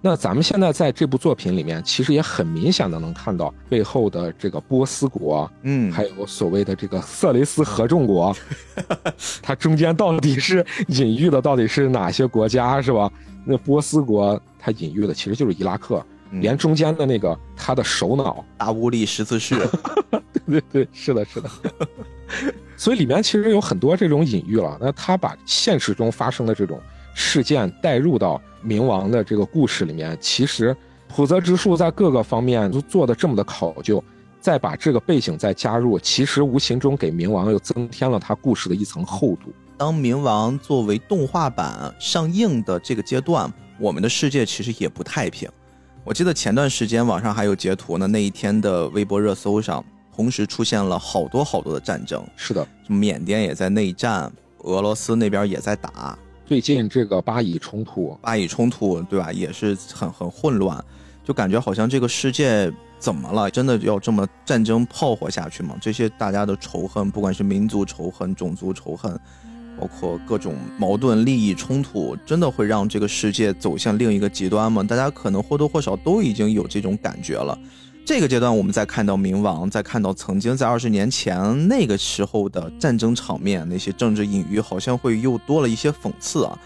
[0.05, 8.35] 那咱们现在在这部作品里面，其实也很明显的能看到背后的这个波斯国，嗯，还有所谓的这个色雷斯合众国，
[9.41, 13.09] 它中间到底是 隐喻的到底是哪些国家，是吧？
[13.45, 19.55] 那波斯国它隐喻的其实就是伊拉克，连中间的那个他的首脑大乌力十字士，
[20.45, 21.49] 对对对，是的，是的。
[22.75, 24.77] 所以里面其实有很多这种隐喻了。
[24.81, 26.77] 那他把现实中发生的这种
[27.13, 28.41] 事件带入到。
[28.65, 30.75] 冥王的这个故事里面，其实
[31.07, 34.03] 普泽直树在各个方面都做的这么的考究，
[34.39, 39.53] 再把这个背景再加入，其实无形中给冥王又增添了他故事的一层厚度。
[39.77, 45.49] 当冥王作为动画版上映的这个阶段，我们的世界其实也不太平。
[46.03, 49.83] 我记得前段时间网上还有截图呢，那一天的微博热搜上，
[50.15, 52.25] 同时出现了好多好多的战争。
[52.35, 56.17] 是的，缅甸也在内战，俄罗斯那边也在打。
[56.45, 59.31] 最近这个巴以冲突，巴以冲突，对吧？
[59.31, 60.83] 也是很很混乱，
[61.23, 63.49] 就感觉好像这个世界怎么了？
[63.49, 65.75] 真的要这么战争炮火下去吗？
[65.81, 69.17] 这些大家的仇恨，不管是民族仇恨、种族仇恨，
[69.79, 74.83] 包括各种矛盾、利益冲突，真的会让这个世界走向另一个极端吗？
[74.83, 77.57] 大家可能或多或少都已经有这种感觉了。
[78.05, 86.59] 这个阶段，我们再看到冥王，再看到曾经在二十年前那个时候的战争场面，那些政治隐喻，好像会又多了一些讽刺啊。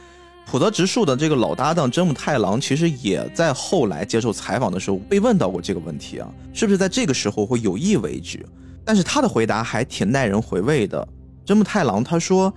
[0.47, 8.43] 普泽直树的这个老搭档真木太郎，其实也在后来接受采访的时候被问到过这个问题啊，是不是在这个时候会有意为之？
[8.83, 11.07] 但是他的回答还挺耐人回味的。
[11.45, 12.51] 真木太郎他说，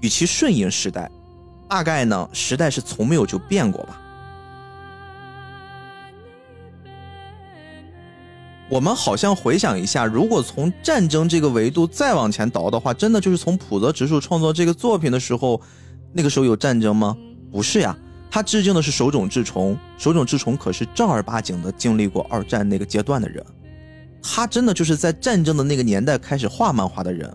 [0.00, 1.10] 与其顺应时代，
[1.68, 3.98] 大概呢，时代是从没有就变过吧。
[8.70, 15.60] 我们好像回想一下，如果从战争这个维度再往前倒的话，真的就是从普泽直树创作这个作品的时候，
[16.12, 17.16] 那个时候有战争吗？
[17.50, 17.98] 不是呀，
[18.30, 23.44] 他致敬的是手冢治虫，手冢治虫可是正儿八经的经历过二战那个阶段的人，
[24.22, 27.28] 他真的就是在战争的那个年代开始画漫画的人。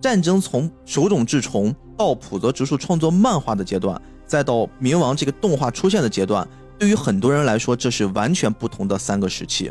[0.00, 9.70] 战争从手冢治虫到普泽直树创作漫画的阶段，再到冥王这个动画出现的阶段，对于很多人来说，这是完全不同的三个时期。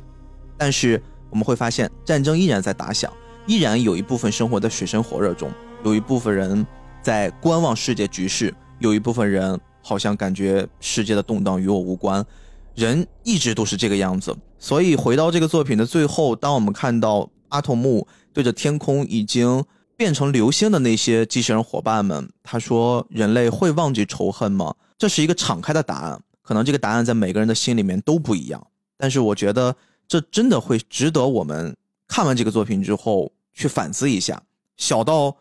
[0.58, 3.12] 但是我们会发现，战争依然在打响，
[3.46, 5.52] 依然有一部分生活在水深火热中，
[5.84, 6.66] 有一部分人
[7.02, 12.26] 在观望世界局势，有一部分人好像感觉世界的动荡与我无关。
[12.74, 14.36] 人一直都是这个样子。
[14.58, 19.64] 所以回到这个作品的最后，当我们看到阿童木对着天空已经
[19.98, 28.66] 变成流星的那些机器人伙伴们，他说：“人类会忘记仇恨吗？”这是一个敞开的答案，可能这个答案在每个人的心里面都不一样。
[28.98, 29.76] 但是我觉得。
[30.08, 31.76] 这真的会值得我们
[32.08, 34.44] 看完这个作品之后去反思一下，
[34.78, 35.38] 小到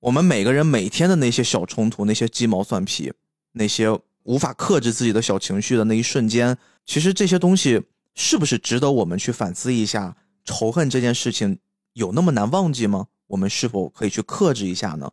[0.00, 3.12] 我们每个人每天的那些小冲突、那些鸡毛蒜皮、
[3.52, 7.82] 那些无法克制自己的小情绪的那一瞬间，其实这些东西
[8.14, 10.16] 是不是值得我们去反思一下？
[10.44, 11.58] 仇恨这件事情
[11.94, 13.08] 有那么难忘记吗？
[13.26, 15.10] 我们是否可以去克制一下呢？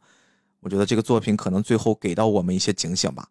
[0.59, 3.27] 我觉得这个作品可能最后给到我们一些警醒吧。